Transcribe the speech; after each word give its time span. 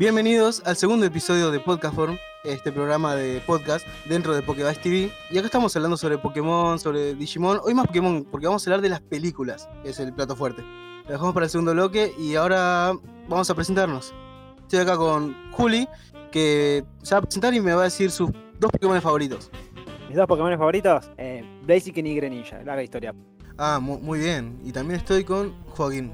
Bienvenidos 0.00 0.62
al 0.64 0.76
segundo 0.76 1.04
episodio 1.04 1.50
de 1.50 1.60
Podcast 1.60 1.94
Form, 1.94 2.16
este 2.42 2.72
programa 2.72 3.14
de 3.14 3.42
podcast 3.46 3.86
dentro 4.08 4.32
de 4.34 4.40
Pokébash 4.40 4.78
TV. 4.78 5.10
Y 5.30 5.36
acá 5.36 5.44
estamos 5.48 5.76
hablando 5.76 5.98
sobre 5.98 6.16
Pokémon, 6.16 6.78
sobre 6.78 7.14
Digimon. 7.14 7.60
Hoy 7.62 7.74
más 7.74 7.86
Pokémon, 7.86 8.24
porque 8.24 8.46
vamos 8.46 8.66
a 8.66 8.70
hablar 8.70 8.80
de 8.80 8.88
las 8.88 9.02
películas, 9.02 9.68
que 9.82 9.90
es 9.90 10.00
el 10.00 10.14
plato 10.14 10.34
fuerte. 10.34 10.62
Lo 11.04 11.10
dejamos 11.12 11.34
para 11.34 11.44
el 11.44 11.50
segundo 11.50 11.72
bloque 11.74 12.14
y 12.18 12.34
ahora 12.34 12.94
vamos 13.28 13.50
a 13.50 13.54
presentarnos. 13.54 14.14
Estoy 14.62 14.78
acá 14.78 14.96
con 14.96 15.36
Juli, 15.52 15.86
que 16.32 16.82
se 17.02 17.14
va 17.14 17.18
a 17.18 17.22
presentar 17.22 17.52
y 17.52 17.60
me 17.60 17.74
va 17.74 17.82
a 17.82 17.84
decir 17.84 18.10
sus 18.10 18.30
dos 18.58 18.72
Pokémon 18.72 19.02
favoritos. 19.02 19.50
Mis 20.08 20.16
dos 20.16 20.26
Pokémon 20.26 20.56
favoritos, 20.56 21.10
eh, 21.18 21.44
Blaziken 21.66 22.06
y 22.06 22.14
Greninja, 22.14 22.62
larga 22.62 22.82
historia. 22.82 23.14
Ah, 23.58 23.78
mu- 23.78 24.00
muy 24.00 24.18
bien. 24.18 24.58
Y 24.64 24.72
también 24.72 24.98
estoy 24.98 25.24
con 25.24 25.52
Joaquín. 25.66 26.10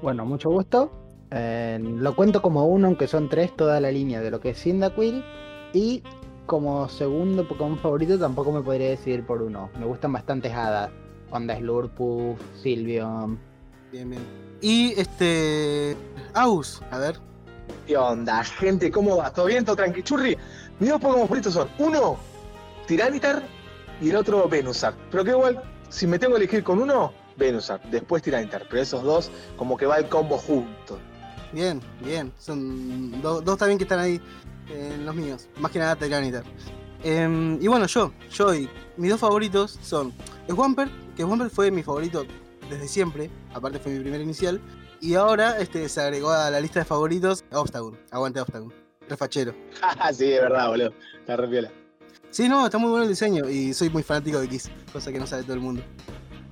Bueno, 0.00 0.24
mucho 0.24 0.48
gusto. 0.48 0.90
Eh, 1.34 1.78
lo 1.80 2.14
cuento 2.14 2.42
como 2.42 2.66
uno, 2.66 2.88
aunque 2.88 3.06
son 3.06 3.28
tres, 3.28 3.56
toda 3.56 3.80
la 3.80 3.90
línea 3.90 4.20
de 4.20 4.30
lo 4.30 4.40
que 4.40 4.50
es 4.50 4.62
Cyndaquil. 4.62 5.24
Y 5.72 6.02
como 6.46 6.88
segundo 6.88 7.48
Pokémon 7.48 7.78
favorito, 7.78 8.18
tampoco 8.18 8.52
me 8.52 8.60
podría 8.60 8.90
decidir 8.90 9.24
por 9.24 9.40
uno. 9.40 9.70
Me 9.78 9.86
gustan 9.86 10.12
bastantes 10.12 10.52
hadas. 10.52 10.90
Onda 11.30 11.56
Slurpuff, 11.56 12.38
Sylveon. 12.62 13.38
Bien, 13.90 14.10
bien. 14.10 14.22
Y 14.60 14.92
este. 15.00 15.96
Aus, 16.34 16.82
a 16.90 16.98
ver. 16.98 17.16
¿Qué 17.86 17.96
onda, 17.96 18.44
gente? 18.44 18.90
¿Cómo 18.90 19.16
va? 19.16 19.32
¿Todo 19.32 19.46
bien? 19.46 19.64
¿Todo 19.64 19.76
tranqui? 19.76 20.02
Churri, 20.02 20.36
mis 20.78 20.90
dos 20.90 21.00
Pokémon 21.00 21.26
favoritos 21.26 21.54
son 21.54 21.68
uno, 21.78 22.16
Tiranitar 22.86 23.42
y 24.00 24.10
el 24.10 24.16
otro 24.16 24.46
Venusaur. 24.48 24.94
Pero 25.10 25.24
que 25.24 25.30
igual, 25.30 25.62
si 25.88 26.06
me 26.06 26.18
tengo 26.18 26.34
que 26.34 26.42
elegir 26.42 26.62
con 26.62 26.78
uno, 26.78 27.12
Venusaur, 27.36 27.80
después 27.90 28.22
Tiranitar. 28.22 28.66
Pero 28.68 28.82
esos 28.82 29.02
dos, 29.02 29.30
como 29.56 29.78
que 29.78 29.86
va 29.86 29.96
el 29.96 30.08
combo 30.08 30.36
juntos. 30.36 30.98
Bien, 31.52 31.80
bien. 32.04 32.32
Son 32.38 33.20
do- 33.20 33.40
dos 33.40 33.58
también 33.58 33.78
que 33.78 33.84
están 33.84 33.98
ahí 33.98 34.20
en 34.70 35.04
los 35.04 35.14
míos. 35.14 35.48
Más 35.58 35.70
que 35.70 35.78
nada 35.78 35.96
Tyranitar. 35.96 36.44
Em, 37.04 37.58
y 37.60 37.66
bueno, 37.66 37.86
yo, 37.86 38.12
yo 38.32 38.54
y 38.54 38.68
mis 38.96 39.10
dos 39.10 39.20
favoritos 39.20 39.78
son 39.82 40.12
Swampert, 40.48 40.90
que 41.16 41.22
Swampert 41.22 41.52
fue 41.52 41.70
mi 41.70 41.82
favorito 41.82 42.24
desde 42.70 42.86
siempre, 42.88 43.28
aparte 43.52 43.78
fue 43.80 43.92
mi 43.92 44.00
primer 44.00 44.20
inicial. 44.20 44.60
Y 45.00 45.14
ahora 45.14 45.58
este, 45.58 45.88
se 45.88 46.00
agregó 46.00 46.30
a 46.30 46.48
la 46.48 46.60
lista 46.60 46.78
de 46.78 46.84
favoritos 46.84 47.44
Obstagoon. 47.50 47.98
Aguante 48.12 48.40
Obstagoon. 48.40 48.72
Refachero. 49.08 49.52
sí, 50.14 50.32
es 50.32 50.40
verdad, 50.40 50.68
boludo. 50.68 50.92
Está 51.18 51.36
re 51.36 51.48
piola. 51.48 51.72
Sí, 52.30 52.48
no, 52.48 52.64
está 52.64 52.78
muy 52.78 52.88
bueno 52.88 53.02
el 53.02 53.10
diseño 53.10 53.50
y 53.50 53.74
soy 53.74 53.90
muy 53.90 54.02
fanático 54.04 54.40
de 54.40 54.48
Kiss, 54.48 54.70
cosa 54.92 55.12
que 55.12 55.18
no 55.18 55.26
sabe 55.26 55.42
todo 55.42 55.54
el 55.54 55.60
mundo. 55.60 55.82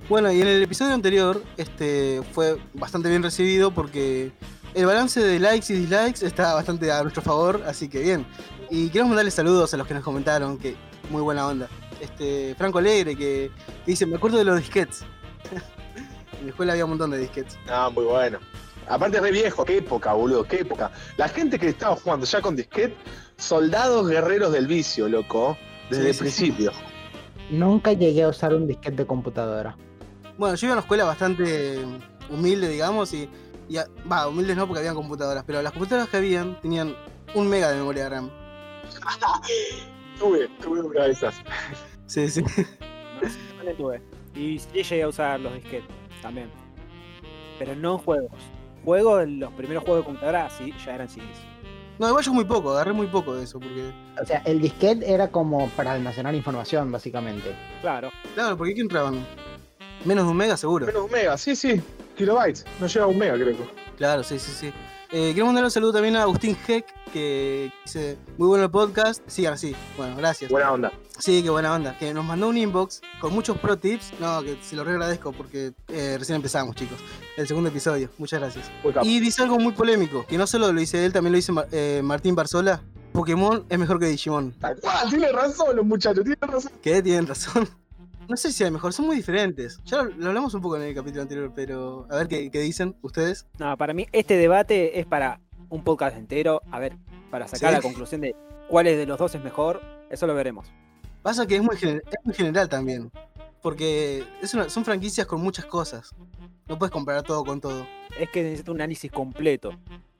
Bueno, 0.09 0.29
y 0.31 0.41
en 0.41 0.47
el 0.47 0.61
episodio 0.61 0.93
anterior 0.93 1.41
este, 1.57 2.21
fue 2.33 2.57
bastante 2.73 3.07
bien 3.09 3.23
recibido 3.23 3.71
porque 3.73 4.31
el 4.73 4.85
balance 4.85 5.19
de 5.19 5.39
likes 5.39 5.73
y 5.73 5.77
dislikes 5.77 6.25
está 6.25 6.53
bastante 6.53 6.91
a 6.91 7.01
nuestro 7.01 7.21
favor, 7.21 7.63
así 7.65 7.89
que 7.89 7.99
bien. 7.99 8.25
Y 8.69 8.89
queremos 8.89 9.09
mandarle 9.09 9.31
saludos 9.31 9.73
a 9.73 9.77
los 9.77 9.87
que 9.87 9.93
nos 9.93 10.03
comentaron, 10.03 10.57
que 10.57 10.75
muy 11.09 11.21
buena 11.21 11.47
onda. 11.47 11.67
Este, 11.99 12.55
Franco 12.57 12.79
Alegre, 12.79 13.15
que, 13.15 13.51
que 13.85 13.91
dice, 13.91 14.05
me 14.05 14.15
acuerdo 14.15 14.37
de 14.37 14.45
los 14.45 14.57
disquets. 14.57 15.03
en 16.39 16.45
la 16.45 16.49
escuela 16.51 16.73
había 16.73 16.85
un 16.85 16.91
montón 16.91 17.11
de 17.11 17.17
disquets. 17.17 17.57
Ah, 17.69 17.89
muy 17.93 18.05
bueno. 18.05 18.39
Aparte 18.87 19.17
es 19.17 19.23
re 19.23 19.31
viejo, 19.31 19.63
qué 19.63 19.77
época, 19.77 20.13
boludo, 20.13 20.43
qué 20.43 20.61
época. 20.61 20.91
La 21.17 21.27
gente 21.29 21.59
que 21.59 21.69
estaba 21.69 21.95
jugando 21.95 22.25
ya 22.25 22.41
con 22.41 22.55
disquete, 22.55 22.95
soldados 23.37 24.07
guerreros 24.07 24.51
del 24.51 24.67
vicio, 24.67 25.07
loco. 25.07 25.57
Desde 25.89 26.03
Sí, 26.03 26.07
el 26.07 26.13
sí, 26.13 26.19
principio. 26.21 26.71
Nunca 27.51 27.93
llegué 27.93 28.23
a 28.23 28.29
usar 28.29 28.55
un 28.55 28.67
disquete 28.67 28.97
de 28.97 29.05
computadora. 29.05 29.77
Bueno, 30.37 30.55
yo 30.55 30.67
iba 30.67 30.73
a 30.73 30.75
una 30.77 30.81
escuela 30.81 31.03
bastante 31.03 31.79
humilde, 32.29 32.69
digamos, 32.69 33.13
y, 33.13 33.29
y 33.71 33.77
a- 33.77 33.87
va, 34.11 34.27
humildes 34.27 34.55
no 34.57 34.67
porque 34.67 34.79
habían 34.79 34.95
computadoras, 34.95 35.43
pero 35.47 35.61
las 35.61 35.71
computadoras 35.71 36.09
que 36.09 36.17
habían 36.17 36.59
tenían 36.61 36.95
un 37.33 37.47
mega 37.47 37.69
de 37.71 37.77
memoria 37.77 38.09
RAM. 38.09 38.29
tuve, 40.19 40.47
tuve 40.61 40.81
una 40.81 41.03
de 41.05 41.11
esas. 41.11 41.35
Sí, 42.05 42.29
sí. 42.29 42.43
No, 43.65 43.71
tuve. 43.77 44.01
Y 44.35 44.59
sí 44.59 44.83
llegué 44.83 45.03
a 45.03 45.07
usar 45.07 45.39
los 45.39 45.53
disquetes 45.53 45.89
también. 46.21 46.49
Pero 47.59 47.75
no 47.75 47.93
en 47.93 47.97
juegos. 47.99 48.31
Juegos, 48.83 49.27
los 49.29 49.53
primeros 49.53 49.83
juegos 49.83 50.01
de 50.01 50.05
computadora, 50.05 50.49
sí, 50.49 50.73
ya 50.83 50.95
eran 50.95 51.07
CDs. 51.07 51.37
No, 51.99 52.07
igual 52.09 52.23
yo 52.23 52.33
muy 52.33 52.45
poco, 52.45 52.71
agarré 52.71 52.93
muy 52.93 53.05
poco 53.07 53.35
de 53.35 53.43
eso, 53.43 53.59
porque. 53.59 53.91
O 54.19 54.25
sea, 54.25 54.41
el 54.45 54.59
disquete 54.59 55.13
era 55.13 55.29
como 55.29 55.69
para 55.69 55.93
almacenar 55.93 56.33
información, 56.33 56.91
básicamente. 56.91 57.55
Claro. 57.81 58.09
Claro, 58.33 58.57
porque 58.57 58.73
¿qué 58.73 58.81
entraban? 58.81 59.23
Menos 60.03 60.25
de 60.25 60.31
un 60.31 60.37
mega 60.37 60.57
seguro. 60.57 60.87
Menos 60.87 61.03
un 61.03 61.11
mega, 61.11 61.37
sí, 61.37 61.55
sí. 61.55 61.79
Kilobytes. 62.21 62.65
No 62.79 62.85
llega 62.85 63.05
a 63.05 63.07
un 63.07 63.17
mega, 63.17 63.33
creo. 63.33 63.55
Claro, 63.97 64.23
sí, 64.23 64.37
sí, 64.37 64.51
sí. 64.51 64.73
Eh, 65.11 65.31
quiero 65.33 65.47
mandar 65.47 65.63
un 65.63 65.71
saludo 65.71 65.93
también 65.93 66.15
a 66.15 66.21
Agustín 66.21 66.55
Heck, 66.67 66.85
que 67.11 67.71
dice, 67.83 68.17
muy 68.37 68.47
bueno 68.47 68.65
el 68.65 68.71
podcast. 68.71 69.27
Sigan 69.27 69.53
así. 69.53 69.75
Bueno, 69.97 70.15
gracias. 70.15 70.51
Buena 70.51 70.71
onda. 70.71 70.91
Sí, 71.17 71.41
qué 71.41 71.49
buena 71.49 71.73
onda. 71.73 71.97
Que 71.97 72.13
nos 72.13 72.23
mandó 72.23 72.47
un 72.47 72.57
inbox 72.57 73.01
con 73.19 73.33
muchos 73.33 73.57
pro 73.57 73.75
tips. 73.75 74.13
No, 74.19 74.43
que 74.43 74.55
se 74.61 74.75
lo 74.75 74.83
re 74.83 74.91
agradezco 74.91 75.31
porque 75.31 75.73
eh, 75.87 76.15
recién 76.19 76.35
empezamos, 76.35 76.75
chicos. 76.75 76.99
El 77.37 77.47
segundo 77.47 77.69
episodio. 77.69 78.09
Muchas 78.19 78.39
gracias. 78.39 78.71
Y 79.01 79.19
dice 79.19 79.41
algo 79.41 79.57
muy 79.57 79.73
polémico, 79.73 80.23
que 80.27 80.37
no 80.37 80.45
solo 80.45 80.71
lo 80.71 80.79
dice 80.79 81.03
él, 81.03 81.11
también 81.11 81.31
lo 81.31 81.37
dice 81.37 81.51
eh, 81.71 82.01
Martín 82.03 82.35
Barzola. 82.35 82.83
Pokémon 83.13 83.65
es 83.67 83.79
mejor 83.79 83.99
que 83.99 84.05
Digimon. 84.05 84.53
Tal 84.59 84.79
cual, 84.79 85.09
tiene 85.09 85.31
razón 85.31 85.75
los 85.75 85.85
muchachos, 85.85 86.23
tiene 86.23 86.37
razón. 86.39 86.71
Que 86.81 87.01
tienen 87.01 87.25
razón. 87.27 87.67
No 88.31 88.37
sé 88.37 88.53
si 88.53 88.63
es 88.63 88.71
mejor, 88.71 88.93
son 88.93 89.07
muy 89.07 89.17
diferentes. 89.17 89.81
Ya 89.83 89.97
lo, 90.03 90.09
lo 90.11 90.27
hablamos 90.29 90.53
un 90.53 90.61
poco 90.61 90.77
en 90.77 90.83
el 90.83 90.95
capítulo 90.95 91.23
anterior, 91.23 91.51
pero 91.53 92.07
a 92.09 92.15
ver 92.15 92.29
qué, 92.29 92.49
qué 92.49 92.59
dicen 92.61 92.95
ustedes. 93.01 93.45
No, 93.59 93.75
para 93.77 93.93
mí 93.93 94.07
este 94.13 94.37
debate 94.37 95.01
es 95.01 95.05
para 95.05 95.41
un 95.67 95.83
podcast 95.83 96.15
entero. 96.15 96.61
A 96.71 96.79
ver, 96.79 96.95
para 97.29 97.49
sacar 97.49 97.71
Sí. 97.71 97.75
la 97.75 97.81
conclusión 97.81 98.21
de 98.21 98.33
cuál 98.69 98.87
es 98.87 98.95
de 98.97 99.05
los 99.05 99.19
dos 99.19 99.35
es 99.35 99.43
mejor, 99.43 99.81
eso 100.09 100.27
lo 100.27 100.33
veremos. 100.33 100.71
Pasa 101.21 101.45
que 101.45 101.57
es 101.57 101.61
muy, 101.61 101.75
gener- 101.75 102.03
es 102.07 102.15
muy 102.25 102.33
general 102.33 102.69
también. 102.69 103.11
Porque 103.61 104.23
es 104.41 104.53
una- 104.53 104.69
son 104.69 104.85
franquicias 104.85 105.27
con 105.27 105.41
muchas 105.41 105.65
cosas. 105.65 106.15
No 106.69 106.79
puedes 106.79 106.91
comparar 106.93 107.23
todo 107.23 107.43
con 107.43 107.59
todo. 107.59 107.85
Es 108.17 108.29
que 108.29 108.43
necesita 108.43 108.71
un 108.71 108.77
análisis 108.79 109.11
completo, 109.11 109.71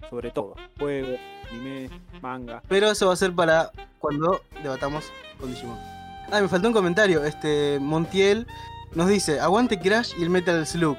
sobre 0.10 0.32
todo. 0.32 0.56
Juego, 0.78 1.16
anime, 1.50 1.90
manga. 2.22 2.62
Pero 2.68 2.92
eso 2.92 3.08
va 3.08 3.14
a 3.14 3.16
ser 3.16 3.34
para 3.34 3.72
cuando 4.00 4.42
debatamos 4.62 5.06
con 5.40 5.50
Digimon. 5.50 5.80
Ah, 6.32 6.40
me 6.40 6.48
faltó 6.48 6.70
un 6.70 6.74
comentario. 6.74 7.26
Este, 7.26 7.78
Montiel 7.82 8.48
nos 8.96 9.10
dice, 9.10 9.42
aguante 9.42 9.78
Crash 9.78 10.14
y 10.18 10.24
el 10.24 10.30
Metal 10.30 10.66
Slug. 10.66 10.98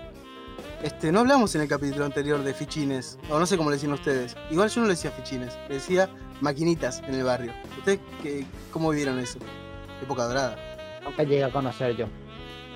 Este, 0.82 1.10
no 1.10 1.20
hablamos 1.20 1.54
en 1.54 1.62
el 1.62 1.68
capítulo 1.68 2.04
anterior 2.04 2.42
de 2.42 2.52
fichines, 2.52 3.18
o 3.30 3.38
no 3.38 3.46
sé 3.46 3.56
cómo 3.56 3.70
le 3.70 3.76
decían 3.76 3.92
ustedes. 3.92 4.36
Igual 4.50 4.68
yo 4.68 4.82
no 4.82 4.88
le 4.88 4.92
decía 4.92 5.10
fichines, 5.10 5.56
le 5.68 5.76
decía 5.76 6.10
maquinitas 6.42 7.02
en 7.06 7.14
el 7.14 7.24
barrio. 7.24 7.52
¿Ustedes 7.78 8.00
qué, 8.22 8.44
cómo 8.70 8.90
vivieron 8.90 9.18
eso? 9.18 9.38
Época 10.02 10.24
dorada. 10.24 10.56
Nunca 11.02 11.22
llegué 11.22 11.44
a 11.44 11.50
conocer 11.50 11.96
yo. 11.96 12.06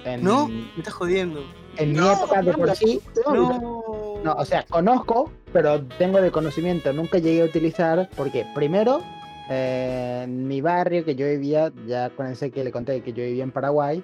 En, 0.05 0.22
¿No? 0.22 0.49
Me 0.49 0.69
estás 0.78 0.95
jodiendo. 0.95 1.45
En 1.77 1.93
mi 1.93 1.99
época 1.99 2.41
de 2.41 2.53
por 2.55 2.75
sí, 2.75 3.00
No. 3.31 4.21
No, 4.25 4.33
o 4.33 4.45
sea, 4.45 4.65
conozco, 4.65 5.31
pero 5.53 5.84
tengo 5.99 6.21
de 6.21 6.31
conocimiento. 6.31 6.93
Nunca 6.93 7.19
llegué 7.19 7.43
a 7.43 7.45
utilizar, 7.45 8.09
porque 8.16 8.47
primero, 8.55 9.03
eh, 9.49 10.23
en 10.25 10.47
mi 10.49 10.61
barrio 10.61 11.05
que 11.05 11.15
yo 11.15 11.27
vivía, 11.27 11.73
ya 11.87 12.07
acuérdense 12.07 12.51
que 12.51 12.65
le 12.65 12.73
conté 12.73 13.01
que 13.03 13.12
yo 13.12 13.23
vivía 13.25 13.45
en 13.45 13.53
Paraguay, 13.53 14.03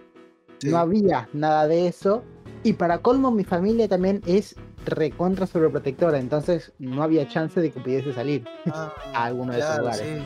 Sí. 0.59 0.69
no 0.71 0.79
había 0.79 1.29
nada 1.33 1.67
de 1.67 1.89
eso. 1.89 2.23
Y 2.63 2.75
para 2.75 2.99
colmo, 2.99 3.33
mi 3.33 3.43
familia 3.43 3.89
también 3.89 4.21
es 4.27 4.55
recontra 4.87 5.47
sobreprotectora, 5.49 6.19
entonces 6.19 6.73
no 6.79 7.03
había 7.03 7.27
chance 7.29 7.61
de 7.61 7.71
que 7.73 7.81
pudiese 7.81 8.13
salir 8.13 8.45
Ah, 8.73 8.93
a 9.15 9.25
alguno 9.25 9.53
de 9.53 9.59
esos 9.59 9.79
lugares. 9.79 10.01
sí. 10.19 10.25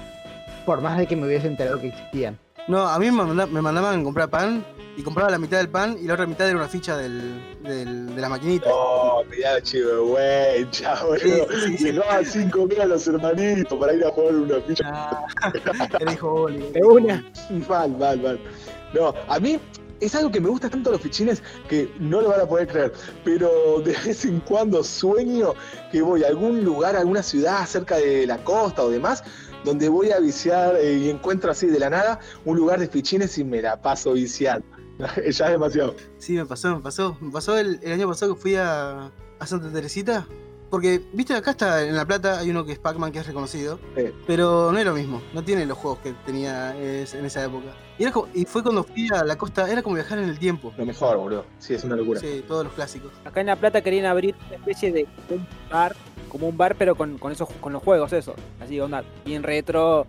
Por 0.67 0.81
más 0.83 0.99
de 0.99 1.07
que 1.07 1.17
me 1.17 1.27
hubiese 1.27 1.47
enterado 1.47 1.81
que 1.81 1.89
existían. 1.89 2.39
No, 2.69 2.87
a 2.89 2.99
mí 2.99 3.11
me, 3.11 3.23
manda- 3.25 3.47
me 3.47 3.61
mandaban 3.63 4.01
a 4.01 4.05
comprar 4.05 4.29
pan 4.29 4.65
y 4.97 5.03
compraba 5.03 5.31
la 5.31 5.39
mitad 5.39 5.59
del 5.59 5.69
pan 5.69 5.97
y 6.01 6.07
la 6.07 6.15
otra 6.15 6.27
mitad 6.27 6.49
era 6.49 6.57
una 6.57 6.69
ficha 6.69 6.97
del, 6.97 7.41
del- 7.63 8.15
de 8.15 8.21
la 8.21 8.29
maquinita. 8.29 8.67
Oh, 8.73 9.23
mirá, 9.31 9.61
chivo, 9.63 10.07
güey, 10.09 10.69
chao, 10.71 11.09
boludo. 11.09 11.21
Sí, 11.51 11.61
sí, 11.67 11.79
sí. 11.79 11.85
Llegaban 11.85 12.25
cinco 12.25 12.67
mil 12.67 12.81
a 12.81 12.87
los 12.87 13.07
hermanitos 13.07 13.79
para 13.79 13.95
ir 13.95 14.05
a 14.05 14.11
jugar 14.11 14.35
una 14.35 14.61
ficha. 14.63 14.85
Ah, 14.93 15.53
hijo 16.13 16.33
Oli. 16.33 16.59
De 16.73 16.83
una. 16.83 17.25
Mal, 17.69 17.91
mal, 17.97 18.21
mal. 18.21 18.41
No, 18.95 19.15
a 19.29 19.39
mí 19.39 19.61
es 20.01 20.15
algo 20.15 20.31
que 20.31 20.41
me 20.41 20.49
gusta 20.49 20.69
tanto 20.69 20.91
los 20.91 21.01
fichines 21.01 21.43
que 21.69 21.91
no 21.99 22.21
lo 22.21 22.29
van 22.31 22.41
a 22.41 22.47
poder 22.47 22.67
creer. 22.67 22.93
Pero 23.25 23.81
de 23.85 23.93
vez 23.93 24.25
en 24.25 24.41
cuando 24.41 24.83
sueño 24.83 25.55
que 25.93 26.03
voy 26.03 26.25
a 26.25 26.29
algún 26.29 26.65
lugar, 26.65 26.97
a 26.97 27.01
alguna 27.01 27.23
ciudad 27.23 27.65
cerca 27.67 27.97
de 27.97 28.27
la 28.27 28.39
costa 28.39 28.83
o 28.83 28.91
demás, 28.91 29.23
donde 29.67 29.91
voy 29.91 30.11
a 30.13 30.19
viciar 30.21 30.77
eh, 30.77 30.95
y 30.95 31.11
encuentro 31.11 31.51
así 31.51 31.67
de 31.67 31.79
la 31.79 31.91
nada 31.91 32.21
un 32.47 32.57
lugar 32.57 32.79
de 32.81 32.89
fichines 32.89 33.37
y 33.37 33.45
me 33.45 33.61
la 33.61 33.83
paso 33.83 34.15
viciando. 34.15 34.65
ya 34.99 35.45
es 35.47 35.51
demasiado. 35.51 35.95
Sí, 36.17 36.33
me 36.35 36.47
pasó, 36.47 36.77
me 36.77 36.81
pasó. 36.83 37.19
Me 37.21 37.31
pasó 37.31 37.59
el, 37.59 37.79
el 37.83 37.93
año 37.93 38.09
pasado 38.09 38.35
que 38.35 38.41
fui 38.41 38.55
a, 38.57 39.11
a 39.39 39.47
Santa 39.47 39.71
Teresita. 39.71 40.27
Porque, 40.71 41.01
viste, 41.13 41.33
acá 41.33 41.53
está 41.53 41.85
en 41.85 41.95
La 41.95 42.05
Plata, 42.05 42.41
hay 42.41 42.51
uno 42.51 42.65
que 42.65 42.73
es 42.73 42.79
Pac-Man 42.81 43.13
que 43.13 43.21
es 43.21 43.27
reconocido. 43.27 43.79
Sí. 43.97 44.07
Pero 44.27 44.73
no 44.73 44.79
es 44.79 44.85
lo 44.85 44.95
mismo, 44.95 45.23
no 45.33 45.45
tiene 45.45 45.65
los 45.65 45.79
juegos 45.79 46.01
que 46.01 46.13
tenía 46.27 46.77
es- 46.77 47.15
en 47.15 47.25
esa 47.25 47.45
época. 47.45 47.67
Y, 47.99 48.03
era 48.03 48.11
como- 48.13 48.27
y 48.35 48.45
fue 48.47 48.65
cuando 48.65 48.83
fui 48.83 49.09
a 49.15 49.23
la 49.23 49.39
costa, 49.39 49.71
era 49.71 49.81
como 49.83 49.95
viajar 49.95 50.19
en 50.19 50.29
el 50.29 50.39
tiempo. 50.41 50.73
Lo 50.77 50.85
mejor, 50.85 51.19
boludo. 51.19 51.45
Sí, 51.61 51.75
es 51.75 51.85
una 51.85 51.95
locura. 51.95 52.19
Sí, 52.19 52.45
todos 52.49 52.65
los 52.65 52.73
clásicos. 52.73 53.13
Acá 53.25 53.41
en 53.43 53.47
La 53.47 53.55
Plata 53.57 53.81
querían 53.81 54.07
abrir 54.07 54.35
una 54.49 54.57
especie 54.57 54.91
de 54.93 55.07
un 55.31 55.47
bar 55.71 55.95
como 56.29 56.49
un 56.49 56.57
bar, 56.57 56.77
pero 56.77 56.95
con, 56.95 57.19
con 57.19 57.33
esos 57.33 57.49
con 57.61 57.73
los 57.73 57.83
juegos, 57.83 58.13
eso. 58.13 58.35
Así, 58.61 58.81
onda, 58.81 59.05
bien 59.25 59.43
retro. 59.43 60.07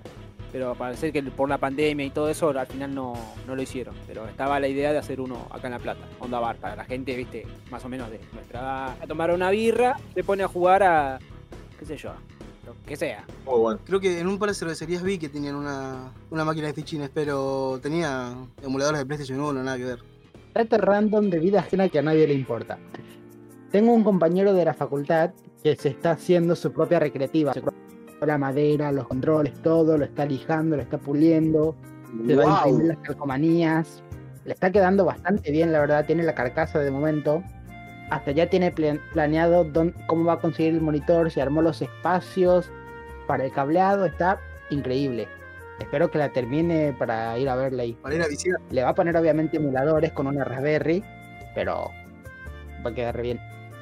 Pero 0.51 0.75
parece 0.75 1.11
que 1.11 1.21
por 1.23 1.49
la 1.49 1.57
pandemia 1.57 2.05
y 2.05 2.09
todo 2.09 2.29
eso, 2.29 2.49
al 2.49 2.67
final 2.67 2.95
no, 2.95 3.13
no 3.45 3.55
lo 3.55 3.61
hicieron. 3.61 3.93
Pero 4.07 4.27
estaba 4.27 4.59
la 4.59 4.67
idea 4.67 4.93
de 4.93 4.97
hacer 4.97 5.19
uno 5.19 5.47
acá 5.51 5.67
en 5.67 5.73
La 5.73 5.79
Plata, 5.79 6.05
onda 6.19 6.39
bar, 6.39 6.55
para 6.55 6.75
la 6.75 6.85
gente, 6.85 7.15
viste, 7.15 7.45
más 7.69 7.83
o 7.83 7.89
menos 7.89 8.09
de 8.09 8.19
nuestra 8.33 8.61
edad. 8.61 8.95
A 9.01 9.07
tomar 9.07 9.31
una 9.31 9.49
birra, 9.49 9.97
se 10.13 10.23
pone 10.23 10.43
a 10.43 10.47
jugar 10.47 10.83
a, 10.83 11.19
qué 11.77 11.85
sé 11.85 11.97
yo, 11.97 12.11
lo 12.65 12.75
que 12.85 12.95
sea. 12.95 13.25
Muy 13.45 13.59
bueno. 13.59 13.79
Creo 13.85 13.99
que 13.99 14.19
en 14.19 14.27
un 14.27 14.39
par 14.39 14.49
de 14.49 14.55
cervecerías 14.55 15.03
vi 15.03 15.17
que 15.17 15.27
tenían 15.27 15.55
una, 15.55 16.13
una 16.29 16.45
máquina 16.45 16.67
de 16.67 16.73
fichines, 16.73 17.09
pero 17.13 17.79
tenía 17.81 18.33
emuladores 18.63 18.99
de 18.99 19.05
PlayStation 19.05 19.41
1, 19.41 19.63
nada 19.63 19.77
que 19.77 19.83
ver. 19.83 19.99
Dato 20.53 20.77
random 20.77 21.29
de 21.29 21.39
vida 21.39 21.59
ajena 21.59 21.89
que 21.89 21.99
a 21.99 22.01
nadie 22.01 22.25
le 22.25 22.33
importa. 22.33 22.79
Tengo 23.71 23.93
un 23.93 24.03
compañero 24.03 24.53
de 24.53 24.63
la 24.63 24.73
facultad 24.73 25.31
que 25.63 25.75
se 25.75 25.89
está 25.89 26.11
haciendo 26.11 26.55
su 26.55 26.71
propia 26.71 26.99
recreativa. 26.99 27.53
Se 27.53 27.61
La 28.25 28.37
madera, 28.37 28.91
los 28.91 29.07
controles, 29.07 29.53
todo, 29.61 29.97
lo 29.97 30.05
está 30.05 30.25
lijando, 30.25 30.75
lo 30.75 30.81
está 30.81 30.97
puliendo, 30.97 31.75
le 32.25 32.35
va 32.35 32.43
a 32.43 32.47
Wow. 32.63 32.69
imprimir 32.71 32.95
las 32.95 32.97
calcomanías. 33.05 34.03
Le 34.45 34.53
está 34.53 34.71
quedando 34.71 35.05
bastante 35.05 35.51
bien, 35.51 35.71
la 35.71 35.79
verdad. 35.81 36.05
Tiene 36.05 36.23
la 36.23 36.33
carcasa 36.33 36.79
de 36.79 36.89
momento. 36.89 37.43
Hasta 38.09 38.31
ya 38.31 38.49
tiene 38.49 38.71
pla- 38.71 38.97
planeado 39.13 39.67
cómo 40.07 40.23
va 40.25 40.33
a 40.33 40.39
conseguir 40.39 40.73
el 40.75 40.81
monitor, 40.81 41.29
se 41.29 41.41
armó 41.41 41.61
los 41.61 41.81
espacios 41.81 42.71
para 43.27 43.43
el 43.45 43.51
cableado. 43.51 44.05
Está 44.05 44.39
increíble. 44.69 45.27
Espero 45.79 46.09
que 46.09 46.17
la 46.17 46.29
termine 46.29 46.95
para 46.97 47.37
ir 47.37 47.49
a 47.49 47.55
verla 47.55 47.83
ahí. 47.83 47.93
Para 48.01 48.15
ir 48.15 48.21
a 48.23 48.27
visitar. 48.27 48.59
Le 48.71 48.81
va 48.81 48.89
a 48.89 48.95
poner 48.95 49.15
obviamente 49.17 49.57
emuladores 49.57 50.11
con 50.13 50.25
una 50.25 50.43
Raspberry, 50.43 51.03
pero 51.53 51.91
va 52.85 52.89
a 52.89 52.93
quedar 52.95 53.15
re 53.15 53.21
bien. 53.23 53.39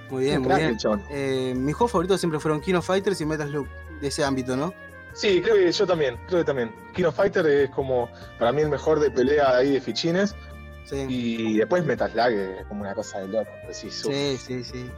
Muy 0.10 0.26
bien, 0.26 0.42
muy 0.42 0.56
bien. 0.56 0.78
Eh, 1.10 1.54
mis 1.56 1.76
juegos 1.76 1.92
favoritos 1.92 2.20
siempre 2.20 2.40
fueron 2.40 2.62
Kino 2.62 2.82
Fighters 2.82 3.20
y 3.22 3.26
Metal 3.26 3.50
Slug, 3.50 3.68
de 4.02 4.08
ese 4.08 4.24
ámbito, 4.24 4.56
¿no? 4.56 4.74
Sí, 5.14 5.42
creo 5.42 5.56
que 5.56 5.72
yo 5.72 5.88
también, 5.88 6.18
creo 6.28 6.40
que 6.42 6.46
también. 6.46 6.72
Kino 6.94 7.12
Fighter 7.12 7.46
es 7.46 7.70
como 7.70 8.10
para 8.38 8.52
mí 8.52 8.62
el 8.62 8.70
mejor 8.70 9.00
de 9.00 9.10
pelea 9.10 9.58
ahí 9.58 9.72
de 9.72 9.82
fichines. 9.82 10.36
Sí. 10.84 11.06
Y 11.10 11.58
después 11.58 11.84
Metal 11.86 12.12
Slug 12.12 12.32
es 12.34 12.66
como 12.68 12.82
una 12.82 12.94
cosa 12.94 13.20
de 13.20 13.30
loco. 13.30 13.50
Uf. 13.68 13.76
Sí, 13.76 14.38
sí, 14.38 14.64
sí. 14.64 14.92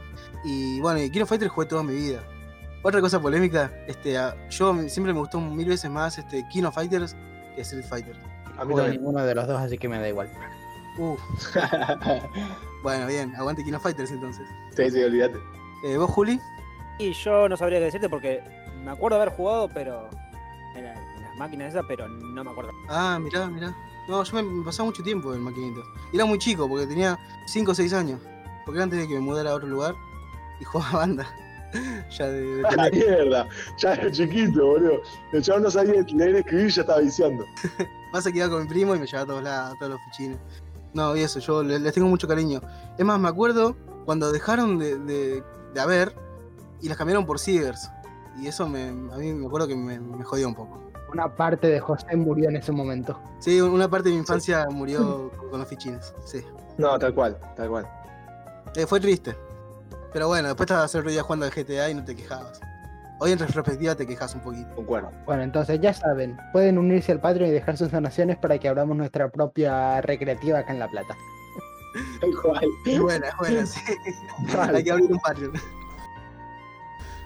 Y 0.44 0.80
bueno, 0.80 1.00
y 1.00 1.10
Kino 1.10 1.24
Fighters 1.24 1.50
jugué 1.50 1.66
toda 1.66 1.82
mi 1.82 1.94
vida. 1.94 2.22
Otra 2.82 3.00
cosa 3.00 3.20
polémica, 3.20 3.72
este, 3.86 4.18
yo 4.50 4.88
siempre 4.88 5.12
me 5.12 5.18
gustó 5.18 5.40
mil 5.40 5.68
veces 5.68 5.90
más 5.90 6.18
este 6.18 6.46
Kino 6.48 6.70
Fighters 6.70 7.16
que 7.54 7.62
Street 7.62 7.84
Fighter. 7.84 8.16
a 8.56 8.64
mí 8.64 8.74
también. 8.74 9.00
ninguno 9.00 9.24
de 9.24 9.34
los 9.34 9.46
dos, 9.46 9.60
así 9.60 9.78
que 9.78 9.88
me 9.88 9.98
da 9.98 10.08
igual. 10.08 10.30
Uf, 10.98 11.20
bueno, 12.82 13.06
bien, 13.06 13.34
aguante 13.36 13.64
Kino 13.64 13.80
Fighters 13.80 14.10
entonces. 14.10 14.46
sí, 14.76 14.90
sí, 14.90 15.02
olvídate. 15.02 15.38
Eh, 15.84 15.96
¿Vos, 15.96 16.10
Juli? 16.10 16.40
Y 16.98 17.12
yo 17.12 17.48
no 17.48 17.56
sabría 17.56 17.78
qué 17.78 17.86
decirte 17.86 18.08
porque 18.08 18.42
me 18.84 18.90
acuerdo 18.90 19.16
haber 19.16 19.30
jugado, 19.30 19.68
pero. 19.72 20.08
En, 20.74 20.84
la- 20.84 20.94
en 21.16 21.22
las 21.22 21.36
máquinas 21.36 21.68
esas, 21.74 21.84
pero 21.88 22.08
no 22.08 22.42
me 22.44 22.50
acuerdo. 22.50 22.70
Ah, 22.88 23.18
mirá, 23.20 23.46
mirá. 23.48 23.74
No, 24.08 24.22
yo 24.24 24.34
me, 24.34 24.42
me 24.42 24.64
pasaba 24.64 24.86
mucho 24.86 25.02
tiempo 25.02 25.34
en 25.34 25.42
maquinitas. 25.42 25.84
Y 26.12 26.16
Era 26.16 26.24
muy 26.24 26.38
chico 26.38 26.68
porque 26.68 26.86
tenía 26.86 27.18
5 27.46 27.72
o 27.72 27.74
6 27.74 27.92
años. 27.92 28.20
Porque 28.64 28.78
era 28.78 28.84
antes 28.84 28.98
de 28.98 29.06
que 29.08 29.14
me 29.14 29.20
mudara 29.20 29.50
a 29.50 29.54
otro 29.54 29.68
lugar 29.68 29.94
y 30.60 30.64
jugaba 30.64 30.98
banda. 31.00 31.26
ya 32.18 32.26
de, 32.26 32.40
de 32.56 32.66
A 32.66 32.70
la 32.76 32.84
pelea. 32.90 33.06
mierda, 33.06 33.48
ya 33.76 33.92
era 33.94 34.10
chiquito, 34.10 34.66
boludo. 34.66 35.02
El 35.32 35.42
chabón 35.42 35.62
no 35.64 35.70
sabía 35.70 36.02
leer 36.14 36.34
y 36.34 36.38
escribir 36.38 36.66
y 36.66 36.70
ya 36.70 36.80
estaba 36.82 37.00
viciando. 37.00 37.44
Pasa 38.12 38.32
que 38.32 38.38
iba 38.38 38.48
con 38.48 38.62
mi 38.62 38.68
primo 38.68 38.94
y 38.96 38.98
me 38.98 39.06
llevaba 39.06 39.22
a 39.22 39.26
todos 39.26 39.42
lados, 39.42 39.74
a 39.74 39.78
todos 39.78 39.92
los 39.92 40.00
fichines. 40.06 40.38
No, 40.94 41.16
y 41.16 41.20
eso, 41.22 41.38
yo 41.40 41.62
le- 41.62 41.78
les, 41.78 41.92
tengo 41.94 42.08
mucho 42.08 42.26
cariño. 42.28 42.60
Es 42.96 43.04
más, 43.04 43.18
me 43.20 43.28
acuerdo 43.28 43.76
cuando 44.04 44.32
dejaron 44.32 44.78
de, 44.78 44.98
de, 44.98 45.42
de 45.74 45.80
haber 45.80 46.14
y 46.80 46.88
las 46.88 46.96
cambiaron 46.96 47.26
por 47.26 47.38
Cibers. 47.38 47.90
Y 48.40 48.46
eso 48.46 48.68
me, 48.68 48.88
a 48.88 49.16
mí 49.18 49.32
me 49.32 49.46
acuerdo 49.46 49.66
que 49.68 49.76
me, 49.76 49.98
me 49.98 50.24
jodió 50.24 50.48
un 50.48 50.54
poco. 50.54 50.80
Una 51.12 51.34
parte 51.34 51.66
de 51.68 51.80
José 51.80 52.14
murió 52.16 52.48
en 52.50 52.56
ese 52.56 52.70
momento. 52.70 53.18
Sí, 53.40 53.60
una 53.60 53.88
parte 53.88 54.08
de 54.10 54.14
mi 54.14 54.20
infancia 54.20 54.66
murió 54.70 55.30
con, 55.38 55.50
con 55.50 55.58
los 55.60 55.68
fichines. 55.68 56.14
Sí. 56.24 56.42
No, 56.76 56.98
tal 56.98 57.14
cual, 57.14 57.38
tal 57.56 57.68
cual. 57.68 57.88
Eh, 58.76 58.86
fue 58.86 59.00
triste. 59.00 59.34
Pero 60.12 60.28
bueno, 60.28 60.48
después 60.48 60.66
estabas 60.70 60.94
el 60.94 61.00
otro 61.00 61.10
día 61.10 61.22
jugando 61.22 61.46
al 61.46 61.52
GTA 61.52 61.90
y 61.90 61.94
no 61.94 62.04
te 62.04 62.14
quejabas. 62.14 62.60
Hoy 63.20 63.32
en 63.32 63.38
retrospectiva 63.38 63.96
te 63.96 64.06
quejas 64.06 64.34
un 64.34 64.40
poquito. 64.42 64.72
Concuerdo. 64.76 65.10
Bueno, 65.26 65.42
entonces 65.42 65.80
ya 65.80 65.92
saben, 65.92 66.36
pueden 66.52 66.78
unirse 66.78 67.10
al 67.10 67.20
Patreon 67.20 67.50
y 67.50 67.52
dejar 67.52 67.76
sus 67.76 67.90
donaciones 67.90 68.36
para 68.36 68.58
que 68.58 68.68
abramos 68.68 68.96
nuestra 68.96 69.28
propia 69.28 70.00
recreativa 70.00 70.60
acá 70.60 70.72
en 70.72 70.78
La 70.78 70.88
Plata. 70.88 71.16
Es 72.86 73.00
buena, 73.00 73.28
buena, 73.38 73.66
sí. 73.66 73.80
Hay 74.72 74.84
que 74.84 74.92
abrir 74.92 75.10
un 75.10 75.18
Patreon. 75.18 75.52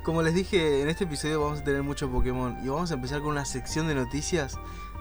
Como 0.02 0.22
les 0.22 0.34
dije, 0.34 0.82
en 0.82 0.88
este 0.88 1.04
episodio 1.04 1.40
vamos 1.40 1.60
a 1.60 1.64
tener 1.64 1.82
mucho 1.82 2.10
Pokémon 2.10 2.58
y 2.64 2.68
vamos 2.68 2.90
a 2.90 2.94
empezar 2.94 3.20
con 3.20 3.30
una 3.30 3.44
sección 3.44 3.86
de 3.86 3.94
noticias 3.94 4.58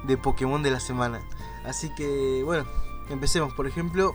de 0.08 0.18
Pokémon 0.18 0.62
de 0.62 0.72
la 0.72 0.80
semana. 0.80 1.22
Así 1.64 1.90
que, 1.96 2.42
bueno, 2.44 2.66
empecemos. 3.10 3.54
Por 3.54 3.66
ejemplo, 3.66 4.14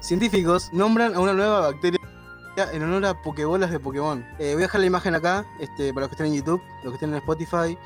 científicos 0.00 0.70
nombran 0.72 1.14
a 1.14 1.20
una 1.20 1.34
nueva 1.34 1.60
bacteria 1.60 2.00
en 2.56 2.82
honor 2.82 3.04
a 3.06 3.22
Pokébolas 3.22 3.70
de 3.70 3.80
Pokémon. 3.80 4.24
Eh, 4.38 4.52
voy 4.54 4.62
a 4.62 4.66
dejar 4.66 4.80
la 4.80 4.86
imagen 4.86 5.14
acá, 5.14 5.46
este, 5.60 5.92
para 5.92 6.02
los 6.06 6.08
que 6.08 6.14
estén 6.14 6.26
en 6.26 6.34
YouTube, 6.34 6.62
los 6.82 6.92
que 6.92 6.96
estén 6.96 7.10
en 7.10 7.16
Spotify, 7.16 7.78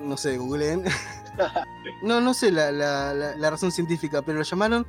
no 0.00 0.16
sé, 0.16 0.36
googleen. 0.38 0.84
no, 2.02 2.20
no 2.20 2.34
sé 2.34 2.50
la, 2.52 2.70
la- 2.72 3.14
la- 3.14 3.36
la 3.36 3.50
razón 3.50 3.72
científica, 3.72 4.22
pero 4.22 4.38
lo 4.38 4.44
llamaron 4.44 4.86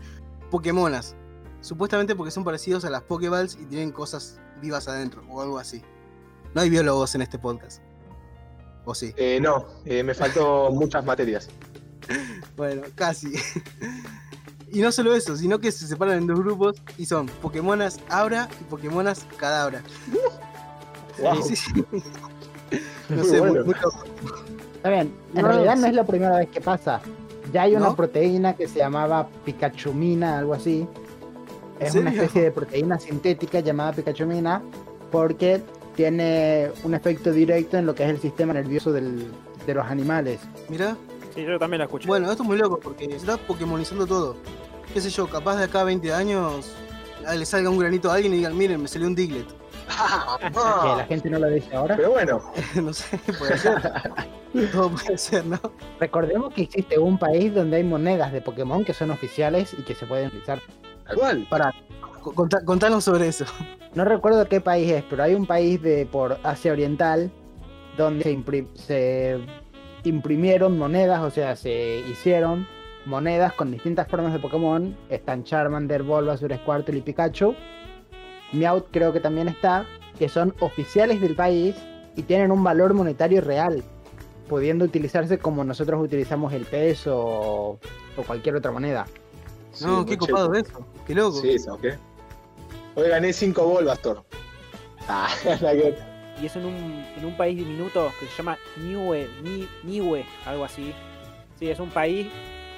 Pokémonas. 0.52 1.16
Supuestamente 1.62 2.16
porque 2.16 2.32
son 2.32 2.44
parecidos 2.44 2.84
a 2.86 2.90
las 2.90 3.04
Pokéballs 3.04 3.56
y 3.56 3.66
tienen 3.66 3.92
cosas 3.92 4.40
vivas 4.62 4.88
adentro 4.90 5.24
o 5.30 5.42
algo 5.42 5.58
así. 5.60 5.82
No 6.54 6.62
hay 6.62 6.70
biólogos 6.70 7.16
en 7.16 7.22
este 7.22 7.40
podcast. 7.40 7.82
¿O 8.86 8.94
sí? 8.94 9.14
Eh, 9.16 9.40
no, 9.42 9.66
eh, 9.86 10.04
me 10.04 10.14
faltó 10.14 10.70
muchas 10.72 11.06
materias. 11.06 11.48
Bueno, 12.58 12.84
casi. 12.96 13.34
y 14.74 14.82
no 14.82 14.92
solo 14.92 15.16
eso, 15.16 15.36
sino 15.38 15.60
que 15.60 15.72
se 15.72 15.88
separan 15.88 16.18
en 16.20 16.28
dos 16.28 16.40
grupos 16.40 16.82
y 16.98 17.06
son 17.06 17.28
Pokémonas 17.42 18.00
Abra 18.10 18.50
y 18.60 18.64
Pokémonas 18.66 19.26
Cadabra. 19.38 19.82
Wow. 21.22 21.44
Sí, 21.44 21.56
sí, 21.56 21.72
sí. 21.74 21.84
No 23.10 23.18
Muy 23.18 23.26
sé, 23.26 23.40
muy- 23.40 23.50
bueno. 23.52 23.66
muy 23.66 23.74
loco. 23.76 24.04
Está 24.78 24.90
bien, 24.90 25.14
en 25.36 25.42
No, 25.44 25.48
realidad 25.48 25.76
no 25.78 25.86
es 25.88 25.94
la 25.94 26.04
primera 26.06 26.38
vez 26.38 26.50
que 26.50 26.60
pasa. 26.62 27.02
Ya 27.52 27.64
hay 27.64 27.76
una 27.76 27.88
¿No? 27.90 27.96
proteína 27.96 28.54
que 28.56 28.68
se 28.68 28.80
llamaba 28.80 29.28
Pikachumina, 29.46 30.40
algo 30.40 30.54
así. 30.56 30.88
¿En 31.80 31.88
Es 31.88 31.94
una 31.96 32.10
especie 32.12 32.42
de 32.42 32.52
proteína 32.52 32.98
sintética 33.00 33.60
llamada 33.60 33.92
Pikachumina 33.94 34.62
porque 35.12 35.62
tiene 35.96 36.72
un 36.84 36.96
efecto 36.96 37.32
directo 37.32 37.78
en 37.78 37.86
lo 37.86 37.94
que 37.94 38.04
es 38.06 38.10
el 38.10 38.20
sistema 38.20 38.54
nervioso 38.54 38.92
del- 38.92 39.28
de 39.68 39.74
los 39.76 39.86
animales. 39.86 40.40
Mirá. 40.70 40.98
Sí, 41.36 41.44
yo 41.44 41.60
también 41.60 41.80
la 41.80 41.86
escuché. 41.86 42.08
Bueno, 42.08 42.32
esto 42.32 42.42
es 42.44 42.48
muy 42.50 42.58
loco 42.58 42.80
porque 42.82 43.06
se 43.06 43.16
está 43.18 43.38
Pokémonizando 43.38 44.08
todo. 44.08 44.36
Qué 44.94 45.02
sé 45.02 45.10
yo, 45.10 45.28
capaz 45.28 45.56
de 45.58 45.64
acá 45.66 45.82
a 45.82 45.84
20 45.86 46.14
años 46.14 46.72
ah, 47.26 47.34
le 47.36 47.46
salga 47.46 47.70
un 47.70 47.80
granito 47.80 48.12
a 48.12 48.16
alguien 48.16 48.34
y 48.34 48.38
digan, 48.38 48.58
miren, 48.58 48.82
me 48.82 48.88
salió 48.88 49.08
un 49.08 49.16
Diglett. 49.16 49.48
Que 50.40 50.88
la 50.98 51.06
gente 51.08 51.30
no 51.30 51.40
lo 51.40 51.50
dice 51.50 51.76
ahora. 51.76 51.96
Pero 51.98 52.12
bueno, 52.12 52.42
no 52.82 52.94
sé, 52.94 53.18
puede 53.38 53.58
ser. 53.58 53.82
Todo 54.72 54.90
puede 54.92 55.18
ser, 55.18 55.46
¿no? 55.46 55.60
Recordemos 56.00 56.54
que 56.54 56.62
existe 56.64 56.98
un 57.00 57.18
país 57.18 57.54
donde 57.54 57.78
hay 57.78 57.84
monedas 57.84 58.32
de 58.32 58.42
Pokémon 58.42 58.86
que 58.86 58.94
son 58.94 59.10
oficiales 59.12 59.74
y 59.78 59.82
que 59.82 59.96
se 59.96 60.06
pueden 60.06 60.28
utilizar. 60.28 60.62
cual. 61.16 61.48
Para, 61.50 61.74
contanos 62.66 63.04
sobre 63.04 63.28
eso. 63.28 63.46
No 63.96 64.06
recuerdo 64.06 64.48
qué 64.48 64.62
país 64.62 64.92
es, 64.92 65.04
pero 65.10 65.24
hay 65.24 65.34
un 65.34 65.46
país 65.48 65.82
de 65.82 66.06
por 66.06 66.38
Asia 66.44 66.72
Oriental 66.72 67.32
donde 67.98 68.24
se, 68.24 68.36
impri- 68.38 68.74
se 68.76 69.40
imprimieron 70.04 70.78
monedas, 70.78 71.22
o 71.22 71.30
sea, 71.32 71.56
se 71.56 72.00
hicieron 72.10 72.68
monedas 73.06 73.54
con 73.54 73.72
distintas 73.72 74.08
formas 74.08 74.34
de 74.34 74.40
Pokémon. 74.40 74.96
Están 75.10 75.44
Charmander, 75.44 76.04
Bulbasaur, 76.04 76.56
Squirtle 76.56 76.98
y 77.00 77.02
Pikachu. 77.02 77.56
Meowth 78.52 78.86
creo 78.92 79.12
que 79.12 79.20
también 79.20 79.48
está, 79.48 79.86
que 80.20 80.30
son 80.30 80.54
oficiales 80.60 81.20
del 81.22 81.36
país 81.36 81.76
y 82.16 82.22
tienen 82.24 82.52
un 82.52 82.64
valor 82.64 82.94
monetario 82.94 83.42
real, 83.42 83.84
pudiendo 84.48 84.86
utilizarse 84.86 85.40
como 85.40 85.64
nosotros 85.64 86.02
utilizamos 86.04 86.54
el 86.54 86.66
peso 86.66 87.18
o, 87.18 87.80
o 88.18 88.24
cualquier 88.26 88.56
otra 88.56 88.72
moneda. 88.72 89.06
Sí, 89.72 89.86
no, 89.86 90.06
qué 90.06 90.18
copado 90.18 90.54
cheto. 90.54 90.70
eso. 90.70 90.86
Qué 91.08 91.16
loco. 91.16 91.42
Sí, 91.42 91.58
¿sabes 91.58 91.82
qué? 91.82 91.98
Hoy 92.96 93.10
gané 93.10 93.34
5 93.34 93.66
Bulbastor. 93.66 94.24
Ah, 95.10 95.28
la 95.60 95.74
que- 95.74 95.98
Y 96.42 96.46
es 96.46 96.56
en 96.56 96.66
un, 96.66 97.04
en 97.18 97.26
un 97.26 97.36
país 97.36 97.58
diminuto 97.58 98.10
que 98.20 98.26
se 98.28 98.38
llama 98.38 98.58
Niue, 98.78 99.28
Ni- 99.44 99.68
Niue, 99.84 100.24
algo 100.46 100.64
así. 100.64 100.94
Sí, 101.60 101.70
es 101.70 101.78
un 101.80 101.90
país 101.90 102.28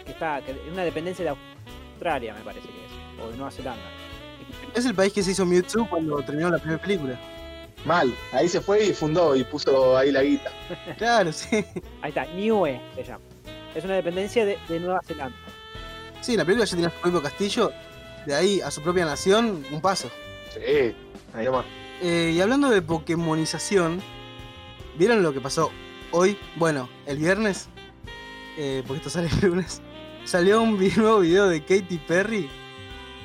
que 0.05 0.11
está, 0.11 0.41
que 0.41 0.51
es 0.51 0.57
una 0.71 0.83
dependencia 0.83 1.25
de 1.25 1.31
Australia, 1.31 2.33
me 2.33 2.41
parece 2.41 2.67
que 2.67 2.85
es, 2.85 3.23
o 3.23 3.29
de 3.29 3.37
Nueva 3.37 3.51
Zelanda. 3.51 3.83
Es 4.73 4.85
el 4.85 4.93
país 4.93 5.13
que 5.13 5.23
se 5.23 5.31
hizo 5.31 5.45
Mewtwo 5.45 5.89
cuando 5.89 6.21
terminó 6.21 6.49
la 6.49 6.57
primera 6.59 6.81
película. 6.81 7.19
Mal. 7.85 8.13
Ahí 8.31 8.49
se 8.49 8.61
fue 8.61 8.85
y 8.85 8.93
fundó 8.93 9.35
y 9.35 9.43
puso 9.43 9.97
ahí 9.97 10.11
la 10.11 10.23
guita. 10.23 10.51
Claro, 10.97 11.31
sí. 11.31 11.63
Ahí 12.01 12.09
está, 12.09 12.25
Niue 12.25 12.81
se 12.95 13.03
llama. 13.03 13.23
Es 13.73 13.83
una 13.83 13.95
dependencia 13.95 14.45
de, 14.45 14.57
de 14.67 14.79
Nueva 14.79 15.01
Zelanda. 15.05 15.37
Sí, 16.21 16.31
en 16.33 16.39
la 16.39 16.45
película 16.45 16.65
ya 16.65 16.75
tenía 16.75 16.89
su 16.89 16.99
propio 17.01 17.21
castillo. 17.21 17.71
De 18.25 18.33
ahí 18.33 18.61
a 18.61 18.71
su 18.71 18.81
propia 18.81 19.05
nación, 19.05 19.63
un 19.71 19.81
paso. 19.81 20.09
Sí, 20.53 20.95
ahí 21.33 21.45
nomás. 21.45 21.65
Eh, 22.01 22.33
y 22.35 22.41
hablando 22.41 22.69
de 22.69 22.81
Pokémonización, 22.81 24.01
¿vieron 24.97 25.21
lo 25.21 25.31
que 25.31 25.41
pasó 25.41 25.71
hoy? 26.11 26.37
Bueno, 26.55 26.89
el 27.05 27.17
viernes, 27.17 27.69
eh, 28.57 28.83
porque 28.85 28.97
esto 28.97 29.09
sale 29.09 29.29
el 29.41 29.49
lunes, 29.49 29.81
salió 30.25 30.61
un 30.61 30.77
nuevo 30.97 31.19
video 31.19 31.47
de 31.47 31.61
Katy 31.61 31.97
Perry, 32.07 32.49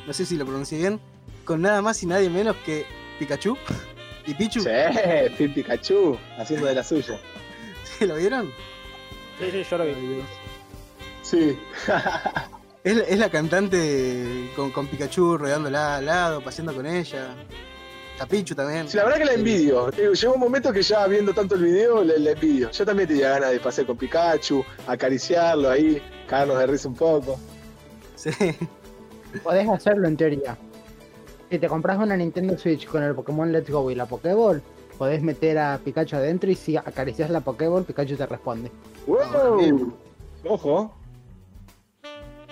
no 0.07 0.13
sé 0.13 0.25
si 0.25 0.37
lo 0.37 0.45
pronuncié 0.45 0.79
bien, 0.79 1.01
con 1.45 1.63
nada 1.63 1.83
más 1.83 2.03
y 2.03 2.07
nadie 2.07 2.31
menos 2.31 2.57
que 2.65 2.87
Pikachu 3.19 3.57
y 4.27 4.35
Pichu. 4.35 4.61
Sí, 4.61 5.49
Pikachu, 5.49 6.19
haciendo 6.39 6.67
de 6.67 6.75
la 6.75 6.85
suya. 6.85 7.19
¿Sí, 7.99 8.07
¿Lo 8.07 8.17
vieron? 8.17 8.53
Sí, 9.39 9.51
sí, 9.51 9.65
yo 9.69 9.79
lo 9.79 9.87
vi. 9.87 10.23
Sí. 11.23 11.59
Es, 12.85 12.97
es 12.97 13.19
la 13.19 13.31
cantante 13.31 14.51
con, 14.57 14.71
con 14.71 14.87
Pikachu 14.87 15.39
rodeándola 15.39 15.97
al 15.97 16.07
lado, 16.07 16.41
paseando 16.43 16.75
con 16.75 16.87
ella. 16.87 17.35
Está 18.21 18.29
Pichu 18.37 18.55
también. 18.55 18.87
Sí, 18.87 18.99
la 18.99 19.05
verdad 19.05 19.17
que 19.17 19.25
la 19.25 19.33
envidio. 19.33 19.91
Digo, 19.93 20.13
Llegó 20.13 20.35
un 20.35 20.41
momento 20.41 20.71
que 20.75 20.83
ya 20.83 21.07
viendo 21.07 21.33
tanto 21.33 21.55
el 21.55 21.63
video, 21.63 22.05
la, 22.05 22.19
la 22.19 22.33
envidio. 22.33 22.71
Yo 22.71 22.85
también 22.85 23.09
tenía 23.09 23.31
ganas 23.31 23.53
de 23.53 23.61
pasear 23.61 23.87
con 23.87 23.97
Pikachu, 23.97 24.63
acariciarlo 24.87 25.71
ahí, 25.71 26.03
cagarnos 26.29 26.59
de 26.59 26.67
risa 26.67 26.89
un 26.89 26.97
poco. 26.97 27.39
Sí. 28.17 28.31
Podés 29.43 29.67
hacerlo 29.71 30.07
en 30.07 30.19
teoría. 30.19 30.59
Si 31.51 31.59
te 31.59 31.67
compras 31.67 31.97
una 31.97 32.15
Nintendo 32.15 32.59
Switch 32.59 32.87
con 32.87 33.03
el 33.03 33.15
Pokémon 33.15 33.51
Let's 33.51 33.71
Go 33.71 33.91
y 33.91 33.95
la 33.95 34.05
Pokéball, 34.05 34.61
podés 34.99 35.23
meter 35.23 35.57
a 35.57 35.81
Pikachu 35.83 36.17
adentro 36.17 36.51
y 36.51 36.57
si 36.57 36.77
acaricias 36.77 37.31
la 37.31 37.41
Pokéball, 37.41 37.85
Pikachu 37.85 38.17
te 38.17 38.27
responde. 38.27 38.71
¡Wow! 39.07 39.95
Ojo. 40.45 40.95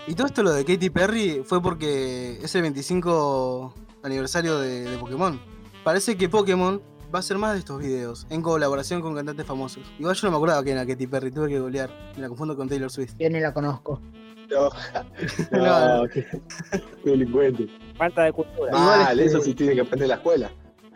Y 0.07 0.15
todo 0.15 0.29
esto 0.29 0.43
lo 0.43 0.53
de 0.55 0.65
Katy 0.65 0.89
Perry 0.89 1.43
fue 1.45 1.61
porque 1.61 2.39
es 2.43 2.55
el 2.55 2.63
25 2.63 3.75
aniversario 4.03 4.59
de, 4.61 4.85
de 4.85 4.97
Pokémon. 4.97 5.58
Parece 5.89 6.19
que 6.19 6.29
Pokémon 6.29 6.83
va 7.07 7.19
a 7.19 7.21
hacer 7.21 7.39
más 7.39 7.55
de 7.55 7.61
estos 7.61 7.81
videos 7.81 8.27
en 8.29 8.43
colaboración 8.43 9.01
con 9.01 9.15
cantantes 9.15 9.47
famosos. 9.47 9.91
Igual 9.99 10.15
yo 10.15 10.27
no 10.27 10.33
me 10.33 10.37
acordaba 10.37 10.63
que 10.63 10.73
era 10.73 10.87
Katy 10.87 11.07
Perry, 11.07 11.31
tuve 11.31 11.49
que 11.49 11.59
googlear. 11.59 11.89
Me 12.15 12.21
la 12.21 12.29
confundo 12.29 12.55
con 12.55 12.69
Taylor 12.69 12.91
Swift. 12.91 13.15
Yo 13.19 13.31
ni 13.31 13.41
la 13.41 13.55
conozco. 13.55 13.99
No, 14.51 14.69
No, 15.51 16.03
no, 16.03 16.09
qué, 16.11 16.27
qué 17.03 17.11
delincuente. 17.11 17.69
Falta 17.97 18.25
de 18.25 18.33
cultura. 18.35 18.71
Mal, 18.71 19.19
eso 19.19 19.41
sí 19.41 19.55
tiene 19.55 19.77
que 19.77 19.81
aprender 19.81 20.05
en 20.05 20.09
la 20.11 20.15
escuela. 20.17 20.51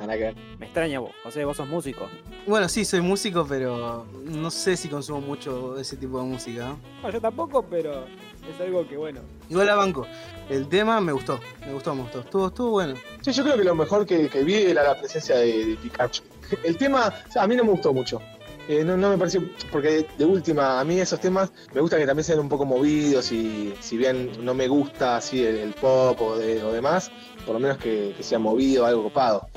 Me 0.06 0.66
extraña 0.66 0.99
vos, 0.99 1.12
José, 1.22 1.44
vos 1.44 1.56
sos 1.56 1.68
músico. 1.68 2.08
Bueno, 2.46 2.68
sí, 2.68 2.84
soy 2.84 3.00
músico, 3.00 3.46
pero 3.49 4.04
no 4.25 4.50
sé 4.50 4.76
si 4.76 4.88
consumo 4.88 5.20
mucho 5.20 5.78
ese 5.78 5.96
tipo 5.96 6.18
de 6.18 6.25
música. 6.25 6.76
No, 7.02 7.11
yo 7.11 7.20
tampoco, 7.20 7.62
pero 7.62 8.04
es 8.49 8.61
algo 8.61 8.87
que 8.88 8.96
bueno. 8.96 9.20
Igual 9.49 9.66
la 9.66 9.75
banco. 9.75 10.06
El 10.50 10.68
tema 10.68 11.00
me 11.00 11.12
gustó, 11.12 11.40
me 11.66 11.72
gustó, 11.72 11.94
me 11.94 12.02
gustó. 12.02 12.20
Estuvo, 12.20 12.46
estuvo 12.49 12.70
bueno. 12.70 12.94
Sí, 13.20 13.32
yo 13.32 13.42
creo 13.44 13.56
que 13.56 13.64
lo 13.64 13.75
mejor 13.75 14.04
que, 14.06 14.28
que 14.28 14.42
vi 14.42 14.54
era 14.54 14.82
la 14.82 14.99
presencia 14.99 15.37
de, 15.37 15.66
de 15.66 15.76
Pikachu. 15.76 16.22
El 16.64 16.76
tema, 16.76 17.12
o 17.28 17.32
sea, 17.32 17.42
a 17.44 17.46
mí 17.46 17.56
no 17.56 17.64
me 17.64 17.70
gustó 17.70 17.92
mucho. 17.92 18.20
Eh, 18.68 18.84
no, 18.84 18.96
no 18.96 19.11
me 19.11 19.18
pareció, 19.18 19.42
porque 19.72 19.88
de, 19.88 20.06
de 20.18 20.25
última, 20.25 20.78
a 20.78 20.84
mí 20.84 21.00
esos 21.00 21.18
temas 21.18 21.50
me 21.75 21.80
gustan 21.80 21.99
que 22.00 22.06
también 22.06 22.25
sean 22.25 22.38
un 22.38 22.49
poco 22.49 22.64
movidos 22.64 23.32
y 23.32 23.75
si 23.80 23.96
bien 23.96 24.44
no 24.44 24.54
me 24.54 24.68
gusta 24.68 25.16
así 25.16 25.44
el, 25.44 25.56
el 25.56 25.72
pop 25.72 26.20
o, 26.20 26.37
de- 26.37 26.62
o 26.62 26.70
demás, 26.72 27.11
por 27.44 27.54
lo 27.54 27.61
menos 27.61 27.78
que, 27.78 28.14
que 28.16 28.22
sea 28.22 28.38
movido, 28.38 28.87
algo 28.87 29.02
copado. 29.04 29.49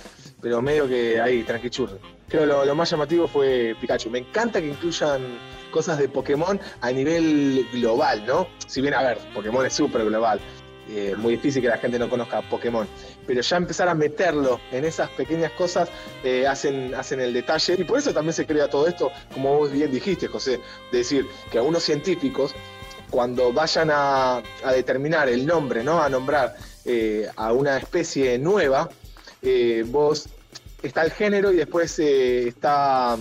Pero 0.42 0.60
medio 0.62 0.88
que 0.88 1.20
ahí, 1.22 1.44
tranquichurro. 1.44 1.98
Creo 2.28 2.46
lo, 2.48 2.66
lo 2.66 2.74
más 2.76 2.90
llamativo 2.90 3.28
fue 3.28 3.76
Pikachu. 3.80 4.10
Me 4.10 4.20
encanta 4.20 4.60
que 4.60 4.68
incluyan 4.70 5.22
cosas 5.76 5.98
de 5.98 6.08
Pokémon 6.08 6.58
a 6.80 6.90
nivel 6.90 7.68
global, 7.74 8.26
¿no? 8.26 8.48
Si 8.66 8.80
bien, 8.80 8.94
a 8.94 9.04
ver, 9.04 9.18
Pokémon 9.34 9.66
es 9.66 9.74
súper 9.74 10.06
global. 10.06 10.40
Eh, 10.88 11.16
muy 11.18 11.34
difícil 11.34 11.62
que 11.62 11.68
la 11.68 11.78
gente 11.78 12.00
no 12.00 12.10
conozca 12.10 12.42
Pokémon. 12.50 12.88
Pero 13.28 13.42
ya 13.42 13.58
empezar 13.58 13.90
a 13.90 13.94
meterlo 13.94 14.62
en 14.72 14.86
esas 14.86 15.10
pequeñas 15.10 15.52
cosas 15.52 15.90
eh, 16.24 16.48
hacen, 16.48 16.96
hacen 16.96 17.20
el 17.20 17.34
detalle. 17.34 17.76
Y 17.78 17.84
por 17.84 18.00
eso 18.00 18.14
también 18.14 18.32
se 18.34 18.46
crea 18.46 18.70
todo 18.70 18.88
esto, 18.88 19.12
como 19.34 19.58
vos 19.58 19.70
bien 19.70 19.92
dijiste, 19.92 20.28
José, 20.28 20.62
de 20.94 20.98
decir 20.98 21.28
que 21.52 21.58
algunos 21.58 21.84
científicos, 21.84 22.56
cuando 23.10 23.52
vayan 23.52 23.90
a, 23.92 24.42
determinar 24.72 25.28
el 25.28 25.46
nombre, 25.46 25.84
¿no? 25.84 26.02
A 26.02 26.08
nombrar 26.08 26.56
eh, 26.86 27.28
a 27.36 27.52
una 27.52 27.76
especie 27.76 28.38
nueva, 28.38 28.90
vos 29.88 30.30
está 30.82 31.04
el 31.04 31.12
género 31.12 31.52
y 31.52 31.58
después 31.58 32.00
está 32.00 33.18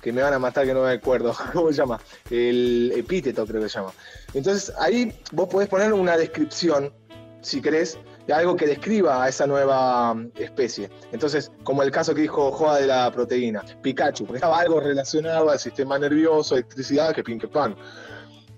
que 0.00 0.12
me 0.12 0.22
van 0.22 0.32
a 0.32 0.38
matar 0.38 0.66
que 0.66 0.74
no 0.74 0.82
me 0.82 0.92
acuerdo 0.92 1.34
cómo 1.52 1.68
se 1.70 1.78
llama. 1.78 2.00
El 2.30 2.92
epíteto 2.96 3.46
creo 3.46 3.62
que 3.62 3.68
se 3.68 3.78
llama. 3.78 3.92
Entonces 4.34 4.72
ahí 4.78 5.12
vos 5.32 5.48
podés 5.48 5.68
poner 5.68 5.92
una 5.92 6.16
descripción 6.16 6.92
si 7.40 7.60
querés 7.60 7.98
de 8.26 8.34
algo 8.34 8.56
que 8.56 8.66
describa 8.66 9.22
a 9.22 9.28
esa 9.28 9.46
nueva 9.46 10.14
mm, 10.14 10.32
especie. 10.36 10.90
Entonces 11.12 11.52
como 11.64 11.82
el 11.82 11.90
caso 11.90 12.14
que 12.14 12.22
dijo 12.22 12.50
Joa 12.52 12.80
de 12.80 12.86
la 12.86 13.10
proteína 13.10 13.64
Pikachu 13.82 14.24
porque 14.24 14.38
estaba 14.38 14.60
algo 14.60 14.80
relacionado 14.80 15.50
al 15.50 15.58
sistema 15.58 15.98
nervioso 15.98 16.54
electricidad 16.54 17.14
que 17.14 17.22
pin 17.22 17.38
que 17.38 17.48
pan. 17.48 17.76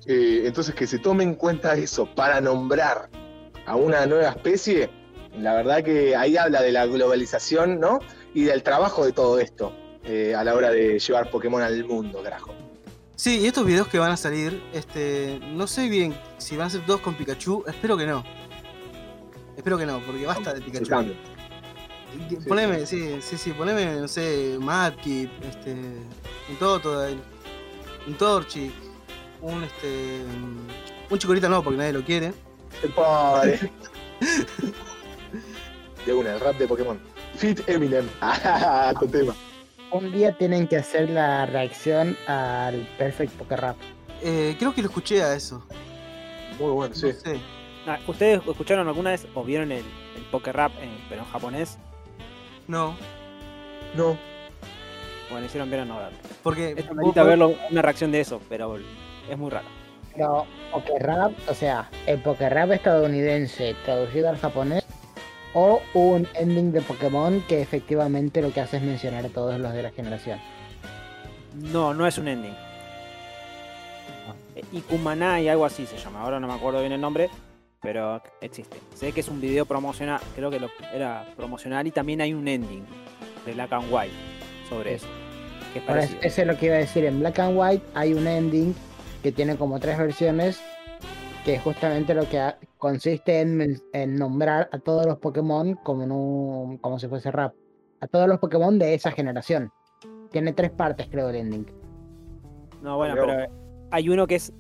Eh, 0.07 0.43
entonces 0.47 0.75
que 0.75 0.87
se 0.87 0.99
tome 0.99 1.25
en 1.25 1.35
cuenta 1.35 1.75
eso 1.75 2.09
para 2.15 2.41
nombrar 2.41 3.11
a 3.67 3.77
una 3.77 4.07
nueva 4.07 4.31
especie 4.31 4.91
la 5.39 5.55
verdad 5.55 5.85
que 5.85 6.17
ahí 6.17 6.37
habla 6.37 6.61
de 6.61 6.73
la 6.73 6.87
globalización, 6.87 7.79
¿no? 7.79 8.01
Y 8.35 8.43
del 8.43 8.65
trabajo 8.65 9.05
de 9.05 9.13
todo 9.13 9.39
esto 9.39 9.73
eh, 10.05 10.35
a 10.35 10.43
la 10.45 10.55
hora 10.55 10.71
de 10.71 10.99
llevar 10.99 11.31
Pokémon 11.31 11.63
al 11.63 11.85
mundo, 11.85 12.23
carajo. 12.23 12.55
Sí, 13.17 13.41
y 13.41 13.47
estos 13.47 13.67
videos 13.67 13.87
que 13.89 13.99
van 13.99 14.13
a 14.13 14.17
salir, 14.17 14.63
este, 14.73 15.39
no 15.53 15.67
sé 15.67 15.89
bien 15.89 16.15
si 16.39 16.57
van 16.57 16.69
a 16.69 16.71
ser 16.71 16.85
todos 16.87 17.01
con 17.01 17.15
Pikachu, 17.15 17.65
espero 17.67 17.97
que 17.97 18.07
no. 18.07 18.25
Espero 19.57 19.77
que 19.77 19.85
no, 19.85 20.01
porque 20.01 20.25
basta 20.25 20.55
de 20.55 20.61
Pikachu. 20.63 20.87
que- 22.29 22.37
Poneme, 22.49 22.87
sí, 22.87 23.19
sí, 23.21 23.37
sí, 23.39 23.53
poneme, 23.53 23.85
no 24.01 24.09
sé, 24.09 24.57
Madkip, 24.59 25.31
este, 25.45 25.73
un 25.75 26.57
Totodile, 26.59 27.21
un 28.07 28.15
Torchic, 28.15 28.73
un 29.43 29.63
este. 29.63 30.23
Un 31.09 31.19
chicorita 31.19 31.49
no, 31.49 31.63
porque 31.63 31.77
nadie 31.79 31.93
lo 31.93 32.03
quiere. 32.05 32.33
El 32.83 32.91
pobre. 32.91 33.71
De 36.07 36.13
una, 36.13 36.35
el 36.35 36.41
rap 36.41 36.57
de 36.57 36.67
Pokémon. 36.67 36.99
Fit 37.37 37.61
Eminem. 37.69 38.09
Ah, 38.21 38.93
con 38.99 39.11
tema. 39.11 39.35
Un 39.93 40.13
día 40.13 40.33
tienen 40.33 40.69
que 40.69 40.77
hacer 40.77 41.11
la 41.11 41.47
reacción 41.47 42.17
al 42.27 42.87
Perfect 42.99 43.33
Poker 43.35 43.61
Rap. 43.61 43.77
Eh, 44.23 44.55
creo 44.59 44.75
que 44.75 44.83
lo 44.83 44.89
escuché 44.89 45.23
a 45.23 45.35
eso. 45.35 45.65
Muy 46.59 46.71
bueno, 46.71 46.95
sí. 46.95 47.07
No 47.07 47.13
sé. 47.13 47.41
Ah, 47.87 47.99
¿Ustedes 48.07 48.41
escucharon 48.47 48.87
alguna 48.87 49.11
vez 49.11 49.27
o 49.35 49.43
vieron 49.43 49.73
el, 49.73 49.85
el 50.17 50.23
Poker 50.31 50.55
Rap, 50.55 50.73
en- 50.81 50.99
pero 51.09 51.23
en 51.23 51.29
japonés? 51.29 51.79
No, 52.69 52.97
No. 53.97 54.17
Bueno, 55.31 55.47
hicieron 55.47 55.69
bien 55.71 55.83
a 55.83 55.85
no 55.85 55.97
verlo. 55.97 56.19
porque. 56.43 56.75
Es 56.77 56.87
vos- 56.89 56.97
bonito 56.97 57.25
verlo, 57.25 57.55
una 57.71 57.83
reacción 57.83 58.11
de 58.13 58.21
eso, 58.21 58.41
pero 58.49 58.77
es 59.29 59.39
muy 59.39 59.51
raro. 59.51 59.67
Pero 60.13 60.45
Poker 60.73 61.03
Rap, 61.03 61.33
o 61.49 61.55
sea, 61.55 61.89
el 62.07 62.21
Poker 62.21 62.53
Rap 62.53 62.73
estadounidense 62.73 63.75
traducido 63.85 64.29
al 64.29 64.39
japonés 64.39 64.85
o 65.55 65.83
un 65.95 66.29
ending 66.35 66.73
de 66.73 66.81
Pokémon 66.81 67.43
que 67.49 67.61
efectivamente 67.61 68.43
lo 68.43 68.53
que 68.53 68.61
hace 68.61 68.77
es 68.77 68.83
mencionar 68.83 69.27
a 69.27 69.29
todos 69.29 69.59
los 69.59 69.73
de 69.73 69.83
la 69.83 69.91
generación. 69.91 70.39
No, 71.55 71.95
no 71.95 72.07
es 72.07 72.19
un 72.19 72.29
ending. 72.29 72.55
Eh, 74.55 74.65
Ikumaná 74.73 75.41
y 75.41 75.49
algo 75.49 75.65
así 75.65 75.87
se 75.87 75.97
llama. 75.97 76.23
Ahora 76.23 76.41
no 76.41 76.47
me 76.47 76.55
acuerdo 76.55 76.81
bien 76.81 76.93
el 76.93 77.01
nombre, 77.01 77.29
pero 77.81 78.23
existe. 78.41 78.77
Sé 78.95 79.13
que 79.13 79.21
es 79.21 79.29
un 79.29 79.41
video 79.41 79.67
promocional, 79.67 80.21
creo 80.35 80.51
que 80.51 80.61
lo, 80.61 80.71
era 80.93 81.27
promocional 81.37 81.87
y 81.87 81.91
también 81.91 82.21
hay 82.21 82.35
un 82.35 82.47
ending 82.47 82.85
de 83.45 83.53
Black 83.55 83.73
and 83.73 83.93
White 83.93 84.15
sobre 84.69 84.95
eso. 84.95 85.07
Que 85.73 85.81
es 85.81 85.89
Ahora, 85.89 86.05
eso 86.05 86.41
es 86.43 86.47
lo 86.47 86.57
que 86.57 86.67
iba 86.67 86.77
a 86.77 86.79
decir. 86.79 87.05
En 87.05 87.21
Black 87.21 87.39
and 87.39 87.59
White 87.59 87.85
hay 87.95 88.15
un 88.15 88.27
ending 88.27 88.75
que 89.23 89.33
tiene 89.33 89.57
como 89.57 89.79
tres 89.81 89.99
versiones, 89.99 90.61
que 91.51 91.57
es 91.57 91.63
justamente 91.63 92.15
lo 92.15 92.29
que 92.29 92.39
ha- 92.39 92.57
consiste 92.79 93.41
en, 93.41 94.15
nombrar 94.15 94.69
a 94.71 94.79
todos 94.79 95.05
los 95.05 95.19
Pokémon 95.19 95.75
como, 95.83 96.05
en 96.05 96.13
un- 96.13 96.79
como 96.79 96.97
si 97.01 97.09
fuese 97.09 97.33
rap. 97.33 97.53
A 98.01 98.07
todos 98.07 98.29
los 98.29 98.39
Pokémon 98.39 98.79
de 98.79 98.95
esa 98.95 99.11
generación. 99.11 99.73
Tiene 100.31 100.53
tres 100.53 100.71
partes, 100.71 101.09
creo, 101.11 101.29
el 101.29 101.35
ending. 101.35 101.67
No, 102.83 102.99
bueno, 102.99 103.17
pero 103.19 103.53
hay 103.91 104.09
uno 104.09 104.29
que 104.29 104.37
es, 104.37 104.53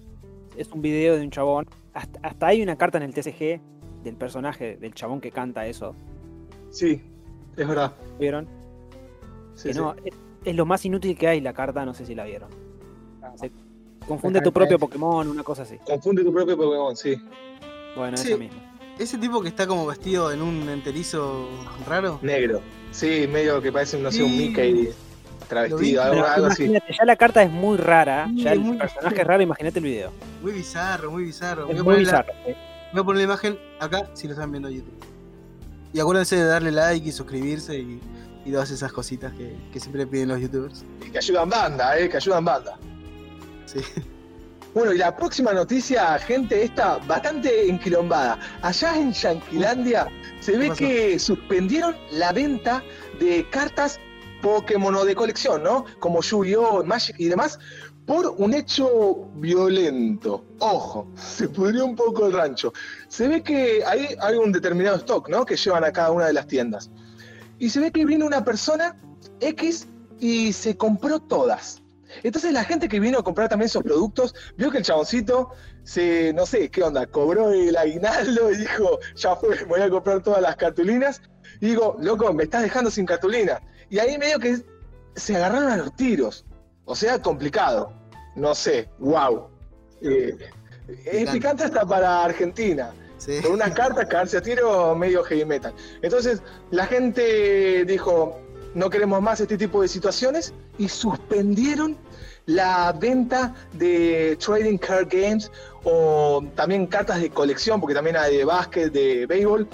es 0.57 0.69
un 0.73 0.83
video 0.83 1.15
de 1.15 1.23
un 1.23 1.31
chabón. 1.31 1.67
Hasta, 1.95 2.19
hasta 2.25 2.49
hay 2.49 2.61
una 2.61 2.75
carta 2.77 2.99
en 2.99 3.05
el 3.05 3.15
TCG 3.15 3.61
del 4.03 4.17
personaje, 4.17 4.77
del 4.77 4.93
chabón 4.93 5.21
que 5.21 5.31
canta 5.31 5.69
eso. 5.69 5.95
Sí, 6.71 7.01
es 7.57 7.69
verdad. 7.69 7.93
¿Vieron? 8.19 8.49
Sí, 9.55 9.69
que 9.69 9.75
sí. 9.75 9.81
no, 9.81 9.95
es, 10.05 10.15
es 10.45 10.57
lo 10.57 10.67
más 10.67 10.85
inútil 10.85 11.17
que 11.17 11.29
hay 11.29 11.41
la 11.41 11.53
carta, 11.53 11.85
no 11.87 11.95
sé 11.95 12.05
si 12.05 12.17
la 12.17 12.25
vieron. 12.25 12.51
Se 13.37 13.53
confunde 14.11 14.41
tu 14.41 14.53
propio 14.53 14.79
Pokémon, 14.79 15.27
una 15.29 15.43
cosa 15.43 15.63
así. 15.63 15.79
Confunde 15.87 16.23
tu 16.25 16.33
propio 16.33 16.57
Pokémon, 16.57 16.97
sí. 16.97 17.17
Bueno, 17.97 18.17
Sí. 18.17 18.29
eso 18.29 18.39
mismo. 18.39 18.59
Ese 18.99 19.17
tipo 19.17 19.41
que 19.41 19.49
está 19.49 19.67
como 19.67 19.87
vestido 19.87 20.31
en 20.31 20.43
un 20.43 20.69
enterizo 20.69 21.49
raro. 21.89 22.19
Negro. 22.23 22.61
Sí, 22.91 23.27
medio 23.33 23.63
que 23.63 23.73
parece, 23.73 23.99
no 23.99 24.11
sé, 24.13 24.23
un. 24.23 24.37
Mickey 24.37 24.91
travestido, 25.49 26.03
algo, 26.03 26.47
así. 26.47 26.71
ya 26.71 27.05
la 27.05 27.17
carta 27.17 27.43
es 27.43 27.51
muy 27.51 27.77
rara, 27.77 28.27
Sí, 28.29 28.43
ya 28.43 28.53
el 28.53 28.61
muy- 28.61 28.77
personaje 28.79 29.21
es 29.21 29.27
raro, 29.27 29.43
imagínate 29.43 29.79
el 29.81 29.85
video. 29.85 30.13
Muy 30.43 30.53
bizarro, 30.53 31.11
muy 31.11 31.25
bizarro. 31.25 31.67
Voy 31.67 31.75
Es 31.75 31.81
a, 31.81 31.83
muy 31.85 31.95
la, 31.95 31.99
bizarro. 32.01 32.33
¿eh? 32.47 32.57
voy 32.93 33.01
a 33.01 33.05
poner 33.05 33.17
la 33.19 33.25
imagen 33.25 33.59
acá 33.81 34.09
si 34.15 34.27
lo 34.29 34.35
están 34.35 34.51
viendo 34.53 34.69
en 34.69 34.77
YouTube. 34.77 35.05
Y 35.93 35.99
acuérdense 35.99 36.37
de 36.37 36.45
darle 36.45 36.71
like 36.71 37.09
y 37.09 37.11
suscribirse 37.11 37.77
y, 37.77 38.01
y 38.45 38.53
todas 38.53 38.71
esas 38.71 38.93
cositas 38.93 39.33
que, 39.33 39.57
que 39.73 39.81
siempre 39.81 40.07
piden 40.07 40.29
los 40.29 40.41
youtubers. 40.41 40.85
Y 41.05 41.11
que 41.11 41.19
ayudan 41.19 41.49
banda, 41.51 41.99
¿eh? 41.99 42.09
Que 42.09 42.19
ayudan 42.19 42.45
banda. 42.45 42.79
Sí. 43.73 43.81
Bueno, 44.73 44.93
y 44.93 44.99
la 44.99 45.17
próxima 45.17 45.53
noticia, 45.53 46.17
gente, 46.21 46.63
esta 46.63 46.99
bastante 46.99 47.69
enquilombada. 47.69 48.39
Allá 48.63 48.97
en 48.97 49.13
Yanquilandia 49.13 50.07
se 50.41 50.57
ve 50.57 50.71
que 50.71 51.19
suspendieron 51.19 51.97
la 52.13 52.31
venta 52.31 52.83
de 53.19 53.49
cartas 53.51 53.99
Pokémon 54.41 54.95
o 54.95 55.05
de 55.05 55.15
colección, 55.15 55.65
¿no? 55.65 55.85
Como 55.99 56.23
Yu-Gi-Oh!, 56.23 56.85
Magic 56.85 57.17
y 57.19 57.27
demás, 57.27 57.59
por 58.07 58.29
un 58.39 58.55
hecho 58.55 59.29
violento. 59.35 60.45
Ojo, 60.61 61.09
se 61.17 61.49
pudrió 61.49 61.85
un 61.85 61.97
poco 61.97 62.27
el 62.27 62.33
rancho. 62.33 62.73
Se 63.09 63.27
ve 63.27 63.43
que 63.43 63.85
hay, 63.85 64.15
hay 64.21 64.37
un 64.37 64.53
determinado 64.53 64.97
stock, 64.99 65.29
¿no? 65.29 65.45
Que 65.45 65.57
llevan 65.57 65.85
a 65.85 65.93
cada 65.93 66.13
una 66.13 66.27
de 66.27 66.33
las 66.33 66.47
tiendas. 66.47 66.91
Y 67.59 67.71
se 67.71 67.81
ve 67.81 67.91
que 67.91 68.05
vino 68.05 68.25
una 68.25 68.45
persona 68.45 68.97
X 69.41 69.89
y 70.21 70.53
se 70.53 70.77
compró 70.77 71.19
todas. 71.19 71.80
Entonces 72.23 72.53
la 72.53 72.65
gente 72.65 72.89
que 72.89 73.01
vino 73.01 73.19
a 73.19 73.25
comprar 73.25 73.49
también 73.49 73.67
esos 73.67 73.83
productos, 73.83 74.35
vio 74.57 74.71
que 74.71 74.79
el 74.79 74.85
chaboncito 74.85 75.51
se, 75.83 76.33
no 76.33 76.47
sé, 76.47 76.71
¿qué 76.71 76.83
onda? 76.83 77.07
Cobró 77.07 77.51
el 77.53 77.77
aguinaldo 77.77 78.51
y 78.51 78.57
dijo, 78.57 78.99
ya 79.17 79.37
fue, 79.37 79.65
voy 79.65 79.81
a 79.81 79.91
comprar 79.91 80.23
todas 80.23 80.43
las 80.43 80.57
cartulinas. 80.57 81.23
Y 81.61 81.69
digo, 81.69 81.97
loco, 82.01 82.33
me 82.33 82.45
estás 82.45 82.63
dejando 82.63 82.91
sin 82.91 83.07
cartulina. 83.07 83.61
Y 83.89 83.99
ahí 83.99 84.17
medio 84.19 84.39
que 84.39 84.63
se 85.17 85.37
agarraron 85.37 85.71
a 85.71 85.77
los 85.77 85.95
tiros. 85.97 86.45
O 86.85 86.95
sea, 86.95 87.21
complicado. 87.21 87.93
No 88.37 88.55
sé, 88.55 88.89
wow. 88.99 89.49
Eh, 90.03 90.37
es 91.05 91.31
Picante. 91.31 91.65
hasta 91.65 91.85
para 91.87 92.25
Argentina. 92.25 92.93
Sí. 93.19 93.41
Con 93.43 93.53
unas 93.53 93.73
cartas 93.73 94.07
caerse 94.07 94.39
a 94.39 94.43
tiro 94.43 94.95
medio 94.95 95.23
heavy 95.25 95.45
metal. 95.45 95.75
Entonces 96.01 96.43
la 96.71 96.87
gente 96.87 97.85
dijo, 97.85 98.41
no 98.75 98.91
queremos 98.91 99.21
más 99.23 99.41
este 99.41 99.59
tipo 99.59 99.83
de 99.83 99.89
situaciones 99.89 100.55
y 100.79 100.89
suspendieron 100.89 101.97
la 102.47 102.93
venta 102.93 103.55
de 103.75 104.37
trading 104.45 104.79
card 104.79 105.09
games 105.11 105.51
o 105.85 106.43
también 106.55 106.87
cartas 106.87 107.21
de 107.21 107.31
colección, 107.31 107.81
porque 107.81 107.95
también 107.95 108.17
hay 108.17 108.39
de 108.39 108.45
básquet, 108.45 108.93
de 108.93 109.27
béisbol. 109.27 109.69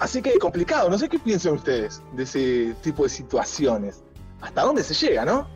Así 0.00 0.22
que 0.22 0.38
complicado, 0.38 0.90
no 0.90 0.98
sé 0.98 1.08
qué 1.08 1.18
piensan 1.18 1.54
ustedes 1.54 2.02
de 2.12 2.22
ese 2.24 2.74
tipo 2.82 3.04
de 3.04 3.08
situaciones. 3.08 4.02
¿Hasta 4.40 4.62
dónde 4.62 4.82
se 4.82 4.94
llega, 4.94 5.24
no? 5.24 5.46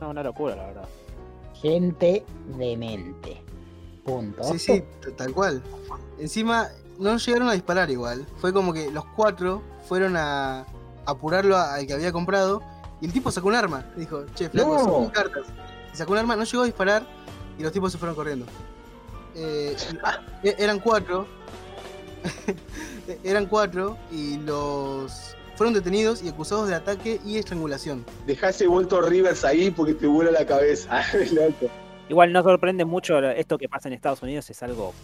No, 0.00 0.10
una 0.10 0.22
locura, 0.22 0.54
la 0.56 0.66
verdad. 0.66 0.88
Gente 1.54 2.24
demente. 2.56 3.42
Punto. 4.04 4.44
Sí, 4.44 4.58
sí, 4.58 4.84
tal 5.16 5.32
cual. 5.32 5.62
Encima, 6.18 6.68
no 6.98 7.16
llegaron 7.16 7.48
a 7.48 7.52
disparar 7.52 7.90
igual. 7.90 8.26
Fue 8.38 8.52
como 8.52 8.72
que 8.72 8.90
los 8.90 9.04
cuatro 9.16 9.62
fueron 9.88 10.16
a 10.16 10.64
apurarlo 11.06 11.56
a- 11.56 11.74
al 11.74 11.86
que 11.86 11.92
había 11.94 12.12
comprado. 12.12 12.62
Y 13.00 13.06
el 13.06 13.12
tipo 13.12 13.30
sacó 13.30 13.48
un 13.48 13.54
arma. 13.54 13.84
Dijo, 13.96 14.24
che, 14.34 14.48
flaco, 14.48 14.74
No. 14.74 14.84
son 14.84 15.10
cartas. 15.10 15.44
Y 15.92 15.96
sacó 15.96 16.12
un 16.12 16.18
arma, 16.18 16.36
no 16.36 16.44
llegó 16.44 16.62
a 16.62 16.66
disparar. 16.66 17.06
Y 17.58 17.62
los 17.62 17.72
tipos 17.72 17.92
se 17.92 17.98
fueron 17.98 18.14
corriendo. 18.14 18.46
Eh, 19.34 19.76
e- 20.42 20.54
eran 20.58 20.78
cuatro. 20.80 21.26
eran 23.24 23.46
cuatro. 23.46 23.96
Y 24.10 24.38
los 24.38 25.36
fueron 25.56 25.72
detenidos 25.74 26.22
y 26.22 26.28
acusados 26.28 26.68
de 26.68 26.74
ataque 26.74 27.20
y 27.24 27.38
estrangulación. 27.38 28.04
Dejá 28.26 28.50
ese 28.50 28.66
vuelto 28.66 29.00
Rivers 29.00 29.44
ahí 29.44 29.70
porque 29.70 29.94
te 29.94 30.06
vuela 30.06 30.30
la 30.30 30.46
cabeza. 30.46 31.02
Igual 32.08 32.32
no 32.32 32.42
sorprende 32.42 32.84
mucho 32.84 33.18
esto 33.30 33.58
que 33.58 33.68
pasa 33.68 33.88
en 33.88 33.94
Estados 33.94 34.22
Unidos, 34.22 34.48
es 34.50 34.62
algo 34.62 34.94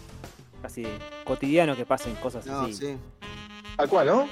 casi 0.60 0.86
cotidiano 1.24 1.74
que 1.74 1.84
pasen 1.84 2.14
cosas 2.16 2.46
No, 2.46 2.60
así. 2.60 2.74
sí. 2.74 2.96
Tal 3.76 3.88
cual, 3.88 4.06
¿no? 4.06 4.28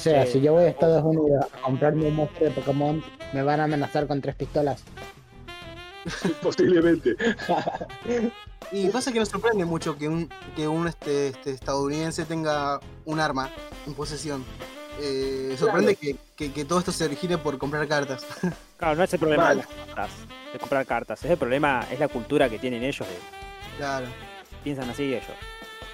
O 0.00 0.02
sea, 0.02 0.24
Sí. 0.24 0.32
si 0.32 0.40
yo 0.40 0.54
voy 0.54 0.64
a 0.64 0.68
Estados 0.68 1.04
Unidos 1.04 1.44
a 1.52 1.60
comprarme 1.60 2.06
un 2.06 2.14
monstruo 2.16 2.48
de 2.48 2.54
Pokémon, 2.54 3.04
me 3.34 3.42
van 3.42 3.60
a 3.60 3.64
amenazar 3.64 4.06
con 4.06 4.22
tres 4.22 4.34
pistolas. 4.34 4.82
Posiblemente. 6.42 7.16
Y 8.72 8.88
pasa 8.88 9.10
que 9.12 9.18
nos 9.18 9.28
sorprende 9.28 9.64
mucho 9.64 9.98
que 9.98 10.08
un, 10.08 10.28
que 10.54 10.68
un 10.68 10.86
este, 10.86 11.28
este, 11.28 11.50
estadounidense 11.50 12.24
tenga 12.24 12.78
un 13.04 13.18
arma 13.18 13.50
en 13.84 13.94
posesión. 13.94 14.44
Eh, 15.00 15.56
sorprende 15.58 15.96
que, 15.96 16.14
que- 16.36 16.52
que 16.52 16.64
todo 16.64 16.78
esto 16.78 16.92
se 16.92 17.04
origine 17.04 17.36
por 17.36 17.58
comprar 17.58 17.86
cartas. 17.88 18.24
Claro, 18.78 18.94
no 18.94 19.02
es 19.02 19.12
el 19.12 19.18
problema 19.18 19.48
de 19.50 19.56
las 19.56 19.66
cartas, 19.66 20.10
de 20.52 20.58
comprar 20.60 20.86
cartas, 20.86 21.22
es 21.24 21.30
el 21.32 21.36
problema, 21.36 21.84
es 21.90 21.98
la 22.00 22.06
cultura 22.08 22.48
que 22.48 22.58
tienen 22.60 22.82
ellos, 22.84 23.06
de- 23.08 23.76
Claro. 23.76 24.06
piensan 24.62 24.88
así 24.88 25.02
ellos. 25.02 25.24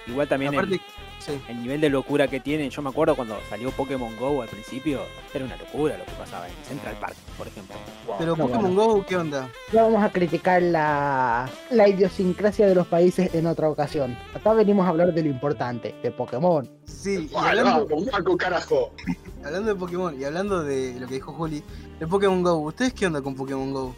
Igual 0.07 0.29
también 0.29 0.53
el, 0.53 0.59
Aparte, 0.61 0.81
sí. 1.27 1.41
el 1.49 1.62
nivel 1.62 1.81
de 1.81 1.91
locura 1.91 2.29
que 2.29 2.41
tienen, 2.41 2.71
yo 2.71 2.83
me 2.83 2.91
acuerdo 2.91 3.17
cuando 3.17 3.39
salió 3.49 3.71
Pokémon 3.73 4.17
Go 4.17 4.43
al 4.43 4.49
principio, 4.49 5.01
era 5.35 5.45
una 5.45 5.57
locura 5.57 5.99
lo 5.99 6.05
que 6.05 6.12
pasaba 6.12 6.49
en 6.49 6.55
Central 6.65 6.97
Park, 7.01 7.17
por 7.37 7.47
ejemplo. 7.47 7.77
Pero 8.19 8.37
No, 8.37 8.47
Pokémon 8.47 8.75
Go, 8.75 9.05
¿qué 9.07 9.17
onda? 9.17 9.51
Ya 9.73 9.83
vamos 9.83 10.03
a 10.03 10.11
criticar 10.11 10.62
la, 10.62 11.51
la 11.71 11.89
idiosincrasia 11.89 12.67
de 12.67 12.75
los 12.75 12.87
países 12.87 13.35
en 13.35 13.47
otra 13.47 13.69
ocasión. 13.69 14.17
Acá 14.35 14.53
venimos 14.53 14.87
a 14.87 14.91
hablar 14.91 15.12
de 15.12 15.23
lo 15.23 15.29
importante, 15.29 15.95
de 16.03 16.11
Pokémon. 16.11 16.69
Sí, 16.85 17.29
y 17.31 17.37
hablando, 17.37 17.87
Paco, 18.11 18.37
carajo. 18.37 18.93
hablando 19.45 19.75
de 19.75 19.75
Pokémon 19.75 20.21
y 20.21 20.25
hablando 20.25 20.62
de 20.62 20.99
lo 20.99 21.07
que 21.07 21.15
dijo 21.15 21.33
Juli, 21.33 21.62
de 21.99 22.07
Pokémon 22.07 22.43
Go, 22.43 22.55
¿ustedes 22.59 22.93
qué 22.95 23.07
onda 23.07 23.21
con 23.21 23.35
Pokémon 23.35 23.73
Go? 23.73 23.95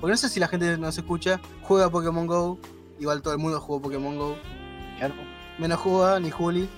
Porque 0.00 0.12
no 0.12 0.16
sé 0.16 0.28
si 0.28 0.40
la 0.40 0.48
gente 0.48 0.76
nos 0.78 0.98
escucha, 0.98 1.40
juega 1.62 1.88
Pokémon 1.88 2.26
Go, 2.26 2.58
igual 2.98 3.22
todo 3.22 3.34
el 3.34 3.38
mundo 3.38 3.60
jugó 3.60 3.80
Pokémon 3.80 4.16
Go, 4.16 4.36
menos 5.62 5.78
juega 5.80 6.20
ni 6.20 6.30
Juli. 6.30 6.68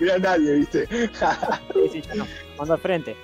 Mira 0.00 0.18
nadie, 0.18 0.54
¿viste? 0.54 0.86
Sí, 0.86 1.88
sí, 1.92 2.02
yo 2.02 2.14
no, 2.14 2.26
mando 2.58 2.74
al 2.74 2.80
frente. 2.80 3.16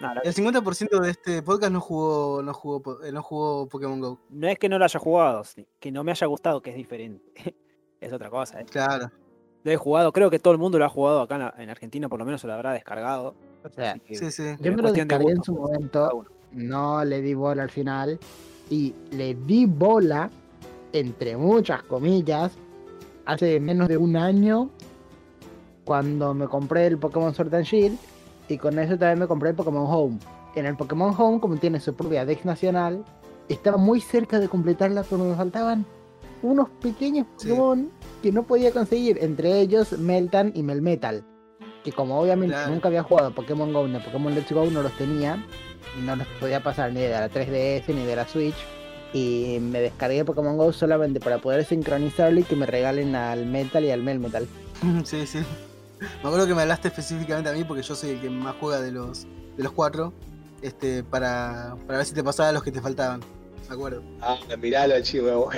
No, 0.00 0.14
la- 0.14 0.20
El 0.22 0.34
50% 0.34 1.00
de 1.00 1.10
este 1.10 1.42
podcast 1.42 1.72
no 1.72 1.80
jugó, 1.80 2.42
no 2.42 2.52
jugó, 2.54 3.02
eh, 3.04 3.12
no 3.12 3.22
jugó 3.22 3.68
Pokémon 3.68 4.00
Go. 4.00 4.18
no 4.30 4.48
es 4.48 4.58
que 4.58 4.68
no 4.68 4.78
lo 4.78 4.84
haya 4.84 4.98
jugado, 4.98 5.44
sí, 5.44 5.66
que 5.78 5.92
no 5.92 6.02
me 6.04 6.10
haya 6.12 6.26
gustado, 6.26 6.60
que 6.62 6.70
es 6.70 6.76
diferente. 6.76 7.22
es 8.00 8.12
otra 8.12 8.30
cosa. 8.30 8.60
¿eh? 8.60 8.66
Claro. 8.70 9.10
Lo 9.62 9.70
he 9.70 9.76
jugado, 9.76 10.10
creo 10.12 10.30
que 10.30 10.38
todo 10.38 10.52
el 10.54 10.58
mundo 10.58 10.78
lo 10.78 10.86
ha 10.86 10.88
jugado 10.88 11.20
acá 11.20 11.34
en, 11.34 11.40
la- 11.42 11.54
en 11.58 11.68
Argentina, 11.70 12.08
por 12.08 12.18
lo 12.18 12.24
menos 12.24 12.40
se 12.40 12.46
lo 12.46 12.54
habrá 12.54 12.72
descargado. 12.72 13.34
O 13.62 13.68
sea, 13.68 13.98
que- 13.98 14.14
Sí, 14.16 14.30
sí. 14.32 14.42
yo 14.58 14.72
me 14.72 14.82
lo 14.82 14.90
de 14.92 15.00
descargué 15.04 15.32
en 15.32 15.44
su 15.44 15.54
pues, 15.54 15.70
momento, 15.72 16.24
no 16.52 17.04
le 17.04 17.20
di 17.20 17.34
bola 17.34 17.62
al 17.62 17.70
final, 17.70 18.18
y 18.70 18.94
le 19.12 19.34
di 19.34 19.66
bola, 19.66 20.30
entre 20.92 21.36
muchas 21.36 21.82
comillas, 21.82 22.56
hace 23.32 23.60
menos 23.60 23.88
de 23.88 23.96
un 23.96 24.16
año, 24.16 24.70
cuando 25.84 26.34
me 26.34 26.46
compré 26.46 26.86
el 26.86 26.98
Pokémon 26.98 27.34
Sword 27.34 27.54
and 27.54 27.64
Shield, 27.64 27.98
y 28.48 28.58
con 28.58 28.78
eso 28.78 28.98
también 28.98 29.18
me 29.20 29.26
compré 29.26 29.50
el 29.50 29.56
Pokémon 29.56 29.86
Home. 29.88 30.18
En 30.54 30.66
el 30.66 30.76
Pokémon 30.76 31.14
Home, 31.16 31.40
como 31.40 31.56
tiene 31.56 31.80
su 31.80 31.94
propia 31.94 32.24
Dex 32.24 32.44
nacional, 32.44 33.04
estaba 33.48 33.76
muy 33.76 34.00
cerca 34.00 34.38
de 34.40 34.48
completarla, 34.48 35.04
pero 35.08 35.24
me 35.24 35.34
faltaban 35.34 35.84
unos 36.42 36.68
pequeños 36.80 37.26
Sí. 37.36 37.48
Pokémon 37.48 37.90
que 38.22 38.32
no 38.32 38.42
podía 38.44 38.72
conseguir, 38.72 39.18
entre 39.20 39.60
ellos 39.60 39.92
Meltan 39.98 40.52
y 40.54 40.62
Melmetal. 40.62 41.24
Que 41.84 41.92
como 41.92 42.20
obviamente 42.20 42.54
Claro. 42.54 42.72
nunca 42.72 42.88
había 42.88 43.02
jugado 43.02 43.34
Pokémon 43.34 43.72
Go 43.72 43.86
ni 43.88 43.98
Pokémon 44.00 44.34
Let's 44.34 44.52
Go, 44.52 44.66
no 44.66 44.82
los 44.82 44.92
tenía. 44.98 45.42
No 46.04 46.14
los 46.14 46.26
podía 46.38 46.62
pasar 46.62 46.92
ni 46.92 47.00
de 47.00 47.10
la 47.10 47.28
3DS 47.28 47.88
ni 47.94 48.04
de 48.04 48.16
la 48.16 48.26
Switch. 48.26 48.54
Y 49.12 49.58
me 49.60 49.80
descargué 49.80 50.24
Pokémon 50.24 50.56
Go 50.56 50.72
solamente 50.72 51.18
para 51.20 51.38
poder 51.38 51.64
sincronizarlo 51.64 52.40
y 52.40 52.44
que 52.44 52.54
me 52.56 52.66
regalen 52.66 53.14
al 53.16 53.44
Metal 53.46 53.84
y 53.84 53.90
al 53.90 54.02
Melmetal. 54.02 54.46
Sí, 55.04 55.26
sí. 55.26 55.38
Me 56.22 56.28
acuerdo 56.28 56.46
que 56.46 56.54
me 56.54 56.62
hablaste 56.62 56.88
específicamente 56.88 57.50
a 57.50 57.52
mí 57.52 57.64
porque 57.64 57.82
yo 57.82 57.94
soy 57.94 58.10
el 58.10 58.20
que 58.22 58.30
más 58.30 58.54
juega 58.58 58.80
de 58.80 58.90
los 58.92 59.26
de 59.56 59.62
los 59.62 59.72
cuatro. 59.72 60.12
Este, 60.62 61.02
para, 61.02 61.76
para 61.86 61.98
ver 61.98 62.06
si 62.06 62.14
te 62.14 62.22
pasaba 62.24 62.52
los 62.52 62.62
que 62.62 62.70
te 62.72 62.80
faltaban. 62.80 63.20
Me 63.68 63.74
acuerdo. 63.74 64.02
Ah, 64.20 64.38
miralo 64.58 64.94
al 64.94 65.02
chivo, 65.02 65.50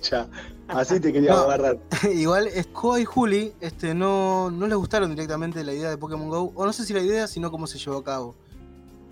cha. 0.00 0.28
Así 0.68 1.00
te 1.00 1.12
quería 1.12 1.30
No. 1.34 1.38
agarrar. 1.38 1.78
Igual, 2.14 2.48
Koa 2.72 3.00
y 3.00 3.04
Juli 3.04 3.52
este, 3.60 3.94
no, 3.94 4.50
no 4.50 4.66
les 4.68 4.76
gustaron 4.76 5.10
directamente 5.10 5.64
la 5.64 5.72
idea 5.72 5.90
de 5.90 5.96
Pokémon 5.98 6.28
Go. 6.28 6.52
O 6.54 6.64
no 6.64 6.72
sé 6.72 6.84
si 6.84 6.92
la 6.92 7.00
idea, 7.00 7.26
sino 7.26 7.50
cómo 7.50 7.66
se 7.66 7.78
llevó 7.78 7.98
a 7.98 8.04
cabo. 8.04 8.34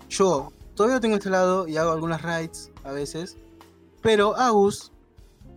Yo 0.09 0.51
todavía 0.75 0.95
lo 0.95 1.01
tengo 1.01 1.15
instalado 1.15 1.67
y 1.67 1.75
hago 1.77 1.91
algunas 1.91 2.21
raids 2.21 2.71
a 2.83 2.91
veces. 2.91 3.35
Pero 4.01 4.35
Agus, 4.35 4.91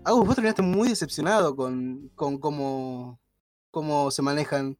Agus, 0.04 0.26
vos 0.26 0.34
terminaste 0.34 0.62
muy 0.62 0.88
decepcionado 0.88 1.54
con, 1.54 2.10
con 2.14 2.38
cómo, 2.38 3.20
cómo 3.70 4.10
se 4.10 4.22
manejan 4.22 4.76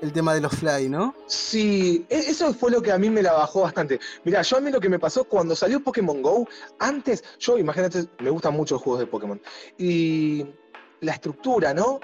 el 0.00 0.12
tema 0.12 0.34
de 0.34 0.40
los 0.40 0.54
fly, 0.54 0.88
¿no? 0.88 1.14
Sí, 1.26 2.04
e- 2.08 2.30
eso 2.30 2.52
fue 2.52 2.70
lo 2.70 2.82
que 2.82 2.92
a 2.92 2.98
mí 2.98 3.08
me 3.08 3.22
la 3.22 3.32
bajó 3.32 3.62
bastante. 3.62 4.00
Mira, 4.24 4.42
yo 4.42 4.56
a 4.56 4.60
mí 4.60 4.70
lo 4.70 4.80
que 4.80 4.88
me 4.88 4.98
pasó 4.98 5.24
cuando 5.24 5.56
salió 5.56 5.80
Pokémon 5.82 6.20
Go, 6.22 6.46
antes, 6.78 7.24
yo 7.38 7.56
imagínate, 7.58 8.06
me 8.18 8.30
gustan 8.30 8.54
mucho 8.54 8.74
los 8.74 8.82
juegos 8.82 9.00
de 9.00 9.06
Pokémon. 9.06 9.40
Y 9.78 10.44
la 11.00 11.12
estructura, 11.12 11.72
¿no? 11.72 12.00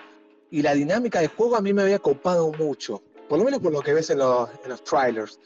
Y 0.50 0.62
la 0.62 0.74
dinámica 0.74 1.20
de 1.20 1.28
juego 1.28 1.56
a 1.56 1.60
mí 1.60 1.72
me 1.72 1.82
había 1.82 1.98
copado 1.98 2.52
mucho. 2.52 3.02
Por 3.28 3.38
lo 3.38 3.44
menos 3.44 3.60
por 3.60 3.72
lo 3.72 3.80
que 3.80 3.94
ves 3.94 4.10
en 4.10 4.18
los, 4.18 4.48
en 4.64 4.70
los 4.70 4.82
trailers. 4.82 5.38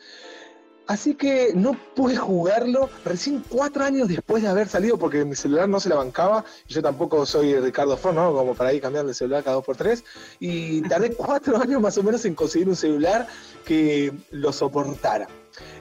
Así 0.86 1.14
que 1.14 1.52
no 1.54 1.72
pude 1.94 2.16
jugarlo 2.16 2.90
recién 3.06 3.42
cuatro 3.48 3.84
años 3.84 4.06
después 4.06 4.42
de 4.42 4.50
haber 4.50 4.68
salido 4.68 4.98
porque 4.98 5.24
mi 5.24 5.34
celular 5.34 5.66
no 5.66 5.80
se 5.80 5.88
la 5.88 5.96
bancaba. 5.96 6.44
Yo 6.68 6.82
tampoco 6.82 7.24
soy 7.24 7.58
Ricardo 7.58 7.96
Ford, 7.96 8.14
¿no? 8.14 8.34
Como 8.34 8.54
para 8.54 8.72
ir 8.72 8.82
cambiando 8.82 9.08
de 9.08 9.14
celular 9.14 9.42
cada 9.42 9.56
dos 9.56 9.64
por 9.64 9.76
tres. 9.76 10.04
Y 10.40 10.82
tardé 10.82 11.12
cuatro 11.16 11.56
años 11.56 11.80
más 11.80 11.96
o 11.96 12.02
menos 12.02 12.24
en 12.26 12.34
conseguir 12.34 12.68
un 12.68 12.76
celular 12.76 13.26
que 13.64 14.12
lo 14.30 14.52
soportara. 14.52 15.26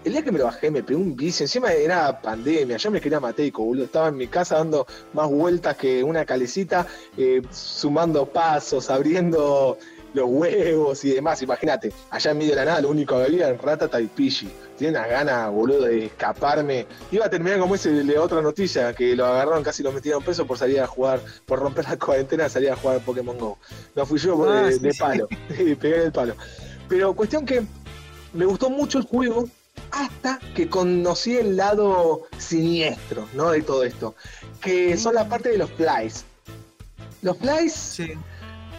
El 0.03 0.13
día 0.13 0.21
que 0.21 0.31
me 0.31 0.39
lo 0.39 0.45
bajé 0.45 0.69
me 0.69 0.83
pegó 0.83 0.99
un 0.99 1.15
vicio, 1.15 1.45
encima 1.45 1.73
era 1.73 2.21
pandemia, 2.21 2.77
yo 2.77 2.91
me 2.91 3.01
quería 3.01 3.19
mateico, 3.19 3.63
boludo. 3.63 3.85
Estaba 3.85 4.09
en 4.09 4.17
mi 4.17 4.27
casa 4.27 4.57
dando 4.57 4.85
más 5.13 5.27
vueltas 5.27 5.75
que 5.77 6.03
una 6.03 6.25
calecita, 6.25 6.85
eh, 7.17 7.41
sumando 7.51 8.25
pasos, 8.25 8.89
abriendo 8.89 9.77
los 10.13 10.25
huevos 10.27 11.03
y 11.05 11.11
demás. 11.13 11.41
Imagínate, 11.41 11.91
allá 12.09 12.31
en 12.31 12.37
medio 12.37 12.51
de 12.51 12.55
la 12.57 12.65
nada 12.65 12.81
lo 12.81 12.89
único 12.89 13.17
que 13.17 13.23
había 13.25 13.49
era 13.49 13.57
Ratata 13.57 13.99
y 13.99 14.07
Pichi. 14.07 14.49
Tiene 14.77 14.97
unas 14.97 15.09
ganas, 15.09 15.51
boludo, 15.51 15.83
de 15.85 16.05
escaparme. 16.05 16.87
Iba 17.11 17.25
a 17.25 17.29
terminar 17.29 17.59
como 17.59 17.75
ese 17.75 17.89
de 17.91 18.17
otra 18.17 18.41
noticia, 18.41 18.93
que 18.93 19.15
lo 19.15 19.25
agarraron, 19.25 19.63
casi 19.63 19.83
lo 19.83 19.91
metieron 19.91 20.23
preso 20.23 20.45
por 20.47 20.57
salir 20.57 20.79
a 20.81 20.87
jugar, 20.87 21.19
por 21.45 21.59
romper 21.59 21.85
la 21.85 21.97
cuarentena, 21.99 22.49
salir 22.49 22.71
a 22.71 22.75
jugar 22.75 22.99
Pokémon 23.01 23.37
GO. 23.37 23.57
No 23.95 24.05
fui 24.05 24.17
yo 24.19 24.43
Ah, 24.49 24.63
de, 24.63 24.73
sí, 24.73 24.79
de 24.79 24.91
sí. 24.93 24.99
palo, 24.99 25.27
pegué 25.49 26.03
el 26.05 26.11
palo. 26.11 26.35
Pero 26.89 27.13
cuestión 27.15 27.45
que 27.45 27.63
me 28.33 28.45
gustó 28.45 28.69
mucho 28.69 28.97
el 28.97 29.05
juego 29.05 29.47
hasta 29.91 30.39
que 30.55 30.67
conocí 30.69 31.37
el 31.37 31.55
lado 31.55 32.23
siniestro, 32.37 33.27
¿no? 33.33 33.51
De 33.51 33.61
todo 33.61 33.83
esto, 33.83 34.15
que 34.59 34.97
son 34.97 35.13
la 35.15 35.29
parte 35.29 35.49
de 35.49 35.57
los 35.59 35.69
flies. 35.71 36.25
Los 37.21 37.37
flies 37.37 37.73
Sí. 37.73 38.13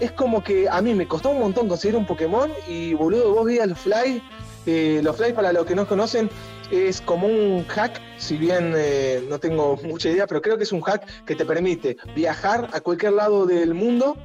Es 0.00 0.12
como 0.12 0.42
que 0.42 0.68
a 0.68 0.80
mí 0.82 0.94
me 0.94 1.06
costó 1.06 1.30
un 1.30 1.40
montón 1.40 1.68
conseguir 1.68 1.96
un 1.96 2.06
Pokémon 2.06 2.50
y 2.68 2.94
boludo, 2.94 3.32
vos 3.32 3.46
veías 3.46 3.68
los 3.68 3.78
fly. 3.78 4.22
eh, 4.66 5.00
los 5.02 5.16
fly, 5.16 5.32
para 5.32 5.52
los 5.52 5.66
que 5.66 5.74
no 5.74 5.86
conocen, 5.86 6.30
es 6.70 7.00
como 7.00 7.26
un 7.26 7.64
hack, 7.66 8.00
si 8.16 8.36
bien 8.36 8.72
eh, 8.76 9.22
no 9.28 9.38
tengo 9.38 9.76
mucha 9.84 10.08
idea, 10.08 10.26
pero 10.26 10.40
creo 10.40 10.56
que 10.56 10.64
es 10.64 10.72
un 10.72 10.80
hack 10.80 11.06
que 11.24 11.34
te 11.34 11.44
permite 11.44 11.96
viajar 12.14 12.68
a 12.72 12.80
cualquier 12.80 13.12
lado 13.12 13.46
del 13.46 13.74
mundo 13.74 14.16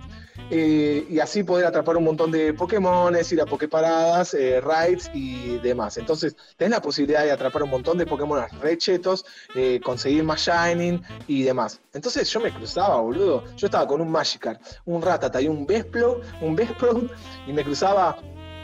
eh, 0.52 1.06
y 1.10 1.20
así 1.20 1.44
poder 1.44 1.66
atrapar 1.68 1.98
un 1.98 2.04
montón 2.04 2.32
de 2.32 2.54
Pokémones, 2.54 3.32
ir 3.32 3.42
a 3.42 3.46
Poképaradas, 3.46 4.34
eh, 4.34 4.60
raids 4.62 5.10
y 5.14 5.58
demás. 5.60 5.98
Entonces, 5.98 6.36
tenés 6.58 6.72
la 6.72 6.82
posibilidad 6.82 7.24
de 7.24 7.32
atrapar 7.32 7.64
un 7.64 7.70
montón 7.70 7.98
de 7.98 8.06
Pokémon 8.06 8.42
rechetos, 8.62 9.26
eh, 9.56 9.80
conseguir 9.84 10.24
más 10.24 10.40
Shining 10.46 11.02
y 11.28 11.44
demás. 11.44 11.80
Entonces, 11.94 12.30
yo 12.30 12.40
me 12.40 12.52
cruzaba, 12.54 13.00
boludo. 13.02 13.44
Yo 13.56 13.68
estaba 13.68 13.86
con 13.88 14.02
un 14.02 14.10
Magikarp, 14.10 14.62
un 14.86 15.02
Ratata 15.02 15.42
y 15.42 15.48
un 15.48 15.66
Besplo, 15.66 16.22
un 16.42 16.56
Bespro, 16.56 17.04
y 17.48 17.54
me 17.54 17.64
cruzaba 17.64 18.18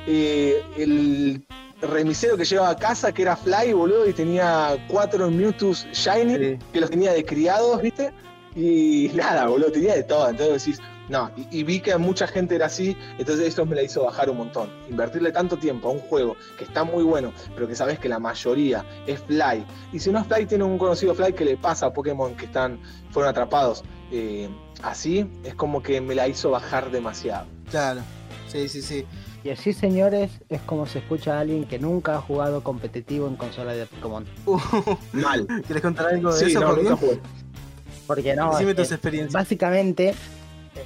el 0.08 1.46
remisero 1.82 2.38
que 2.38 2.46
llevaba 2.46 2.70
a 2.70 2.76
casa, 2.78 3.12
que 3.12 3.22
era 3.24 3.36
Fly, 3.36 3.74
boludo, 3.74 4.08
y 4.08 4.14
tenía 4.14 4.78
cuatro 4.88 5.30
Mewtwo's 5.30 5.86
Shining, 5.92 6.38
Sí. 6.60 6.66
que 6.74 6.80
los 6.80 6.90
tenía 6.90 7.12
de 7.14 7.26
criados, 7.26 7.82
¿viste? 7.82 8.12
Y 8.56 9.10
nada, 9.16 9.48
boludo, 9.48 9.72
tenía 9.72 9.96
de 9.96 10.04
todo. 10.04 10.30
Entonces 10.30 10.66
decís, 10.66 10.82
no, 11.10 11.32
y, 11.38 11.60
y 11.60 11.64
vi 11.64 11.80
que 11.80 11.96
mucha 11.98 12.28
gente 12.28 12.56
era 12.56 12.66
así, 12.68 12.98
entonces 13.18 13.48
esto 13.48 13.66
me 13.66 13.76
la 13.76 13.84
hizo 13.84 14.04
bajar 14.04 14.30
un 14.30 14.38
montón. 14.38 14.70
Invertirle 14.90 15.32
tanto 15.32 15.58
tiempo 15.58 15.90
a 15.90 15.92
un 15.92 16.00
juego 16.00 16.36
que 16.58 16.64
está 16.64 16.84
muy 16.84 17.04
bueno, 17.04 17.32
pero 17.54 17.68
que 17.68 17.76
sabes 17.76 18.00
que 18.00 18.10
la 18.10 18.20
mayoría 18.20 18.86
es 19.06 19.20
Fly. 19.22 19.66
Y 19.94 20.00
si 20.00 20.12
no 20.12 20.20
es 20.20 20.28
Fly, 20.28 20.46
tiene 20.46 20.64
un 20.64 20.78
conocido 20.78 21.14
Fly 21.14 21.34
que 21.34 21.46
le 21.46 21.58
pasa 21.58 21.88
a 21.88 21.94
Pokémon 21.94 22.36
que 22.36 22.46
están, 22.46 22.80
fueron 23.12 23.30
atrapados. 23.30 23.84
eh, 24.12 24.50
así, 24.84 25.30
es 25.44 25.56
como 25.56 25.82
que 25.82 26.02
me 26.02 26.16
la 26.16 26.28
hizo 26.28 26.52
bajar 26.52 26.92
demasiado. 26.92 27.46
Claro. 27.72 28.02
Sí, 28.48 28.68
sí, 28.70 28.82
sí. 28.82 29.06
Y 29.44 29.50
así, 29.52 29.74
señores, 29.74 30.32
es 30.50 30.60
como 30.62 30.86
se 30.88 31.00
escucha 31.00 31.38
a 31.38 31.42
alguien 31.42 31.66
que 31.66 31.78
nunca 31.80 32.16
ha 32.16 32.22
jugado 32.22 32.64
competitivo 32.64 33.28
en 33.28 33.36
consola 33.36 33.74
de 33.74 33.86
Pokémon. 33.86 34.26
Uh, 34.46 34.60
Mal. 35.14 35.46
¿Quieres 35.68 35.82
contar 35.84 36.08
algo 36.08 36.34
de 36.34 36.40
Sí, 36.40 36.46
eso? 36.52 36.60
no, 36.62 36.68
Joaquín? 36.68 36.84
nunca 36.86 36.98
jugué. 36.98 37.20
Porque 38.08 38.36
no, 38.36 38.52
Decime 38.52 38.72
eh, 38.72 38.76
tus 38.76 38.92
experiencias. 38.92 39.34
básicamente, 39.34 40.10
eh, 40.10 40.16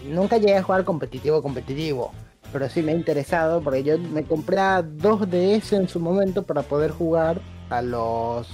nunca 0.06 0.38
llegué 0.38 0.58
a 0.58 0.64
jugar 0.64 0.84
competitivo, 0.84 1.42
competitivo. 1.42 2.12
Pero 2.52 2.70
sí 2.70 2.82
me 2.82 2.92
ha 2.94 2.96
interesado 2.96 3.62
porque 3.62 3.84
yo 3.84 3.98
me 4.00 4.24
compré 4.24 4.58
dos 4.84 5.30
DS 5.30 5.74
en 5.74 5.88
su 5.88 6.00
momento 6.00 6.44
para 6.44 6.64
poder 6.64 6.92
jugar 6.92 7.40
a 7.70 7.82
los 7.82 8.48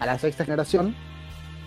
a 0.00 0.06
la 0.06 0.18
sexta 0.18 0.44
generación. 0.44 0.94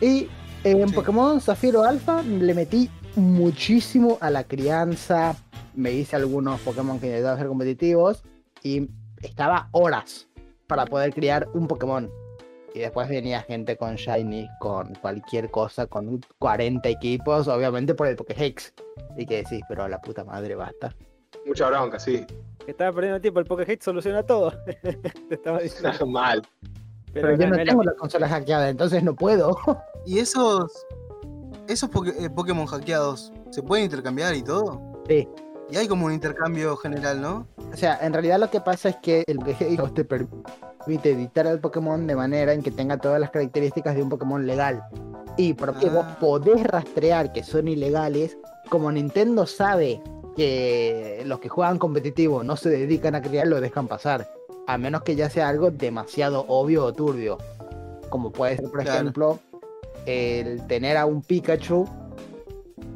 Y 0.02 0.28
en 0.64 0.88
Sí. 0.88 0.96
Pokémon 0.96 1.40
Zafiro 1.42 1.84
Alpha 1.84 2.22
le 2.24 2.54
metí 2.54 2.90
muchísimo 3.16 4.18
a 4.22 4.30
la 4.30 4.44
crianza. 4.44 5.36
Me 5.76 5.92
hice 5.92 6.16
algunos 6.16 6.60
Pokémon 6.62 7.00
que 7.00 7.08
intentaba 7.08 7.38
ser 7.38 7.48
competitivos. 7.48 8.24
Y 8.64 8.90
estaba 9.22 9.70
horas 9.72 10.28
para 10.68 10.86
poder 10.86 11.14
criar 11.14 11.48
un 11.54 11.68
Pokémon. 11.68 12.10
Y 12.74 12.80
después 12.80 13.10
venía 13.10 13.42
gente 13.42 13.76
con 13.78 13.96
Shiny, 13.96 14.48
con 14.60 14.94
cualquier 14.96 15.50
cosa, 15.50 15.88
con 15.88 16.22
40 16.38 16.88
equipos, 16.88 17.48
obviamente 17.48 17.96
por 17.96 18.08
el 18.08 18.16
Pokéhex. 18.16 18.74
Y 19.18 19.26
que 19.26 19.38
decís, 19.38 19.62
pero 19.68 19.88
la 19.88 20.00
puta 20.00 20.24
madre 20.24 20.56
basta. 20.56 20.96
Mucha 21.46 21.68
bronca, 21.70 22.00
sí. 22.00 22.26
Que 22.64 22.72
estaba 22.72 22.94
perdiendo 22.94 23.20
tiempo, 23.20 23.40
el 23.40 23.46
Pokéhead 23.46 23.80
soluciona 23.82 24.24
todo. 24.24 24.54
Te 24.66 25.36
estaba 25.36 25.60
diciendo. 25.62 26.06
Mal. 26.06 26.42
Pero, 27.12 27.36
yo 27.36 27.48
no, 27.48 27.58
tengo 27.58 27.84
la 27.84 27.94
consola 27.94 28.30
hackeada, 28.30 28.70
entonces 28.70 29.04
no 29.04 29.16
puedo. 29.16 29.58
¿Y 30.06 30.20
esos, 30.20 30.86
esos 31.68 31.90
eh, 32.20 32.30
Pokémon 32.30 32.68
hackeados 32.68 33.34
se 33.50 33.64
pueden 33.64 33.86
intercambiar 33.86 34.36
y 34.36 34.44
todo? 34.44 34.80
Sí. 35.08 35.28
Y 35.72 35.78
hay 35.78 35.88
como 35.88 36.06
un 36.06 36.14
intercambio 36.14 36.78
general, 36.78 37.22
¿no? 37.22 37.48
O 37.72 37.78
sea, 37.78 37.98
en 38.02 38.14
realidad 38.14 38.40
lo 38.40 38.50
que 38.50 38.62
pasa 38.62 38.90
es 38.90 38.96
que 38.98 39.24
el 39.28 39.40
Pokéhex 39.40 39.94
te 39.94 40.06
permite 40.06 40.69
editar 40.88 41.48
al 41.48 41.60
Pokémon 41.60 42.06
de 42.08 42.16
manera 42.16 42.54
en 42.54 42.62
que 42.64 42.72
tenga 42.72 42.98
todas 42.98 43.20
las 43.20 43.30
características 43.32 43.96
de 43.96 44.04
un 44.04 44.10
Pokémon 44.10 44.46
legal. 44.46 44.84
Y 45.38 45.54
porque 45.54 45.90
vos 45.90 46.06
Ah. 46.08 46.18
podés 46.20 46.64
rastrear 46.64 47.32
que 47.32 47.44
son 47.44 47.68
ilegales, 47.68 48.38
como 48.70 48.92
Nintendo 48.92 49.46
sabe 49.46 50.02
que 50.36 51.24
los 51.26 51.40
que 51.40 51.50
juegan 51.50 51.78
competitivo 51.80 52.44
no 52.44 52.56
se 52.56 52.70
dedican 52.70 53.16
a 53.16 53.22
criar, 53.22 53.48
lo 53.48 53.60
dejan 53.62 53.88
pasar. 53.88 54.28
A 54.68 54.78
menos 54.78 55.02
que 55.04 55.16
ya 55.16 55.30
sea 55.30 55.50
algo 55.50 55.72
demasiado 55.72 56.46
obvio 56.48 56.86
o 56.86 56.94
turbio. 56.94 57.38
Como 58.10 58.32
puede 58.32 58.56
ser, 58.58 58.66
por 58.70 58.82
Claro. 58.84 59.00
ejemplo, 59.00 59.40
el 60.06 60.66
tener 60.68 60.98
a 60.98 61.06
un 61.06 61.22
Pikachu 61.22 61.88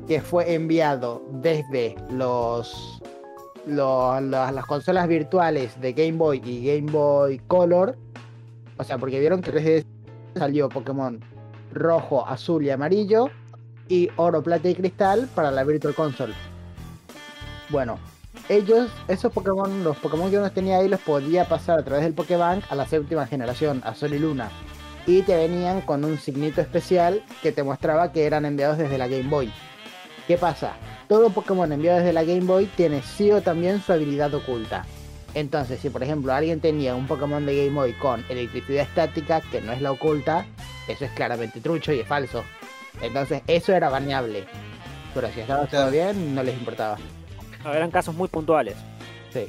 que 0.07 0.21
fue 0.21 0.53
enviado 0.53 1.21
desde 1.41 1.95
los, 2.09 3.01
las- 3.65 4.53
las 4.53 4.65
consolas 4.65 5.07
virtuales 5.07 5.79
de 5.79 5.93
Game 5.93 6.13
Boy 6.13 6.41
y 6.43 6.65
Game 6.65 6.91
Boy 6.91 7.39
Color. 7.47 7.97
O 8.77 8.83
sea, 8.83 8.97
porque 8.97 9.19
vieron 9.19 9.41
que 9.41 9.51
3DS 9.51 9.85
salió 10.35 10.69
Pokémon 10.69 11.19
rojo, 11.71 12.27
azul 12.27 12.63
y 12.63 12.69
amarillo 12.69 13.29
y 13.87 14.09
oro, 14.15 14.41
plata 14.43 14.69
y 14.69 14.75
cristal 14.75 15.27
para 15.35 15.51
la 15.51 15.63
Virtual 15.63 15.93
Console. 15.93 16.33
Bueno, 17.69 17.97
ellos, 18.49 18.89
esos 19.07 19.31
Pokémon, 19.31 19.83
los 19.83 19.97
Pokémon 19.97 20.29
que 20.29 20.37
uno 20.37 20.51
tenía 20.51 20.77
ahí 20.77 20.87
los 20.89 20.99
podía 20.99 21.45
pasar 21.47 21.79
a 21.79 21.83
través 21.83 22.03
del 22.03 22.13
Pokébank 22.13 22.63
a 22.69 22.75
la 22.75 22.85
séptima 22.87 23.25
generación, 23.25 23.81
a 23.85 23.95
Sol 23.95 24.13
y 24.13 24.19
Luna. 24.19 24.49
Y 25.05 25.21
te 25.23 25.35
venían 25.35 25.81
con 25.81 26.05
un 26.05 26.17
signito 26.17 26.61
especial 26.61 27.23
que 27.41 27.51
te 27.51 27.63
mostraba 27.63 28.11
que 28.11 28.25
eran 28.25 28.45
enviados 28.45 28.77
desde 28.77 28.97
la 28.97 29.07
Game 29.07 29.29
Boy. 29.29 29.51
¿Qué 30.27 30.37
pasa? 30.37 30.73
Todo 31.09 31.29
Pokémon 31.29 31.71
enviado 31.71 31.99
desde 31.99 32.13
la 32.13 32.23
Game 32.23 32.45
Boy 32.45 32.65
tiene 32.65 33.01
sí 33.01 33.31
o 33.31 33.41
también 33.41 33.81
su 33.81 33.91
habilidad 33.91 34.33
oculta. 34.33 34.85
Entonces, 35.33 35.79
si 35.81 35.89
por 35.89 36.01
ejemplo 36.01 36.33
alguien 36.33 36.61
tenía 36.61 36.95
un 36.95 37.07
Pokémon 37.07 37.45
de 37.45 37.65
Game 37.65 37.75
Boy 37.75 37.93
con 37.93 38.23
electricidad 38.29 38.83
estática, 38.83 39.41
que 39.41 39.61
no 39.61 39.73
es 39.73 39.81
la 39.81 39.91
oculta, 39.91 40.45
eso 40.87 41.05
es 41.05 41.11
claramente 41.11 41.59
trucho 41.59 41.91
y 41.91 41.99
es 41.99 42.07
falso. 42.07 42.43
Entonces, 43.01 43.41
eso 43.47 43.73
era 43.73 43.89
baneable. 43.89 44.45
Pero 45.13 45.29
si 45.33 45.41
estaba 45.41 45.65
todo 45.65 45.91
bien, 45.91 46.33
no 46.33 46.41
les 46.41 46.57
importaba. 46.57 46.97
No, 47.63 47.73
eran 47.73 47.91
casos 47.91 48.15
muy 48.15 48.29
puntuales. 48.29 48.75
Sí. 49.31 49.47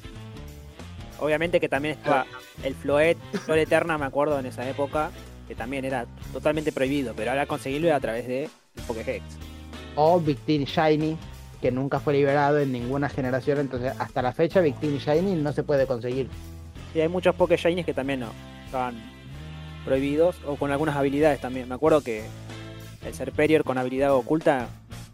Obviamente 1.21 1.61
que 1.61 1.69
también 1.69 1.97
estaba 1.97 2.27
el 2.63 2.75
Floet, 2.75 3.17
Flor 3.45 3.59
Eterna, 3.59 3.97
me 3.97 4.07
acuerdo 4.07 4.39
en 4.39 4.47
esa 4.47 4.69
época, 4.69 5.11
que 5.47 5.55
también 5.55 5.85
era 5.85 6.07
totalmente 6.33 6.73
prohibido, 6.73 7.15
pero 7.15 7.31
ahora 7.31 7.47
conseguirlo 7.47 7.89
era 7.89 7.97
a 7.97 8.01
través 8.01 8.27
de 8.27 8.51
Pokéhex. 8.87 9.23
O 9.97 10.21
Victini 10.21 10.65
Shiny, 10.65 11.17
que 11.61 11.71
nunca 11.71 12.01
fue 12.01 12.15
liberado 12.15 12.59
en 12.59 12.73
ninguna 12.73 13.09
generación. 13.09 13.59
Entonces, 13.59 13.95
hasta 13.99 14.23
la 14.23 14.33
fecha, 14.33 14.61
Victini 14.61 14.99
Shiny 14.99 15.35
no 15.35 15.53
se 15.53 15.63
puede 15.63 15.87
conseguir. 15.87 16.29
Y 16.95 17.01
hay 17.01 17.09
muchos 17.09 17.35
Poké 17.35 17.57
Shinies 17.57 17.87
que 17.87 17.95
también 17.95 18.21
no 18.21 18.29
estaban 18.67 18.95
prohibidos, 19.85 20.37
o 20.47 20.57
con 20.57 20.71
algunas 20.71 20.97
habilidades 20.97 21.41
también. 21.41 21.69
Me 21.69 21.75
acuerdo 21.75 22.01
que 22.03 22.25
el 23.05 23.15
Serperior 23.15 23.65
con 23.65 23.79
habilidad 23.79 24.15
oculta, 24.15 24.69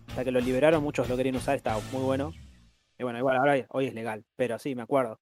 hasta 0.09 0.25
que 0.25 0.31
lo 0.31 0.41
liberaron, 0.41 0.83
muchos 0.83 1.09
lo 1.09 1.17
querían 1.17 1.37
usar, 1.37 1.57
estaba 1.57 1.81
muy 1.93 2.03
bueno. 2.03 2.33
Y 2.99 3.03
bueno, 3.03 3.19
igual 3.19 3.37
ahora 3.37 3.67
hoy 3.71 3.87
es 3.87 3.95
legal, 3.95 4.25
pero 4.37 4.59
sí, 4.59 4.75
me 4.75 4.83
acuerdo. 4.83 5.19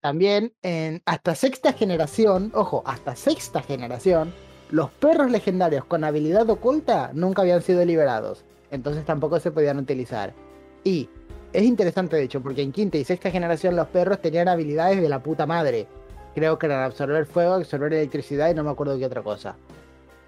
También 0.00 0.54
en 0.62 1.02
hasta 1.06 1.34
sexta 1.34 1.72
generación, 1.72 2.52
ojo, 2.54 2.82
hasta 2.86 3.16
sexta 3.16 3.62
generación, 3.62 4.32
los 4.70 4.90
perros 4.90 5.30
legendarios 5.30 5.84
con 5.84 6.04
habilidad 6.04 6.48
oculta 6.50 7.10
nunca 7.14 7.42
habían 7.42 7.62
sido 7.62 7.84
liberados. 7.84 8.44
Entonces 8.70 9.04
tampoco 9.04 9.38
se 9.40 9.50
podían 9.50 9.78
utilizar. 9.78 10.34
Y 10.82 11.08
es 11.52 11.62
interesante 11.62 12.16
de 12.16 12.24
hecho, 12.24 12.42
porque 12.42 12.62
en 12.62 12.72
quinta 12.72 12.98
y 12.98 13.04
sexta 13.04 13.30
generación 13.30 13.76
los 13.76 13.86
perros 13.88 14.20
tenían 14.20 14.48
habilidades 14.48 15.00
de 15.00 15.08
la 15.08 15.22
puta 15.22 15.46
madre. 15.46 15.86
creo 16.34 16.58
que 16.58 16.66
eran 16.66 16.82
absorber 16.82 17.24
fuego, 17.24 17.54
absorber 17.54 17.94
electricidad 17.94 18.50
y 18.50 18.54
no 18.54 18.62
me 18.62 18.70
acuerdo 18.70 18.98
qué 18.98 19.06
otra 19.06 19.22
cosa. 19.22 19.56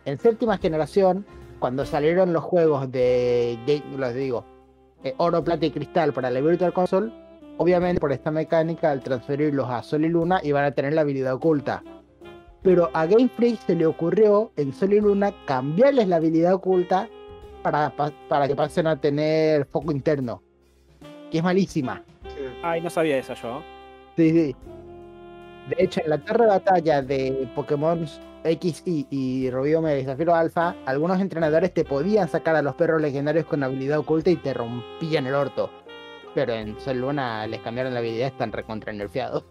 En 0.07 0.19
séptima 0.19 0.57
generación, 0.57 1.27
cuando 1.59 1.85
salieron 1.85 2.33
los 2.33 2.43
juegos 2.45 2.91
de, 2.91 3.59
Game- 3.67 3.99
los 3.99 4.15
digo, 4.15 4.45
eh, 5.05 5.13
oro, 5.19 5.45
plata 5.45 5.67
y 5.67 5.71
cristal 5.71 6.15
para 6.15 6.31
la 6.31 6.41
Virtual 6.41 6.73
Console, 6.73 7.13
obviamente 7.59 8.01
por 8.01 8.13
esta 8.13 8.31
mecánica, 8.31 8.91
al 8.91 9.03
transferirlos 9.03 9.69
a 9.69 9.83
Sol 9.83 10.07
y 10.07 10.09
Luna, 10.09 10.41
iban 10.43 10.65
a 10.65 10.71
tener 10.71 10.95
la 10.95 11.03
habilidad 11.03 11.35
oculta. 11.35 11.83
Pero 12.63 12.91
a 12.93 13.07
Game 13.07 13.29
Freak 13.29 13.61
se 13.67 13.75
le 13.75 13.87
ocurrió 13.87 14.51
en 14.57 14.73
Sol 14.73 14.93
y 14.93 15.01
Luna 15.01 15.33
cambiarles 15.47 16.09
la 16.09 16.17
habilidad 16.17 16.55
oculta 16.55 17.09
para, 17.63 17.91
pa- 17.91 18.13
para 18.29 18.49
que 18.49 18.57
pasen 18.57 18.87
a 18.87 19.01
tener 19.01 19.65
foco 19.67 19.93
interno. 19.93 20.43
Que 21.31 21.39
es 21.39 21.45
malísima. 21.45 22.03
Ay, 22.63 22.81
no 22.81 22.91
sabía 22.91 23.19
eso 23.19 23.35
yo. 23.35 23.63
Sí, 24.17 24.31
sí. 24.31 24.57
De 25.69 25.85
hecho, 25.85 26.01
en 26.03 26.11
la 26.11 26.19
torre 26.19 26.45
de 26.45 26.51
batalla 26.51 27.03
de 27.03 27.49
Pokémon 27.55 28.07
XY 28.45 29.07
y 29.11 29.51
Rubí 29.51 29.75
Omega 29.75 29.99
y 30.01 30.05
Zafiro 30.05 30.35
Alpha, 30.35 30.75
algunos 30.87 31.21
entrenadores 31.21 31.75
te 31.75 31.85
podían 31.85 32.29
sacar 32.29 32.57
a 32.57 32.63
los 32.63 32.75
perros 32.75 33.03
legendarios 33.03 33.45
con 33.45 33.63
habilidad 33.63 33.99
oculta 33.99 34.31
y 34.31 34.37
te 34.37 34.55
rompían 34.55 35.27
el 35.27 35.35
orto. 35.35 35.71
Pero 36.35 36.55
en 36.55 36.79
Sol 36.81 36.99
Luna 37.01 37.47
les 37.47 37.61
cambiaron 37.61 37.93
la 37.93 38.01
habilidad, 38.01 38.29
están 38.29 38.51
recontra 38.53 38.93
nerfeados. 38.93 39.45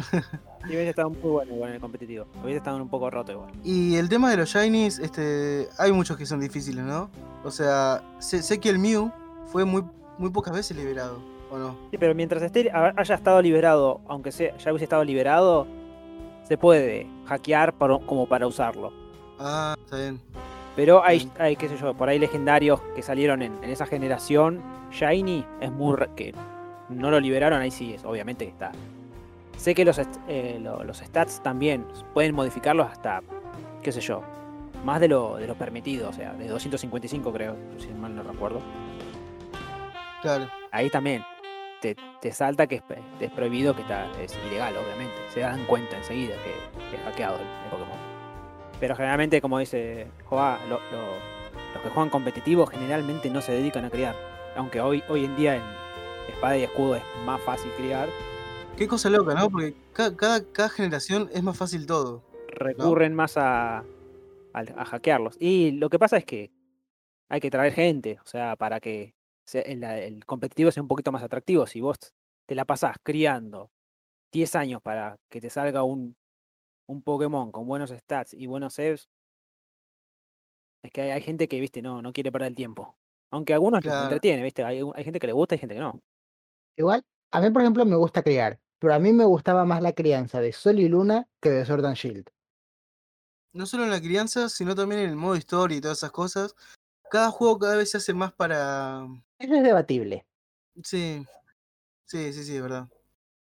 Y 0.64 0.68
hubiese 0.74 0.90
estado 0.90 1.08
muy 1.08 1.18
bueno 1.22 1.54
igual 1.54 1.70
en 1.70 1.74
el 1.76 1.80
competitivo. 1.80 2.26
Hubiese 2.42 2.58
estado 2.58 2.76
un 2.76 2.88
poco 2.90 3.08
roto 3.08 3.32
igual. 3.32 3.50
Y 3.64 3.96
el 3.96 4.10
tema 4.10 4.30
de 4.30 4.36
los 4.36 4.50
Shinies, 4.50 4.98
este, 4.98 5.68
hay 5.78 5.90
muchos 5.90 6.18
que 6.18 6.26
son 6.26 6.38
difíciles, 6.38 6.84
¿no? 6.84 7.08
O 7.44 7.50
sea, 7.50 8.02
sé, 8.18 8.42
sé 8.42 8.60
que 8.60 8.68
el 8.68 8.78
Mew 8.78 9.10
fue 9.46 9.64
muy, 9.64 9.82
muy 10.18 10.28
pocas 10.28 10.52
veces 10.52 10.76
liberado, 10.76 11.18
¿o 11.50 11.56
no? 11.56 11.76
Sí, 11.90 11.96
pero 11.96 12.14
mientras 12.14 12.42
esté, 12.42 12.70
ha- 12.70 12.92
haya 12.94 13.14
estado 13.14 13.40
liberado, 13.40 14.02
aunque 14.06 14.32
sea, 14.32 14.54
ya 14.58 14.70
hubiese 14.70 14.84
estado 14.84 15.02
liberado, 15.02 15.66
se 16.46 16.58
puede 16.58 17.06
hackear 17.24 17.72
para- 17.72 17.98
como 18.00 18.28
para 18.28 18.46
usarlo. 18.46 18.92
Ah, 19.38 19.74
está 19.82 19.96
bien. 19.96 20.20
Pero 20.76 21.02
hay, 21.02 21.30
hay, 21.38 21.56
qué 21.56 21.70
sé 21.70 21.78
yo, 21.78 21.94
por 21.94 22.10
ahí 22.10 22.18
legendarios 22.18 22.82
que 22.94 23.00
salieron 23.02 23.40
en, 23.40 23.54
en 23.64 23.70
esa 23.70 23.86
generación. 23.86 24.60
Shiny 24.92 25.44
es 25.62 25.72
muy... 25.72 25.96
que 26.16 26.34
no 26.90 27.10
lo 27.10 27.18
liberaron, 27.18 27.62
ahí 27.62 27.70
sí, 27.70 27.94
es, 27.94 28.04
obviamente 28.04 28.44
que 28.44 28.50
está. 28.50 28.72
Sé 29.60 29.74
que 29.74 29.84
los, 29.84 29.98
est- 29.98 30.16
eh, 30.26 30.58
lo- 30.58 30.82
los 30.84 30.98
stats 31.00 31.42
también 31.42 31.84
pueden 32.14 32.34
modificarlos 32.34 32.86
hasta, 32.90 33.20
qué 33.82 33.92
sé 33.92 34.00
yo, 34.00 34.22
más 34.86 35.00
de 35.00 35.08
lo, 35.08 35.36
de 35.36 35.46
lo 35.46 35.54
permitido, 35.54 36.08
o 36.08 36.12
sea, 36.14 36.32
de 36.32 36.48
255 36.48 37.30
creo, 37.30 37.56
si 37.78 37.88
mal 37.88 38.16
no 38.16 38.22
recuerdo. 38.22 38.60
Claro. 40.22 40.48
Ahí 40.72 40.88
también 40.88 41.22
te, 41.82 41.94
te 42.22 42.32
salta 42.32 42.66
que 42.66 42.82
es, 43.20 43.30
prohibido, 43.32 43.76
que 43.76 43.82
está, 43.82 44.06
es 44.18 44.34
ilegal, 44.46 44.74
obviamente. 44.78 45.14
Se 45.34 45.40
dan 45.40 45.62
cuenta 45.66 45.98
enseguida 45.98 46.36
que, 46.36 46.80
que 46.90 46.96
es 46.96 47.02
hackeado 47.04 47.36
el, 47.36 47.42
el 47.42 47.70
Pokémon. 47.70 47.98
Pero 48.80 48.96
generalmente, 48.96 49.42
como 49.42 49.58
dice 49.58 50.06
Joa, 50.24 50.58
lo- 50.70 50.80
lo- 50.90 51.74
los 51.74 51.82
que 51.82 51.90
juegan 51.90 52.08
competitivo 52.08 52.64
generalmente 52.66 53.28
no 53.28 53.42
se 53.42 53.52
dedican 53.52 53.84
a 53.84 53.90
criar. 53.90 54.14
Aunque 54.56 54.80
hoy, 54.80 55.02
hoy 55.10 55.26
en 55.26 55.36
día 55.36 55.56
en 55.56 55.62
espada 56.28 56.56
y 56.56 56.62
escudo 56.64 56.96
es 56.96 57.02
más 57.26 57.40
fácil 57.42 57.70
criar, 57.76 58.08
Qué 58.80 58.88
cosa 58.88 59.10
loca, 59.10 59.34
¿no? 59.34 59.50
Porque 59.50 59.74
ca- 59.92 60.16
cada, 60.16 60.42
cada 60.52 60.70
generación 60.70 61.28
es 61.34 61.42
más 61.42 61.54
fácil 61.58 61.84
todo. 61.84 62.22
recurren 62.48 63.12
más 63.14 63.36
a, 63.36 63.84
a 64.54 64.84
hackearlos. 64.86 65.36
Y 65.38 65.72
lo 65.72 65.90
que 65.90 65.98
pasa 65.98 66.16
es 66.16 66.24
que 66.24 66.50
hay 67.28 67.40
que 67.40 67.50
traer 67.50 67.74
gente, 67.74 68.18
o 68.24 68.26
sea, 68.26 68.56
para 68.56 68.80
que 68.80 69.14
sea- 69.44 69.60
el, 69.60 69.84
el 69.84 70.24
competitivo 70.24 70.70
sea 70.70 70.82
un 70.82 70.88
poquito 70.88 71.12
más 71.12 71.22
atractivo. 71.22 71.66
Si 71.66 71.82
vos 71.82 71.98
te 72.46 72.54
la 72.54 72.64
pasás 72.64 72.96
criando 73.02 73.70
10 74.32 74.56
años 74.56 74.80
para 74.80 75.18
que 75.28 75.42
te 75.42 75.50
salga 75.50 75.82
un, 75.82 76.16
un 76.88 77.02
Pokémon 77.02 77.52
con 77.52 77.66
buenos 77.66 77.90
stats 77.90 78.32
y 78.32 78.46
buenos 78.46 78.72
saves, 78.72 79.10
es 80.82 80.90
que 80.90 81.02
hay, 81.02 81.10
hay 81.10 81.20
gente 81.20 81.48
que, 81.48 81.60
viste, 81.60 81.82
no, 81.82 82.00
no 82.00 82.14
quiere 82.14 82.32
perder 82.32 82.48
el 82.48 82.54
tiempo. 82.54 82.96
Aunque 83.30 83.52
a 83.52 83.56
algunos 83.56 83.84
les 83.84 83.92
Claro. 83.92 84.04
entretiene, 84.04 84.42
viste, 84.42 84.64
hay, 84.64 84.80
hay 84.94 85.04
gente 85.04 85.18
que 85.20 85.26
le 85.26 85.34
gusta 85.34 85.54
y 85.54 85.58
gente 85.58 85.74
que 85.74 85.80
no. 85.82 86.00
Igual, 86.78 87.02
a 87.30 87.40
mí, 87.42 87.50
por 87.50 87.60
ejemplo, 87.60 87.84
me 87.84 87.96
gusta 87.96 88.22
criar, 88.22 88.58
pero 88.80 88.94
a 88.94 88.98
mí 88.98 89.12
me 89.12 89.24
gustaba 89.24 89.64
más 89.64 89.82
la 89.82 89.92
crianza 89.92 90.40
de 90.40 90.52
Sol 90.52 90.80
y 90.80 90.88
Luna 90.88 91.28
que 91.40 91.50
de 91.50 91.64
Sword 91.66 91.84
and 91.84 91.96
Shield. 91.96 92.30
No 93.52 93.66
solo 93.66 93.84
en 93.84 93.90
la 93.90 94.00
crianza, 94.00 94.48
sino 94.48 94.74
también 94.74 95.02
en 95.02 95.10
el 95.10 95.16
modo 95.16 95.36
historia 95.36 95.76
y 95.76 95.80
todas 95.80 95.98
esas 95.98 96.10
cosas. 96.10 96.56
Cada 97.10 97.30
juego 97.30 97.58
cada 97.58 97.76
vez 97.76 97.90
se 97.90 97.98
hace 97.98 98.14
más 98.14 98.32
para... 98.32 99.06
Eso 99.38 99.54
es 99.54 99.62
debatible. 99.62 100.26
Sí, 100.82 101.26
sí, 102.06 102.32
sí, 102.32 102.44
sí, 102.44 102.56
es 102.56 102.62
verdad. 102.62 102.88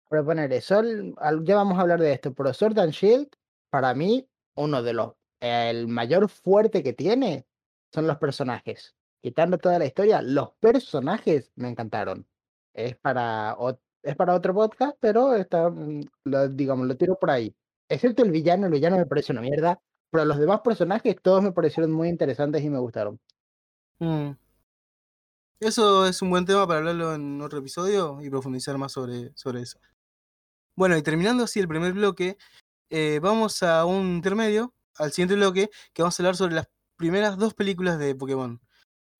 Pero 0.08 0.24
ponerle 0.24 0.60
Sol, 0.60 1.16
ya 1.42 1.56
vamos 1.56 1.76
a 1.76 1.80
hablar 1.80 2.00
de 2.00 2.12
esto, 2.12 2.32
pero 2.32 2.54
Sword 2.54 2.78
and 2.78 2.92
Shield, 2.92 3.28
para 3.70 3.94
mí, 3.94 4.28
uno 4.54 4.82
de 4.82 4.92
los, 4.92 5.14
el 5.40 5.88
mayor 5.88 6.28
fuerte 6.28 6.84
que 6.84 6.92
tiene 6.92 7.46
son 7.92 8.06
los 8.06 8.18
personajes. 8.18 8.94
Quitando 9.20 9.58
toda 9.58 9.80
la 9.80 9.86
historia, 9.86 10.22
los 10.22 10.52
personajes 10.60 11.50
me 11.56 11.68
encantaron. 11.68 12.28
Es 12.74 12.94
para, 12.96 13.56
es 14.06 14.16
para 14.16 14.34
otro 14.34 14.54
podcast, 14.54 14.96
pero 15.00 15.34
está, 15.34 15.68
mm, 15.68 16.00
lo, 16.24 16.48
digamos, 16.48 16.86
lo 16.86 16.96
tiro 16.96 17.18
por 17.18 17.30
ahí. 17.30 17.54
Excepto 17.88 18.22
el 18.22 18.30
villano, 18.30 18.66
el 18.66 18.72
villano 18.72 18.96
me 18.96 19.06
parece 19.06 19.32
una 19.32 19.40
mierda, 19.40 19.80
pero 20.10 20.24
los 20.24 20.38
demás 20.38 20.60
personajes 20.60 21.16
todos 21.20 21.42
me 21.42 21.52
parecieron 21.52 21.92
muy 21.92 22.08
interesantes 22.08 22.62
y 22.62 22.70
me 22.70 22.78
gustaron. 22.78 23.18
Mm. 23.98 24.30
Eso 25.58 26.06
es 26.06 26.22
un 26.22 26.30
buen 26.30 26.44
tema 26.44 26.66
para 26.66 26.78
hablarlo 26.80 27.14
en 27.14 27.40
otro 27.40 27.58
episodio 27.58 28.20
y 28.20 28.30
profundizar 28.30 28.78
más 28.78 28.92
sobre, 28.92 29.32
sobre 29.34 29.62
eso. 29.62 29.80
Bueno, 30.76 30.96
y 30.96 31.02
terminando 31.02 31.44
así 31.44 31.58
el 31.58 31.68
primer 31.68 31.92
bloque, 31.94 32.36
eh, 32.90 33.18
vamos 33.20 33.62
a 33.62 33.84
un 33.86 34.16
intermedio, 34.16 34.72
al 34.98 35.12
siguiente 35.12 35.34
bloque, 35.34 35.70
que 35.92 36.02
vamos 36.02 36.18
a 36.18 36.22
hablar 36.22 36.36
sobre 36.36 36.54
las 36.54 36.68
primeras 36.96 37.38
dos 37.38 37.54
películas 37.54 37.98
de 37.98 38.14
Pokémon. 38.14 38.60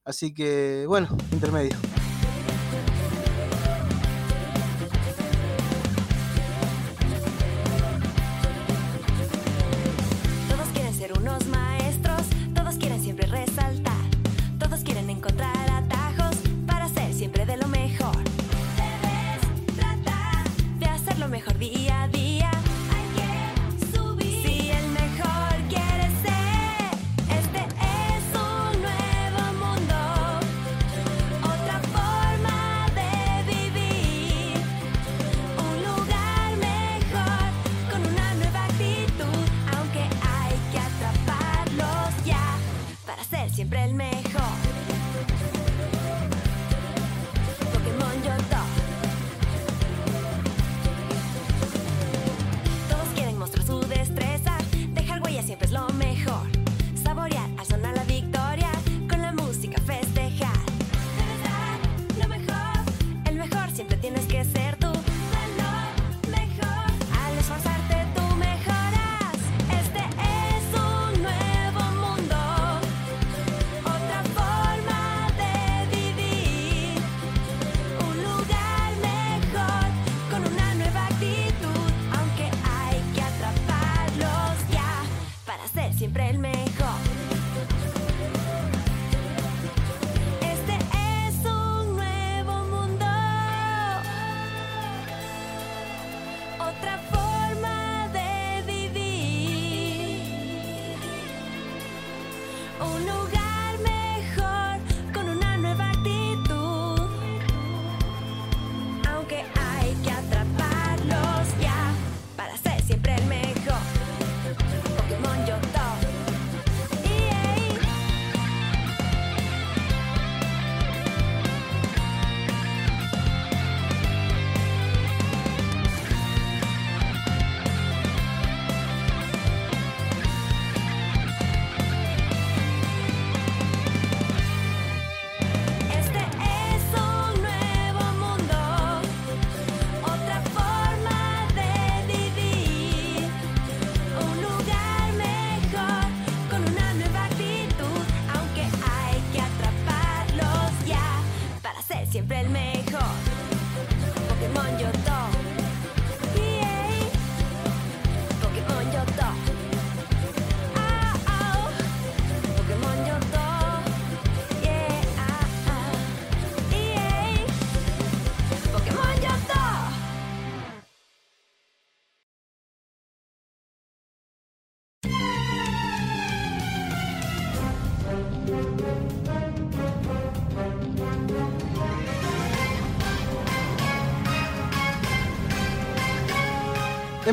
Así 0.05 0.33
que, 0.33 0.85
bueno, 0.87 1.09
intermedio. 1.33 1.77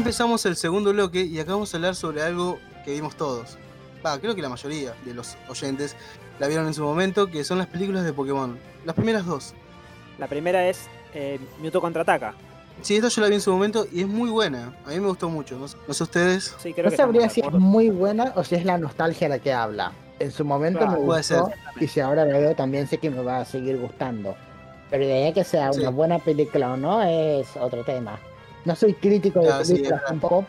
Empezamos 0.03 0.45
el 0.45 0.57
segundo 0.57 0.91
bloque 0.91 1.21
y 1.21 1.39
acá 1.39 1.53
vamos 1.53 1.73
a 1.73 1.77
hablar 1.77 1.95
sobre 1.95 2.21
algo 2.21 2.59
que 2.83 2.91
vimos 2.91 3.15
todos. 3.15 3.57
Va, 4.05 4.19
creo 4.19 4.35
que 4.35 4.41
la 4.41 4.49
mayoría 4.49 4.93
de 5.05 5.13
los 5.13 5.37
oyentes 5.47 5.95
la 6.39 6.47
vieron 6.47 6.67
en 6.67 6.73
su 6.73 6.83
momento, 6.83 7.27
que 7.27 7.45
son 7.45 7.57
las 7.57 7.67
películas 7.67 8.03
de 8.03 8.11
Pokémon. 8.11 8.59
Las 8.83 8.95
primeras 8.95 9.25
dos. 9.25 9.53
La 10.19 10.27
primera 10.27 10.67
es 10.67 10.87
eh, 11.13 11.39
Mewtwo 11.61 11.79
contraataca. 11.79 12.33
Sí, 12.81 12.97
esta 12.97 13.07
yo 13.07 13.21
la 13.21 13.29
vi 13.29 13.35
en 13.35 13.39
su 13.41 13.53
momento 13.53 13.87
y 13.93 14.01
es 14.01 14.07
muy 14.09 14.29
buena. 14.29 14.73
A 14.85 14.89
mí 14.89 14.99
me 14.99 15.07
gustó 15.07 15.29
mucho. 15.29 15.57
No, 15.57 15.69
sé- 15.69 15.77
no 15.87 15.93
sé 15.93 16.03
ustedes. 16.03 16.53
Sí, 16.59 16.73
creo 16.73 16.83
No 16.87 16.91
que 16.91 16.97
sabría 16.97 17.29
si 17.29 17.39
es 17.39 17.51
muy 17.53 17.89
buena 17.89 18.33
o 18.35 18.43
si 18.43 18.55
es 18.55 18.65
la 18.65 18.77
nostalgia 18.77 19.29
la 19.29 19.39
que 19.39 19.53
habla. 19.53 19.93
En 20.19 20.33
su 20.33 20.43
momento 20.43 20.79
Claro, 20.79 20.99
me 20.99 21.05
puede 21.05 21.19
gustó 21.21 21.45
ser. 21.45 21.55
y 21.81 21.87
si 21.87 22.01
ahora 22.01 22.25
la 22.25 22.37
veo 22.39 22.53
también 22.55 22.87
sé 22.89 22.97
que 22.97 23.09
me 23.09 23.23
va 23.23 23.37
a 23.37 23.45
seguir 23.45 23.77
gustando. 23.77 24.35
Pero 24.89 25.05
de 25.07 25.13
ahí 25.27 25.33
que 25.33 25.45
sea 25.45 25.71
Sí. 25.71 25.79
una 25.79 25.91
buena 25.91 26.19
película 26.19 26.73
o 26.73 26.75
no 26.77 27.01
es 27.03 27.47
otro 27.55 27.85
tema. 27.85 28.19
No 28.65 28.75
soy 28.75 28.93
crítico 28.93 29.39
de 29.39 29.47
Claro, 29.47 29.65
sí, 29.65 29.73
películas 29.73 30.01
es 30.01 30.07
tampoco, 30.07 30.45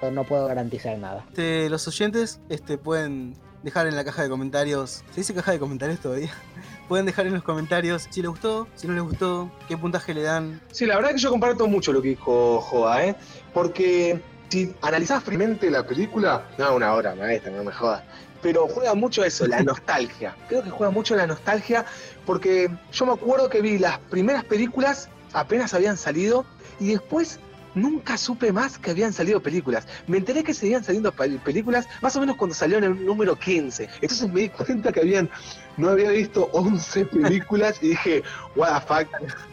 pero 0.00 0.12
no 0.12 0.24
puedo 0.24 0.46
garantizar 0.46 0.98
nada. 0.98 1.24
Este, 1.28 1.70
los 1.70 1.86
oyentes 1.88 2.40
este, 2.48 2.78
pueden 2.78 3.34
dejar 3.62 3.86
en 3.86 3.96
la 3.96 4.04
caja 4.04 4.22
de 4.22 4.28
comentarios. 4.28 5.04
¿Se 5.10 5.20
dice 5.20 5.34
caja 5.34 5.52
de 5.52 5.58
comentarios 5.58 6.00
todavía? 6.00 6.30
Pueden 6.88 7.06
dejar 7.06 7.26
en 7.26 7.34
los 7.34 7.42
comentarios 7.42 8.06
si 8.10 8.22
les 8.22 8.30
gustó, 8.30 8.68
si 8.76 8.86
no 8.86 8.94
les 8.94 9.02
gustó, 9.02 9.50
qué 9.66 9.76
puntaje 9.76 10.14
le 10.14 10.22
dan. 10.22 10.60
Sí, 10.70 10.86
la 10.86 10.96
verdad 10.96 11.10
que 11.10 11.18
yo 11.18 11.30
comparto 11.30 11.66
mucho 11.66 11.92
lo 11.92 12.00
que 12.00 12.10
dijo 12.10 12.60
Joa, 12.60 13.04
¿eh? 13.06 13.16
Porque 13.52 14.20
si 14.48 14.72
analizás 14.82 15.24
fríamente 15.24 15.68
la 15.68 15.84
película, 15.84 16.44
no, 16.58 16.76
una 16.76 16.92
hora, 16.92 17.16
maestra, 17.16 17.50
no 17.50 17.64
me 17.64 17.72
jodas. 17.72 18.04
Pero 18.40 18.68
juega 18.68 18.94
mucho 18.94 19.24
eso, 19.24 19.46
la 19.48 19.62
nostalgia. 19.62 20.36
Creo 20.48 20.62
que 20.62 20.70
juega 20.70 20.92
mucho 20.92 21.16
la 21.16 21.26
nostalgia 21.26 21.84
porque 22.24 22.70
yo 22.92 23.06
me 23.06 23.12
acuerdo 23.14 23.48
que 23.48 23.60
vi 23.60 23.78
las 23.78 23.98
primeras 23.98 24.44
películas 24.44 25.08
apenas 25.32 25.74
habían 25.74 25.96
salido 25.96 26.46
y 26.78 26.92
después 26.92 27.40
nunca 27.76 28.16
supe 28.18 28.52
más 28.52 28.78
que 28.78 28.90
habían 28.90 29.12
salido 29.12 29.40
películas. 29.40 29.86
Me 30.08 30.16
enteré 30.16 30.42
que 30.42 30.52
seguían 30.52 30.82
saliendo 30.82 31.12
pel- 31.12 31.38
películas 31.38 31.86
más 32.02 32.16
o 32.16 32.20
menos 32.20 32.34
cuando 32.36 32.54
salió 32.54 32.78
en 32.78 32.84
el 32.84 33.06
número 33.06 33.36
15. 33.38 33.88
Entonces 34.00 34.28
me 34.32 34.40
di 34.40 34.48
cuenta 34.48 34.90
que 34.90 35.00
habían, 35.00 35.30
no 35.76 35.90
había 35.90 36.10
visto 36.10 36.48
11 36.52 37.04
películas 37.12 37.78
y 37.80 37.90
dije, 37.90 38.22
what 38.56 38.80
the 38.80 38.86
fuck, 38.86 39.08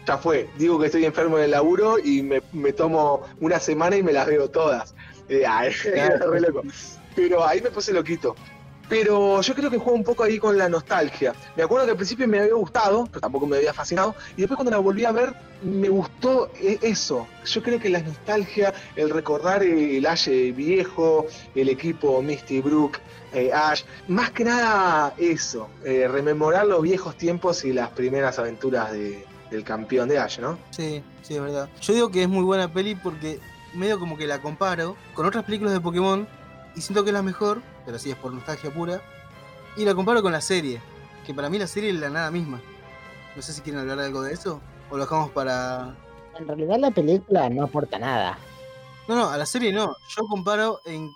ya 0.06 0.18
fue. 0.18 0.48
Digo 0.58 0.80
que 0.80 0.86
estoy 0.86 1.04
enfermo 1.04 1.38
en 1.38 1.44
el 1.44 1.50
laburo 1.52 1.98
y 2.02 2.22
me, 2.22 2.42
me 2.52 2.72
tomo 2.72 3.22
una 3.40 3.60
semana 3.60 3.96
y 3.96 4.02
me 4.02 4.12
las 4.12 4.26
veo 4.26 4.50
todas. 4.50 4.94
Eh, 5.28 5.44
ay, 5.46 5.72
era 5.84 6.18
re 6.18 6.40
loco. 6.40 6.62
Pero 7.14 7.46
ahí 7.46 7.60
me 7.60 7.70
puse 7.70 7.92
loquito. 7.92 8.34
Pero 8.88 9.40
yo 9.40 9.54
creo 9.54 9.70
que 9.70 9.78
juega 9.78 9.98
un 9.98 10.04
poco 10.04 10.24
ahí 10.24 10.38
con 10.38 10.56
la 10.58 10.68
nostalgia. 10.68 11.32
Me 11.56 11.62
acuerdo 11.62 11.86
que 11.86 11.90
al 11.92 11.96
principio 11.96 12.28
me 12.28 12.38
había 12.40 12.54
gustado, 12.54 13.06
pero 13.06 13.20
tampoco 13.20 13.46
me 13.46 13.56
había 13.56 13.72
fascinado. 13.72 14.14
Y 14.36 14.40
después 14.42 14.56
cuando 14.56 14.70
la 14.70 14.78
volví 14.78 15.04
a 15.04 15.12
ver, 15.12 15.34
me 15.62 15.88
gustó 15.88 16.50
eh, 16.60 16.78
eso. 16.82 17.26
Yo 17.46 17.62
creo 17.62 17.80
que 17.80 17.88
la 17.88 18.00
nostalgia, 18.00 18.74
el 18.96 19.10
recordar 19.10 19.62
el 19.62 20.04
Ash 20.06 20.28
viejo, 20.54 21.26
el 21.54 21.68
equipo 21.68 22.20
Misty 22.22 22.60
Brook, 22.60 22.98
eh, 23.32 23.50
Ash, 23.52 23.82
más 24.08 24.30
que 24.30 24.44
nada 24.44 25.14
eso, 25.18 25.68
eh, 25.84 26.06
rememorar 26.08 26.66
los 26.66 26.82
viejos 26.82 27.16
tiempos 27.16 27.64
y 27.64 27.72
las 27.72 27.88
primeras 27.90 28.38
aventuras 28.38 28.92
de- 28.92 29.24
del 29.50 29.64
campeón 29.64 30.08
de 30.08 30.18
Ash, 30.18 30.38
¿no? 30.40 30.58
Sí, 30.70 31.02
sí, 31.22 31.34
es 31.34 31.40
verdad. 31.40 31.68
Yo 31.80 31.94
digo 31.94 32.10
que 32.10 32.22
es 32.22 32.28
muy 32.28 32.44
buena 32.44 32.72
peli 32.72 32.94
porque 32.94 33.38
medio 33.74 33.98
como 33.98 34.16
que 34.16 34.26
la 34.26 34.40
comparo 34.40 34.96
con 35.14 35.26
otras 35.26 35.44
películas 35.44 35.72
de 35.72 35.80
Pokémon 35.80 36.28
y 36.76 36.80
siento 36.80 37.02
que 37.04 37.10
es 37.10 37.14
la 37.14 37.22
mejor, 37.22 37.60
pero 37.84 37.98
sí 37.98 38.10
es 38.10 38.16
por 38.16 38.32
nostalgia 38.32 38.72
pura. 38.72 39.02
Y 39.76 39.84
la 39.84 39.94
comparo 39.94 40.22
con 40.22 40.32
la 40.32 40.40
serie, 40.40 40.80
que 41.26 41.34
para 41.34 41.50
mí 41.50 41.58
la 41.58 41.66
serie 41.66 41.90
es 41.90 41.96
la 41.96 42.10
nada 42.10 42.30
misma. 42.30 42.60
No 43.34 43.42
sé 43.42 43.52
si 43.52 43.60
quieren 43.60 43.80
hablar 43.80 43.98
algo 43.98 44.22
de 44.22 44.32
eso 44.32 44.60
o 44.90 44.96
lo 44.96 45.04
dejamos 45.04 45.30
para... 45.30 45.96
En 46.38 46.46
realidad 46.46 46.78
la 46.78 46.90
película 46.90 47.48
no 47.48 47.64
aporta 47.64 47.98
nada. 47.98 48.38
No, 49.08 49.14
no, 49.16 49.28
a 49.28 49.36
la 49.36 49.46
serie 49.46 49.72
no. 49.72 49.96
Yo 50.16 50.26
comparo 50.28 50.80
en 50.84 51.10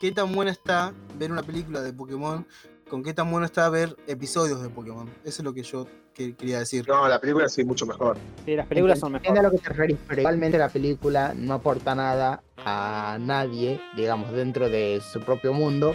qué 0.00 0.12
tan 0.12 0.32
buena 0.32 0.50
está 0.50 0.92
ver 1.16 1.32
una 1.32 1.42
película 1.42 1.80
de 1.80 1.92
Pokémon 1.92 2.46
con 2.92 3.02
qué 3.02 3.14
tan 3.14 3.30
bueno 3.30 3.46
está 3.46 3.70
ver 3.70 3.96
episodios 4.06 4.62
de 4.62 4.68
Pokémon. 4.68 5.08
Eso 5.24 5.40
es 5.40 5.44
lo 5.44 5.54
que 5.54 5.62
yo 5.62 5.86
que- 6.12 6.36
quería 6.36 6.58
decir. 6.58 6.86
No, 6.86 7.08
la 7.08 7.18
película 7.18 7.48
sí, 7.48 7.64
mucho 7.64 7.86
mejor. 7.86 8.18
Sí, 8.44 8.54
las 8.54 8.66
películas 8.66 8.98
son 8.98 9.12
mejores. 9.12 9.38
a 9.38 9.42
lo 9.42 9.50
que 9.50 9.56
te 9.56 9.68
referís, 9.70 9.96
pero 10.06 10.20
igualmente 10.20 10.58
la 10.58 10.68
película 10.68 11.32
no 11.34 11.54
aporta 11.54 11.94
nada 11.94 12.42
a 12.58 13.16
nadie, 13.18 13.80
digamos, 13.96 14.30
dentro 14.32 14.68
de 14.68 15.00
su 15.10 15.20
propio 15.22 15.54
mundo, 15.54 15.94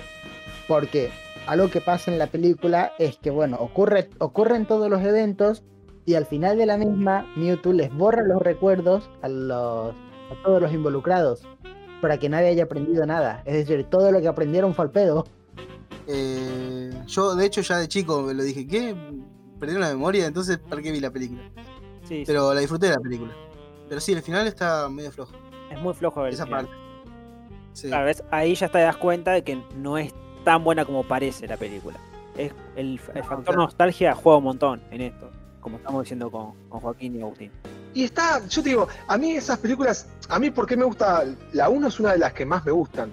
porque 0.68 1.12
algo 1.46 1.70
que 1.70 1.82
pasa 1.82 2.10
en 2.12 2.18
la 2.18 2.26
película 2.26 2.92
es 2.98 3.18
que, 3.18 3.30
bueno, 3.30 3.58
ocurre, 3.60 4.10
ocurren 4.18 4.66
todos 4.66 4.90
los 4.90 5.04
eventos 5.04 5.62
y 6.04 6.16
al 6.16 6.26
final 6.26 6.58
de 6.58 6.66
la 6.66 6.78
misma, 6.78 7.32
Mewtwo 7.36 7.74
les 7.74 7.94
borra 7.94 8.24
los 8.24 8.42
recuerdos 8.42 9.08
a, 9.22 9.30
los, 9.30 9.92
a 9.94 10.44
todos 10.44 10.60
los 10.60 10.74
involucrados 10.74 11.44
para 12.02 12.18
que 12.18 12.28
nadie 12.28 12.48
haya 12.48 12.64
aprendido 12.64 13.06
nada. 13.06 13.44
Es 13.46 13.54
decir, 13.54 13.86
todo 13.88 14.12
lo 14.12 14.20
que 14.20 14.28
aprendieron 14.28 14.74
fue 14.74 14.86
al 14.86 14.92
pedo. 14.92 15.26
Eh, 16.08 16.92
yo, 17.08 17.36
de 17.36 17.46
hecho, 17.46 17.62
ya 17.62 17.78
de 17.78 17.88
chico 17.88 18.22
me 18.22 18.34
lo 18.34 18.44
dije, 18.44 18.66
¿qué? 18.68 18.96
Perdí 19.60 19.74
la 19.78 19.90
memoria, 19.90 20.26
entonces, 20.28 20.58
¿para 20.60 20.82
qué 20.82 20.92
vi 20.92 21.00
la 21.00 21.12
película? 21.12 21.42
Sí, 22.04 22.20
sí, 22.20 22.24
Pero 22.26 22.54
la 22.54 22.60
disfruté 22.62 22.88
de 22.88 22.94
la 22.94 23.00
película. 23.02 23.34
Pero 23.90 24.00
sí, 24.02 24.14
el 24.14 24.22
final 24.22 24.48
está 24.48 24.88
medio 24.90 25.12
flojo. 25.12 25.34
es 25.72 25.80
muy 25.82 25.94
flojo 25.94 26.26
el 26.26 26.34
Esa 26.34 26.46
final. 26.46 26.66
parte. 26.68 26.82
Sí. 27.74 27.88
Claro, 27.90 28.06
ves, 28.06 28.24
ahí 28.32 28.56
ya 28.56 28.70
te 28.70 28.80
das 28.80 28.98
cuenta 28.98 29.32
de 29.32 29.44
que 29.44 29.62
no 29.76 29.98
es 29.98 30.14
tan 30.44 30.64
buena 30.64 30.86
como 30.86 31.04
parece 31.04 31.48
la 31.48 31.58
película. 31.58 31.98
Es 32.38 32.52
el, 32.76 33.00
el 33.14 33.24
factor 33.24 33.44
claro. 33.46 33.62
nostalgia 33.64 34.14
juega 34.16 34.38
un 34.38 34.44
montón 34.46 34.82
en 34.92 35.02
esto, 35.02 35.30
como 35.60 35.78
estamos 35.78 36.04
diciendo 36.04 36.32
con, 36.32 36.54
con 36.70 36.80
Joaquín 36.80 37.16
y 37.18 37.22
Agustín. 37.22 37.52
Y 37.94 38.04
está, 38.04 38.46
yo 38.48 38.62
te 38.62 38.70
digo, 38.70 38.88
a 39.08 39.18
mí 39.18 39.32
esas 39.32 39.58
películas, 39.60 40.08
a 40.30 40.38
mí 40.40 40.52
por 40.52 40.68
qué 40.68 40.78
me 40.78 40.86
gusta, 40.86 41.26
la 41.54 41.68
1 41.70 41.88
es 41.88 42.00
una 42.00 42.12
de 42.14 42.20
las 42.20 42.34
que 42.34 42.46
más 42.46 42.64
me 42.66 42.72
gustan. 42.72 43.12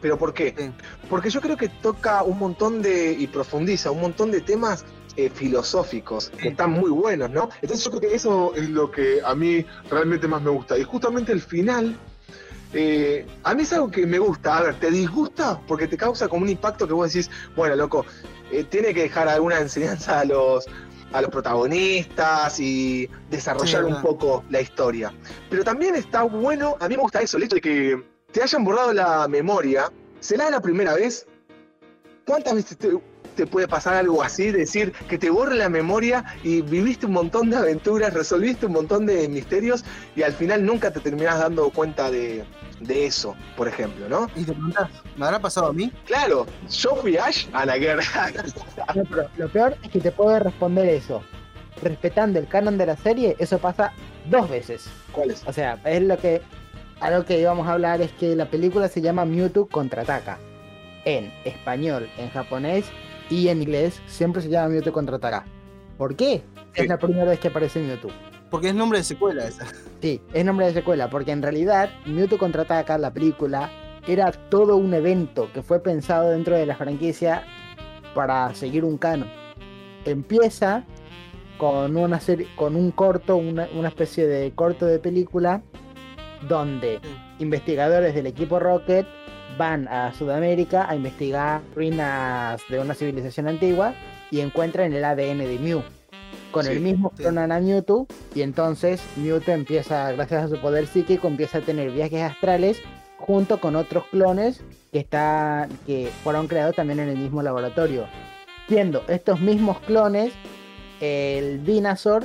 ¿Pero 0.00 0.18
por 0.18 0.32
qué? 0.34 0.54
Sí. 0.56 0.70
Porque 1.08 1.30
yo 1.30 1.40
creo 1.40 1.56
que 1.56 1.68
toca 1.68 2.22
un 2.22 2.38
montón 2.38 2.82
de, 2.82 3.12
y 3.12 3.26
profundiza 3.26 3.90
un 3.90 4.00
montón 4.00 4.30
de 4.30 4.40
temas 4.40 4.84
eh, 5.16 5.28
filosóficos 5.28 6.30
que 6.30 6.48
están 6.48 6.70
muy 6.70 6.90
buenos, 6.90 7.30
¿no? 7.30 7.50
Entonces 7.60 7.84
yo 7.84 7.90
creo 7.90 8.10
que 8.10 8.16
eso 8.16 8.54
es 8.54 8.70
lo 8.70 8.90
que 8.90 9.20
a 9.24 9.34
mí 9.34 9.66
realmente 9.90 10.28
más 10.28 10.40
me 10.40 10.50
gusta. 10.50 10.78
Y 10.78 10.84
justamente 10.84 11.32
el 11.32 11.40
final, 11.40 11.96
eh, 12.72 13.26
a 13.42 13.54
mí 13.54 13.62
es 13.62 13.72
algo 13.72 13.90
que 13.90 14.06
me 14.06 14.18
gusta. 14.18 14.56
A 14.56 14.62
ver, 14.62 14.80
¿te 14.80 14.90
disgusta? 14.90 15.60
Porque 15.66 15.88
te 15.88 15.96
causa 15.96 16.28
como 16.28 16.44
un 16.44 16.48
impacto 16.48 16.86
que 16.86 16.94
vos 16.94 17.12
decís, 17.12 17.28
bueno, 17.56 17.74
loco, 17.74 18.06
eh, 18.52 18.64
tiene 18.64 18.94
que 18.94 19.02
dejar 19.02 19.28
alguna 19.28 19.58
enseñanza 19.58 20.20
a 20.20 20.24
los, 20.24 20.66
a 21.12 21.20
los 21.20 21.30
protagonistas 21.30 22.60
y 22.60 23.08
desarrollar 23.30 23.84
Sí, 23.84 23.92
un 23.92 24.02
poco 24.02 24.44
la 24.48 24.60
historia. 24.60 25.12
Pero 25.50 25.64
también 25.64 25.96
está 25.96 26.22
bueno, 26.22 26.76
a 26.78 26.88
mí 26.88 26.96
me 26.96 27.02
gusta 27.02 27.20
eso, 27.20 27.36
el 27.36 27.42
hecho 27.42 27.56
de 27.56 27.60
que 27.60 28.09
te 28.32 28.42
hayan 28.42 28.64
borrado 28.64 28.92
la 28.92 29.26
memoria. 29.28 29.90
¿Será 30.20 30.50
la 30.50 30.60
primera 30.60 30.94
vez? 30.94 31.26
¿Cuántas 32.26 32.54
veces 32.54 32.76
te, 32.76 32.90
te 33.36 33.46
puede 33.46 33.66
pasar 33.66 33.94
algo 33.94 34.22
así? 34.22 34.50
Decir 34.50 34.92
que 35.08 35.18
te 35.18 35.30
borre 35.30 35.56
la 35.56 35.68
memoria 35.68 36.24
y 36.42 36.62
viviste 36.62 37.06
un 37.06 37.12
montón 37.12 37.50
de 37.50 37.56
aventuras, 37.56 38.12
resolviste 38.12 38.66
un 38.66 38.72
montón 38.72 39.06
de 39.06 39.28
misterios 39.28 39.84
y 40.14 40.22
al 40.22 40.32
final 40.32 40.64
nunca 40.64 40.92
te 40.92 41.00
terminás 41.00 41.40
dando 41.40 41.70
cuenta 41.70 42.10
de, 42.10 42.44
de 42.80 43.06
eso, 43.06 43.36
por 43.56 43.68
ejemplo, 43.68 44.08
¿no? 44.08 44.28
Y 44.34 44.44
te 44.44 44.52
preguntás, 44.52 44.90
¿me 45.16 45.26
habrá 45.26 45.38
pasado 45.38 45.68
a 45.68 45.72
mí? 45.72 45.92
Claro, 46.06 46.46
yo 46.68 46.96
fui 46.96 47.16
Ash 47.16 47.46
a 47.52 47.66
la 47.66 47.78
guerra. 47.78 48.02
No, 48.94 49.04
pero 49.04 49.28
lo 49.36 49.48
peor 49.48 49.76
es 49.82 49.90
que 49.90 50.00
te 50.00 50.10
puedo 50.10 50.38
responder 50.38 50.86
eso. 50.86 51.22
Respetando 51.82 52.38
el 52.38 52.48
canon 52.48 52.76
de 52.76 52.86
la 52.86 52.96
serie, 52.96 53.36
eso 53.38 53.58
pasa 53.58 53.92
dos 54.28 54.50
veces. 54.50 54.86
¿Cuál 55.12 55.30
es? 55.30 55.42
O 55.46 55.52
sea, 55.52 55.78
es 55.84 56.02
lo 56.02 56.18
que. 56.18 56.42
Algo 57.00 57.24
que 57.24 57.40
íbamos 57.40 57.66
a 57.66 57.72
hablar 57.72 58.02
es 58.02 58.12
que 58.12 58.36
la 58.36 58.50
película 58.50 58.88
se 58.88 59.00
llama 59.00 59.24
Mewtwo 59.24 59.66
contraataca. 59.66 60.38
En 61.06 61.32
español, 61.46 62.10
en 62.18 62.28
japonés 62.28 62.84
y 63.30 63.48
en 63.48 63.62
inglés 63.62 64.02
siempre 64.06 64.42
se 64.42 64.50
llama 64.50 64.68
Mewtwo 64.68 64.92
contraataca. 64.92 65.46
¿Por 65.96 66.14
qué? 66.14 66.42
Sí. 66.74 66.82
Es 66.82 66.88
la 66.88 66.98
primera 66.98 67.24
vez 67.24 67.40
que 67.40 67.48
aparece 67.48 67.80
Mewtwo. 67.80 68.10
Porque 68.50 68.68
es 68.68 68.74
nombre 68.74 68.98
de 68.98 69.04
secuela 69.04 69.46
esa. 69.46 69.66
Sí, 70.02 70.20
es 70.34 70.44
nombre 70.44 70.66
de 70.66 70.74
secuela, 70.74 71.08
porque 71.08 71.30
en 71.32 71.40
realidad 71.40 71.90
Mewtwo 72.04 72.36
contraataca, 72.36 72.98
la 72.98 73.12
película, 73.12 73.70
era 74.06 74.32
todo 74.32 74.76
un 74.76 74.92
evento 74.92 75.48
que 75.52 75.62
fue 75.62 75.82
pensado 75.82 76.30
dentro 76.30 76.56
de 76.56 76.66
la 76.66 76.76
franquicia 76.76 77.44
para 78.14 78.54
seguir 78.54 78.84
un 78.84 78.98
canon. 78.98 79.28
Empieza 80.04 80.84
con 81.58 81.96
una 81.96 82.20
serie, 82.20 82.46
con 82.56 82.76
un 82.76 82.90
corto, 82.90 83.36
una, 83.36 83.68
una 83.74 83.88
especie 83.88 84.26
de 84.26 84.52
corto 84.52 84.86
de 84.86 84.98
película, 84.98 85.62
donde 86.48 87.00
investigadores 87.38 88.14
del 88.14 88.26
equipo 88.26 88.58
Rocket 88.58 89.06
van 89.58 89.88
a 89.88 90.12
Sudamérica 90.14 90.88
a 90.88 90.94
investigar 90.94 91.60
ruinas 91.74 92.60
de 92.68 92.78
una 92.78 92.94
civilización 92.94 93.48
antigua 93.48 93.94
y 94.30 94.40
encuentran 94.40 94.92
el 94.92 95.04
ADN 95.04 95.38
de 95.38 95.58
Mew. 95.60 95.82
Con 96.50 96.64
Sí, 96.64 96.72
el 96.72 96.80
mismo 96.80 97.12
sí. 97.16 97.22
clonan 97.22 97.52
a 97.52 97.60
Mewtwo 97.60 98.06
y 98.34 98.42
entonces 98.42 99.02
Mewtwo 99.16 99.52
empieza, 99.52 100.10
gracias 100.12 100.44
a 100.44 100.48
su 100.48 100.60
poder 100.60 100.86
psíquico, 100.86 101.28
empieza 101.28 101.58
a 101.58 101.60
tener 101.60 101.90
viajes 101.90 102.22
astrales 102.22 102.80
junto 103.18 103.60
con 103.60 103.76
otros 103.76 104.04
clones 104.10 104.62
que, 104.92 104.98
está, 104.98 105.68
que 105.86 106.10
fueron 106.24 106.48
creados 106.48 106.74
también 106.74 106.98
en 107.00 107.08
el 107.08 107.18
mismo 107.18 107.42
laboratorio. 107.42 108.06
Siendo 108.68 109.02
estos 109.08 109.40
mismos 109.40 109.78
clones 109.80 110.32
el 111.00 111.58
Venusaur, 111.60 112.24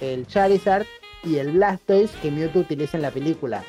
el 0.00 0.26
Charizard 0.26 0.86
y 1.26 1.38
el 1.38 1.52
Blastoise 1.52 2.14
que 2.22 2.30
Mewtwo 2.30 2.60
utiliza 2.60 2.96
en 2.96 3.02
la 3.02 3.10
película. 3.10 3.64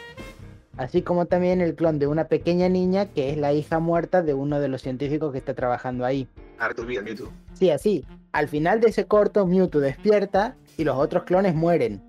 Así 0.78 1.02
como 1.02 1.26
también 1.26 1.60
el 1.60 1.74
clon 1.74 1.98
de 1.98 2.06
una 2.06 2.26
pequeña 2.26 2.70
niña 2.70 3.08
que 3.08 3.32
es 3.32 3.38
la 3.38 3.52
hija 3.52 3.80
muerta 3.80 4.22
de 4.22 4.36
uno 4.36 4.60
de 4.60 4.68
los 4.68 4.84
científicos 4.84 5.32
que 5.32 5.40
está 5.40 5.56
trabajando 5.56 6.06
ahí. 6.06 6.28
Ah, 6.60 6.70
te 6.74 6.82
olvidas, 6.82 7.04
Mewtwo. 7.04 7.32
Sí, 7.54 7.72
así. 7.72 8.06
Al 8.32 8.48
final 8.48 8.80
de 8.80 8.90
ese 8.90 9.06
corto, 9.06 9.48
Mewtwo 9.48 9.82
despierta 9.82 10.56
y 10.78 10.84
los 10.84 10.96
otros 10.98 11.24
clones 11.24 11.56
mueren. 11.56 12.04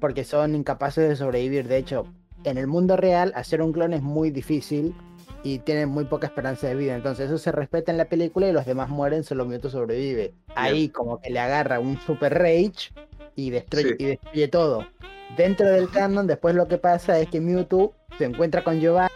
Porque 0.00 0.22
son 0.22 0.54
incapaces 0.54 1.08
de 1.08 1.16
sobrevivir. 1.16 1.66
De 1.66 1.78
hecho, 1.78 2.06
en 2.44 2.56
el 2.56 2.68
mundo 2.68 2.96
real, 2.96 3.32
hacer 3.34 3.60
un 3.60 3.72
clon 3.72 3.92
es 3.92 4.02
muy 4.02 4.30
difícil 4.30 4.94
y 5.42 5.58
tienen 5.58 5.88
muy 5.88 6.04
poca 6.04 6.28
esperanza 6.28 6.68
de 6.68 6.76
vida. 6.76 6.94
Entonces, 6.94 7.26
eso 7.26 7.38
se 7.38 7.50
respeta 7.50 7.90
en 7.90 7.98
la 7.98 8.04
película 8.04 8.48
y 8.48 8.52
los 8.52 8.66
demás 8.66 8.88
mueren, 8.88 9.24
solo 9.24 9.46
Mewtwo 9.46 9.70
sobrevive. 9.70 10.32
Ahí, 10.54 10.88
como 10.90 11.20
que 11.20 11.30
le 11.30 11.40
agarra 11.40 11.80
un 11.80 11.98
super 11.98 12.38
rage 12.38 12.92
y 13.36 13.50
destruye, 13.50 13.88
Sí. 13.90 13.94
y 13.98 14.04
destruye 14.06 14.48
todo. 14.48 14.86
Dentro 15.36 15.70
del 15.70 15.88
canon, 15.90 16.26
después 16.26 16.54
lo 16.54 16.68
que 16.68 16.78
pasa 16.78 17.18
es 17.18 17.28
que 17.28 17.40
Mewtwo 17.40 17.94
se 18.18 18.24
encuentra 18.24 18.62
con 18.62 18.80
Giovanni 18.80 19.08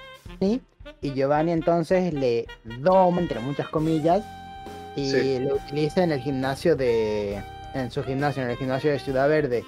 y 1.02 1.12
Giovanni 1.12 1.52
entonces 1.52 2.12
le 2.14 2.46
doma, 2.80 3.20
entre 3.20 3.40
muchas 3.40 3.68
comillas, 3.68 4.24
y 4.96 5.10
Sí. 5.10 5.38
lo 5.40 5.56
utiliza 5.56 6.02
en 6.04 6.12
el 6.12 6.20
gimnasio 6.20 6.74
de. 6.76 7.42
en 7.74 7.90
su 7.90 8.02
gimnasio, 8.02 8.42
en 8.42 8.50
el 8.50 8.56
gimnasio 8.56 8.90
de 8.90 8.98
Ciudad 8.98 9.28
Verde. 9.28 9.62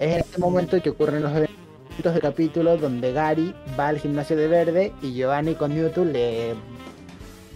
Es 0.00 0.14
en 0.14 0.18
este 0.20 0.38
momento 0.38 0.82
que 0.82 0.90
ocurren 0.90 1.22
los 1.22 1.30
eventos 1.30 2.14
de 2.14 2.20
capítulo 2.20 2.76
donde 2.76 3.12
Gary 3.12 3.54
va 3.78 3.88
al 3.88 3.98
gimnasio 4.00 4.36
de 4.36 4.48
Verde 4.48 4.92
y 5.00 5.14
Giovanni 5.14 5.54
con 5.54 5.72
Mewtwo 5.72 6.04
le, 6.04 6.54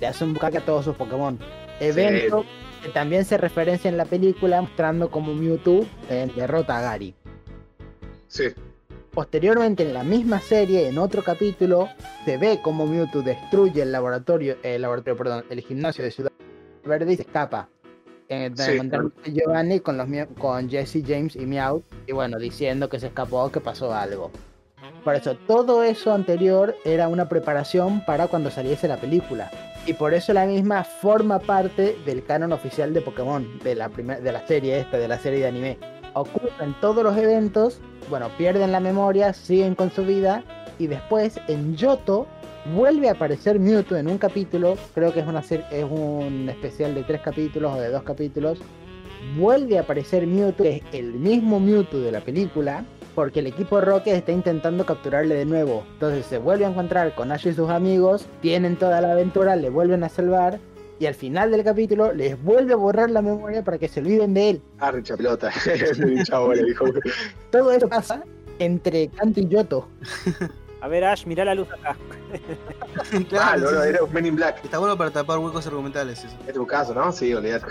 le 0.00 0.06
hace 0.06 0.22
un 0.24 0.34
bucaque 0.34 0.58
a 0.58 0.60
todos 0.64 0.84
sus 0.84 0.94
Pokémon. 0.96 1.36
Evento 1.80 2.44
que 2.82 2.88
también 2.90 3.24
se 3.24 3.36
referencia 3.36 3.88
en 3.88 3.96
la 3.96 4.04
película 4.04 4.60
mostrando 4.60 5.10
cómo 5.10 5.34
Mewtwo 5.34 5.86
eh, 6.08 6.30
derrota 6.34 6.78
a 6.78 6.82
Gary. 6.82 7.14
Sí. 8.28 8.44
Posteriormente 9.12 9.82
en 9.82 9.92
la 9.92 10.04
misma 10.04 10.40
serie, 10.40 10.88
en 10.88 10.98
otro 10.98 11.22
capítulo, 11.22 11.88
se 12.24 12.38
ve 12.38 12.60
cómo 12.62 12.86
Mewtwo 12.86 13.22
destruye 13.22 13.82
el 13.82 13.92
laboratorio, 13.92 14.56
el 14.62 14.82
laboratorio, 14.82 15.16
perdón, 15.16 15.44
el 15.50 15.60
gimnasio 15.60 16.04
de 16.04 16.10
Ciudad 16.10 16.30
Verde 16.84 17.12
y 17.12 17.16
se 17.16 17.22
escapa. 17.22 17.68
Eh, 18.28 18.50
de 18.50 19.10
Sí. 19.24 19.32
Giovanni 19.32 19.80
con 19.80 19.96
los 19.96 20.06
con 20.38 20.70
Jesse, 20.70 21.02
James 21.04 21.34
y 21.34 21.46
Meow, 21.46 21.82
y 22.06 22.12
bueno, 22.12 22.38
diciendo 22.38 22.88
que 22.88 23.00
se 23.00 23.08
escapó, 23.08 23.50
que 23.50 23.60
pasó 23.60 23.92
algo. 23.92 24.30
Por 25.04 25.14
eso, 25.16 25.34
todo 25.34 25.82
eso 25.82 26.12
anterior 26.12 26.76
era 26.84 27.08
una 27.08 27.28
preparación 27.28 28.04
para 28.04 28.28
cuando 28.28 28.50
saliese 28.50 28.86
la 28.86 28.98
película. 28.98 29.50
Y 29.86 29.94
por 29.94 30.14
eso 30.14 30.32
la 30.32 30.46
misma 30.46 30.84
forma 30.84 31.38
parte 31.38 31.96
del 32.04 32.22
canon 32.24 32.52
oficial 32.52 32.92
de 32.92 33.00
Pokémon, 33.00 33.58
de 33.64 33.74
la, 33.74 33.88
de 33.88 34.32
la 34.32 34.46
serie 34.46 34.78
esta, 34.78 34.98
de 34.98 35.08
la 35.08 35.18
serie 35.18 35.40
de 35.40 35.46
anime. 35.48 35.78
Ocurren 36.14 36.74
todos 36.80 37.02
los 37.02 37.16
eventos, 37.16 37.80
bueno, 38.08 38.28
pierden 38.36 38.72
la 38.72 38.80
memoria, 38.80 39.32
siguen 39.32 39.74
con 39.74 39.90
su 39.90 40.04
vida, 40.04 40.44
y 40.78 40.86
después 40.86 41.40
en 41.48 41.76
Yoto 41.76 42.26
vuelve 42.74 43.08
a 43.08 43.12
aparecer 43.12 43.58
Mewtwo 43.58 43.96
en 43.96 44.08
un 44.08 44.18
capítulo, 44.18 44.76
creo 44.94 45.12
que 45.12 45.20
es, 45.20 45.26
es 45.70 45.84
un 45.84 46.48
especial 46.48 46.94
de 46.94 47.02
tres 47.04 47.20
capítulos 47.22 47.74
o 47.74 47.80
de 47.80 47.88
dos 47.90 48.02
capítulos. 48.02 48.60
Vuelve 49.36 49.78
a 49.78 49.82
aparecer 49.82 50.26
Mewtwo, 50.26 50.64
que 50.64 50.76
es 50.76 50.82
el 50.92 51.14
mismo 51.14 51.58
Mewtwo 51.58 52.00
de 52.00 52.12
la 52.12 52.20
película, 52.20 52.84
porque 53.14 53.40
el 53.40 53.46
equipo 53.46 53.80
Rocket 53.80 54.14
está 54.14 54.32
intentando 54.32 54.84
capturarle 54.86 55.34
de 55.34 55.44
nuevo. 55.44 55.84
Entonces 55.94 56.26
se 56.26 56.38
vuelve 56.38 56.64
a 56.64 56.68
encontrar 56.68 57.14
con 57.14 57.32
Ash 57.32 57.46
y 57.46 57.52
sus 57.52 57.68
amigos, 57.70 58.26
tienen 58.40 58.76
toda 58.76 59.00
la 59.00 59.12
aventura, 59.12 59.56
le 59.56 59.70
vuelven 59.70 60.04
a 60.04 60.08
salvar, 60.08 60.58
y 60.98 61.06
al 61.06 61.14
final 61.14 61.50
del 61.50 61.64
capítulo 61.64 62.12
les 62.12 62.42
vuelve 62.42 62.74
a 62.74 62.76
borrar 62.76 63.10
la 63.10 63.22
memoria 63.22 63.64
para 63.64 63.78
que 63.78 63.88
se 63.88 64.00
olviden 64.00 64.34
de 64.34 64.50
él. 64.50 64.62
Ah, 64.78 64.90
richa 64.90 65.16
pelota. 65.16 65.50
Chavo, 66.24 66.52
le 66.52 66.64
dijo. 66.64 66.84
Todo 67.50 67.72
eso 67.72 67.88
pasa 67.88 68.22
entre 68.58 69.08
Kanto 69.08 69.40
y 69.40 69.48
Yoto. 69.48 69.88
A 70.82 70.88
ver, 70.88 71.04
Ash, 71.04 71.24
mirá 71.26 71.44
la 71.44 71.54
luz 71.54 71.68
acá. 71.72 71.96
Ah, 72.96 73.02
Claro, 73.28 73.60
no, 73.60 73.68
sí, 73.68 73.74
no, 73.74 73.82
sí. 73.82 73.88
era 73.88 74.04
un 74.04 74.12
Men 74.12 74.26
in 74.26 74.36
Black. 74.36 74.64
Está 74.64 74.78
bueno 74.78 74.96
para 74.98 75.10
tapar 75.10 75.38
huecos 75.38 75.66
argumentales 75.66 76.24
eso. 76.24 76.36
Es 76.46 76.54
tu 76.54 76.66
caso, 76.66 76.92
¿no? 76.94 77.10
Sí, 77.12 77.32
olvidate. 77.34 77.66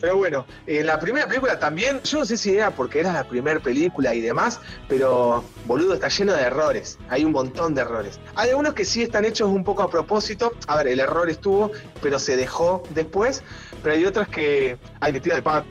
Pero 0.00 0.16
bueno, 0.16 0.46
en 0.66 0.86
la 0.86 0.98
primera 0.98 1.26
película 1.26 1.58
también, 1.58 2.00
yo 2.02 2.20
no 2.20 2.24
sé 2.24 2.36
si 2.36 2.54
era 2.54 2.70
porque 2.70 3.00
era 3.00 3.12
la 3.12 3.24
primera 3.24 3.60
película 3.60 4.14
y 4.14 4.20
demás, 4.20 4.60
pero 4.88 5.44
boludo, 5.66 5.94
está 5.94 6.08
lleno 6.08 6.32
de 6.32 6.42
errores. 6.42 6.98
Hay 7.08 7.24
un 7.24 7.32
montón 7.32 7.74
de 7.74 7.82
errores. 7.82 8.18
Hay 8.34 8.50
algunos 8.50 8.74
que 8.74 8.84
sí 8.84 9.02
están 9.02 9.24
hechos 9.24 9.48
un 9.48 9.62
poco 9.62 9.82
a 9.82 9.90
propósito. 9.90 10.52
A 10.66 10.76
ver, 10.78 10.88
el 10.88 11.00
error 11.00 11.28
estuvo, 11.28 11.70
pero 12.00 12.18
se 12.18 12.36
dejó 12.36 12.82
después. 12.94 13.42
Pero 13.82 13.94
hay 13.94 14.04
otras 14.06 14.28
que 14.28 14.78
hay 15.00 15.12
metida 15.12 15.34
de 15.34 15.42
pata, 15.42 15.66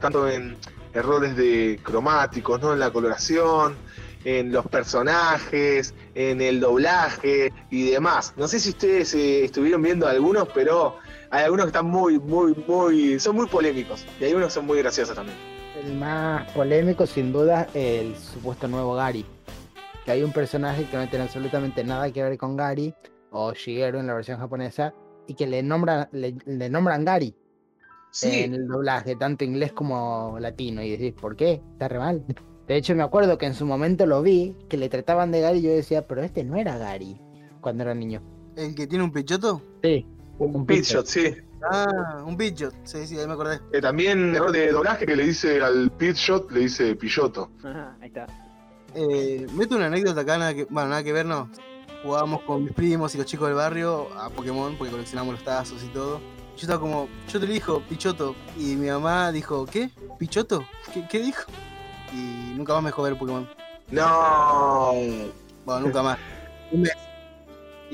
tanto 0.00 0.28
en 0.28 0.56
errores 0.92 1.36
de 1.36 1.80
cromáticos, 1.82 2.60
¿no? 2.60 2.72
En 2.72 2.78
la 2.78 2.92
coloración, 2.92 3.76
en 4.24 4.52
los 4.52 4.66
personajes, 4.66 5.94
en 6.14 6.40
el 6.40 6.60
doblaje 6.60 7.52
y 7.70 7.90
demás. 7.90 8.34
No 8.36 8.48
sé 8.48 8.60
si 8.60 8.70
ustedes 8.70 9.14
eh, 9.14 9.44
estuvieron 9.44 9.82
viendo 9.82 10.06
algunos, 10.06 10.48
pero 10.54 10.98
hay 11.34 11.44
algunos 11.44 11.66
que 11.66 11.70
están 11.70 11.86
muy, 11.86 12.20
muy, 12.20 12.54
muy, 12.68 13.18
son 13.18 13.34
muy 13.34 13.46
polémicos. 13.46 14.06
Y 14.20 14.24
hay 14.24 14.34
unos 14.34 14.48
que 14.48 14.54
son 14.54 14.66
muy 14.66 14.78
graciosos 14.78 15.16
también. 15.16 15.36
El 15.82 15.94
más 15.96 16.48
polémico, 16.52 17.06
sin 17.06 17.32
duda, 17.32 17.66
el 17.74 18.14
supuesto 18.16 18.68
nuevo 18.68 18.94
Gary. 18.94 19.26
Que 20.04 20.12
hay 20.12 20.22
un 20.22 20.32
personaje 20.32 20.84
que 20.84 20.96
no 20.96 21.08
tiene 21.08 21.24
absolutamente 21.24 21.82
nada 21.82 22.10
que 22.12 22.22
ver 22.22 22.38
con 22.38 22.56
Gary, 22.56 22.94
o 23.32 23.52
Shigeru 23.52 23.98
en 23.98 24.06
la 24.06 24.14
versión 24.14 24.38
japonesa, 24.38 24.94
y 25.26 25.34
que 25.34 25.48
le 25.48 25.62
nombran, 25.64 26.08
le, 26.12 26.36
le 26.46 26.68
nombran 26.68 27.04
Gary 27.04 27.34
Sí, 28.12 28.42
en 28.44 28.54
el 28.54 28.68
doblaje, 28.68 29.16
tanto 29.16 29.42
inglés 29.42 29.72
como 29.72 30.36
latino. 30.38 30.84
Y 30.84 30.90
decís, 30.92 31.20
¿por 31.20 31.34
qué? 31.34 31.60
Está 31.72 31.88
re 31.88 31.98
mal. 31.98 32.24
De 32.68 32.76
hecho, 32.76 32.94
me 32.94 33.02
acuerdo 33.02 33.38
que 33.38 33.46
en 33.46 33.54
su 33.54 33.66
momento 33.66 34.06
lo 34.06 34.22
vi, 34.22 34.56
que 34.68 34.76
le 34.76 34.88
trataban 34.88 35.32
de 35.32 35.40
Gary, 35.40 35.58
y 35.58 35.62
yo 35.62 35.70
decía, 35.70 36.06
pero 36.06 36.22
este 36.22 36.44
no 36.44 36.54
era 36.54 36.78
Gary 36.78 37.20
cuando 37.60 37.82
era 37.82 37.92
niño. 37.92 38.22
¿El 38.56 38.76
que 38.76 38.86
tiene 38.86 39.02
un 39.02 39.10
pichoto? 39.10 39.60
Sí, 39.82 40.06
un 40.38 40.66
pitshot, 40.66 41.06
sí. 41.06 41.34
Ah, 41.70 42.22
un 42.24 42.36
pichot. 42.36 42.74
Sí, 42.84 43.06
sí, 43.06 43.18
ahí 43.18 43.26
me 43.26 43.34
acordé. 43.34 43.60
Eh, 43.72 43.80
también 43.80 44.34
error 44.34 44.52
de 44.52 44.70
doblaje 44.72 45.06
que 45.06 45.16
le 45.16 45.24
dice 45.24 45.62
al 45.62 45.90
pitshot, 45.92 46.50
le 46.50 46.60
dice 46.60 46.94
pilloto. 46.96 47.50
Ajá, 47.62 47.96
ahí 48.00 48.08
está. 48.08 48.26
Eh, 48.94 49.46
meto 49.54 49.76
una 49.76 49.86
anécdota 49.86 50.20
acá, 50.20 50.38
nada 50.38 50.54
que, 50.54 50.64
bueno, 50.64 50.90
nada 50.90 51.02
que 51.02 51.12
ver, 51.12 51.26
no. 51.26 51.50
Jugábamos 52.02 52.42
con 52.42 52.64
mis 52.64 52.72
primos 52.72 53.14
y 53.14 53.18
los 53.18 53.26
chicos 53.26 53.48
del 53.48 53.56
barrio 53.56 54.08
a 54.18 54.28
Pokémon 54.28 54.76
porque 54.76 54.90
coleccionamos 54.90 55.34
los 55.34 55.44
tazos 55.44 55.82
y 55.82 55.88
todo. 55.88 56.18
Yo 56.56 56.60
estaba 56.60 56.78
como, 56.78 57.08
yo 57.32 57.40
te 57.40 57.46
elijo, 57.46 57.80
Pichoto. 57.88 58.36
Y 58.56 58.76
mi 58.76 58.88
mamá 58.88 59.32
dijo, 59.32 59.66
¿qué? 59.66 59.90
¿Pichoto? 60.18 60.64
¿Qué, 60.92 61.06
qué 61.08 61.18
dijo? 61.20 61.50
Y 62.12 62.54
nunca 62.56 62.74
más 62.74 62.82
me 62.82 62.88
dejó 62.90 63.02
ver 63.02 63.18
Pokémon. 63.18 63.48
No. 63.90 64.92
Bueno, 65.64 65.80
nunca 65.80 66.02
más. 66.02 66.18
Un 66.70 66.82
mes. 66.82 66.92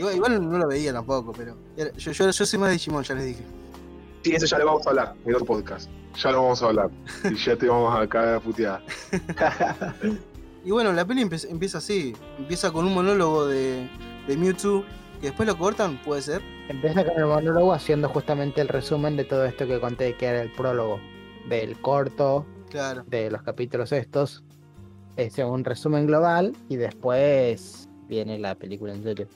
Igual, 0.01 0.16
igual 0.16 0.51
no 0.51 0.59
lo 0.59 0.66
veía 0.66 0.92
tampoco, 0.92 1.32
pero. 1.32 1.57
yo, 1.76 2.12
yo, 2.12 2.30
yo 2.30 2.46
soy 2.46 2.59
más 2.59 2.68
de 2.68 2.72
Digimon, 2.74 3.05
ya 3.05 3.14
les 3.14 3.26
dije. 3.26 3.42
Sí, 4.22 4.34
eso 4.34 4.46
ya 4.46 4.59
lo 4.59 4.66
vamos 4.66 4.86
a 4.86 4.90
hablar 4.90 5.14
en 5.24 5.34
otro 5.34 5.46
podcast. 5.46 5.90
Ya 6.22 6.30
lo 6.32 6.42
vamos 6.42 6.62
a 6.62 6.66
hablar. 6.66 6.90
Y 7.24 7.34
ya 7.36 7.57
te 7.57 7.68
vamos 7.68 7.98
a 7.98 8.07
caer 8.07 8.34
a 8.36 8.40
putear. 8.40 8.82
Y 10.62 10.70
bueno, 10.72 10.92
la 10.92 11.07
peli 11.07 11.22
empe- 11.24 11.48
empieza 11.51 11.78
así. 11.78 12.14
Empieza 12.38 12.70
con 12.70 12.84
un 12.86 12.92
monólogo 12.92 13.46
de, 13.46 13.88
de 14.26 14.36
Mewtwo, 14.36 14.84
que 15.20 15.28
después 15.28 15.48
lo 15.48 15.57
cortan, 15.57 15.98
puede 16.05 16.20
ser. 16.20 16.42
Empieza 16.68 17.03
con 17.05 17.16
el 17.16 17.24
monólogo 17.24 17.72
haciendo 17.72 18.11
justamente 18.11 18.61
el 18.61 18.68
resumen 18.68 19.16
de 19.16 19.24
todo 19.24 19.46
esto 19.46 19.66
que 19.66 19.80
conté, 19.80 20.16
que 20.18 20.26
era 20.26 20.42
el 20.42 20.53
prólogo 20.53 21.01
del 21.48 21.80
corto, 21.80 22.44
Claro. 22.68 23.05
de 23.07 23.30
los 23.30 23.40
capítulos 23.42 23.90
estos. 23.92 24.44
Es 25.16 25.38
un 25.38 25.64
resumen 25.64 26.07
global 26.07 26.55
y 26.68 26.76
después 26.76 27.88
viene 28.07 28.38
la 28.38 28.55
película 28.55 28.92
en 28.92 29.03
serio. 29.03 29.28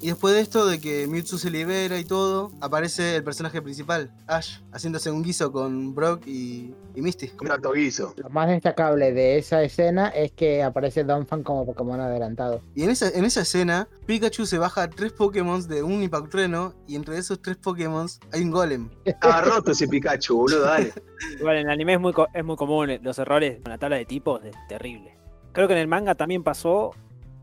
Y 0.00 0.08
después 0.08 0.34
de 0.34 0.40
esto, 0.40 0.64
de 0.66 0.80
que 0.80 1.08
Mewtwo 1.08 1.38
se 1.38 1.50
libera 1.50 1.98
y 1.98 2.04
todo, 2.04 2.52
aparece 2.60 3.16
el 3.16 3.24
personaje 3.24 3.60
principal, 3.60 4.12
Ash, 4.28 4.60
haciéndose 4.72 5.10
un 5.10 5.22
guiso 5.22 5.50
con 5.50 5.92
Brock 5.92 6.24
y, 6.26 6.72
y 6.94 7.02
Misty. 7.02 7.32
Un 7.40 7.50
alto 7.50 7.72
guiso. 7.72 8.14
Lo 8.16 8.30
más 8.30 8.48
destacable 8.48 9.12
de 9.12 9.38
esa 9.38 9.62
escena 9.62 10.08
es 10.08 10.30
que 10.30 10.62
aparece 10.62 11.02
Donphan 11.02 11.42
como 11.42 11.66
Pokémon 11.66 12.00
adelantado. 12.00 12.62
Y 12.76 12.84
en 12.84 12.90
esa, 12.90 13.08
en 13.08 13.24
esa 13.24 13.40
escena, 13.40 13.88
Pikachu 14.06 14.46
se 14.46 14.58
baja 14.58 14.88
tres 14.88 15.12
Pokémon 15.12 15.66
de 15.66 15.82
un 15.82 16.02
Impactrueno 16.02 16.74
y 16.86 16.94
entre 16.94 17.18
esos 17.18 17.42
tres 17.42 17.56
Pokémon 17.56 18.06
hay 18.32 18.42
un 18.42 18.52
Golem. 18.52 18.90
Estaba 19.04 19.40
roto 19.40 19.72
ese 19.72 19.88
Pikachu, 19.88 20.36
boludo, 20.36 20.62
dale. 20.62 20.92
Igual 21.40 21.56
en 21.56 21.66
el 21.66 21.70
anime 21.70 21.94
es 21.94 22.00
muy, 22.00 22.14
es 22.34 22.44
muy 22.44 22.56
común 22.56 22.98
los 23.02 23.18
errores 23.18 23.60
con 23.62 23.70
la 23.70 23.78
tabla 23.78 23.96
de 23.96 24.04
tipos, 24.04 24.44
es 24.44 24.54
terrible. 24.68 25.18
Creo 25.52 25.66
que 25.66 25.74
en 25.74 25.80
el 25.80 25.88
manga 25.88 26.14
también 26.14 26.44
pasó, 26.44 26.92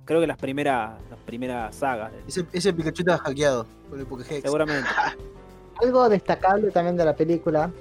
creo 0.06 0.22
que 0.22 0.28
las 0.28 0.38
primeras, 0.38 0.99
las 1.10 1.20
primeras 1.26 1.76
sagas, 1.76 2.12
Ese, 2.28 2.45
ese 2.53 2.74
Pikachu 2.74 3.01
estaba 3.01 3.18
hackeado 3.18 3.66
con 3.89 3.99
el 3.99 4.06
Pokéhex. 4.06 4.43
seguramente. 4.43 4.88
Algo 5.82 6.08
destacable 6.08 6.72
también 6.72 6.95
de 6.95 7.03
la 7.03 7.16
película 7.16 7.72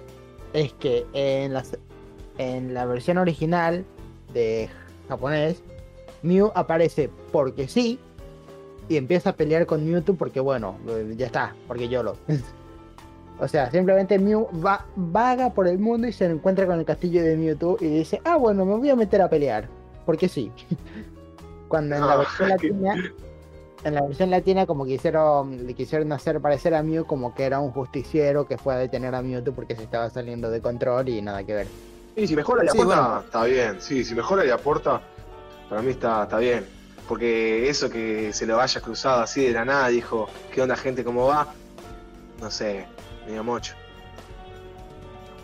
es 0.52 0.72
que 0.74 1.06
en 1.12 1.52
la, 1.52 1.62
en 2.38 2.74
la 2.74 2.86
versión 2.86 3.18
original 3.18 3.84
de 4.32 4.68
japonés, 5.08 5.62
Mew 6.22 6.50
aparece 6.54 7.10
porque 7.30 7.68
sí 7.68 8.00
y 8.88 8.96
empieza 8.96 9.30
a 9.30 9.32
pelear 9.34 9.66
con 9.66 9.84
Mewtwo 9.88 10.14
porque 10.16 10.40
bueno, 10.40 10.76
eh, 10.88 11.14
ya 11.16 11.26
está, 11.26 11.54
porque 11.68 11.88
yo 11.88 12.02
lo. 12.02 12.16
O 13.40 13.48
sea, 13.48 13.68
simplemente 13.68 14.16
Mew 14.16 14.46
va, 14.64 14.86
vaga 14.94 15.52
por 15.52 15.66
el 15.66 15.80
mundo 15.80 16.06
y 16.06 16.12
se 16.12 16.24
encuentra 16.24 16.66
con 16.66 16.78
el 16.78 16.84
castillo 16.84 17.20
de 17.20 17.36
Mewtwo 17.36 17.78
y 17.80 17.86
dice, 17.86 18.20
ah 18.24 18.36
bueno, 18.36 18.64
me 18.64 18.76
voy 18.76 18.90
a 18.90 18.94
meter 18.94 19.20
a 19.22 19.28
pelear, 19.28 19.68
porque 20.06 20.28
sí. 20.28 20.52
Cuando 21.74 21.96
en 21.96 22.06
la 22.06 22.12
Ah, 22.12 22.16
versión 22.18 22.48
latina, 22.50 22.94
en 23.82 23.94
la 23.96 24.02
versión 24.02 24.30
latina 24.30 24.64
como 24.64 24.84
quisieron, 24.84 25.66
le 25.66 25.74
quisieron 25.74 26.12
hacer 26.12 26.40
parecer 26.40 26.72
a 26.72 26.84
Mew 26.84 27.04
como 27.04 27.34
que 27.34 27.42
era 27.42 27.58
un 27.58 27.72
justiciero 27.72 28.46
que 28.46 28.56
fue 28.58 28.74
a 28.74 28.76
detener 28.76 29.12
a 29.12 29.22
Mewtwo 29.22 29.52
porque 29.52 29.74
se 29.74 29.82
estaba 29.82 30.08
saliendo 30.08 30.50
de 30.52 30.60
control 30.60 31.08
y 31.08 31.20
nada 31.20 31.42
que 31.42 31.52
ver. 31.52 31.66
Y 32.14 32.28
si 32.28 32.36
mejora 32.36 32.64
y 32.64 32.68
Sí, 32.68 32.78
aporta, 32.78 33.00
bueno. 33.08 33.20
está 33.24 33.44
bien. 33.44 33.80
Sí, 33.80 34.04
si 34.04 34.14
mejora 34.14 34.46
y 34.46 34.50
aporta, 34.50 35.00
para 35.68 35.82
mí 35.82 35.90
está, 35.90 36.22
está 36.22 36.38
bien. 36.38 36.64
Porque 37.08 37.68
eso 37.68 37.90
que 37.90 38.32
se 38.32 38.46
lo 38.46 38.56
vaya 38.58 38.80
cruzado 38.80 39.22
así 39.22 39.44
de 39.46 39.50
la 39.52 39.64
nada, 39.64 39.88
dijo, 39.88 40.28
¿qué 40.52 40.62
onda 40.62 40.76
gente, 40.76 41.02
cómo 41.02 41.26
va? 41.26 41.48
No 42.40 42.52
sé, 42.52 42.86
medio 43.26 43.42
mocho. 43.42 43.74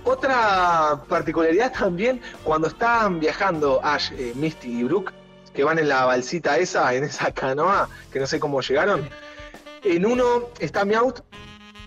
Otra 0.05 1.03
particularidad 1.09 1.73
también, 1.79 2.21
cuando 2.45 2.69
están 2.69 3.19
viajando 3.19 3.81
Ash, 3.83 4.13
eh, 4.13 4.33
Misty 4.37 4.81
y 4.81 4.85
Brooke, 4.85 5.13
que 5.55 5.65
van 5.65 5.79
en 5.79 5.89
la 5.89 6.05
balsita 6.05 6.59
esa, 6.59 6.95
en 6.95 7.05
esa 7.05 7.33
canoa, 7.33 7.89
que 8.13 8.21
no 8.21 8.27
sé 8.27 8.41
cómo 8.41 8.61
llegaron, 8.61 9.09
en 9.83 10.07
uno 10.07 10.49
está 10.59 10.85
Meowth 10.85 11.21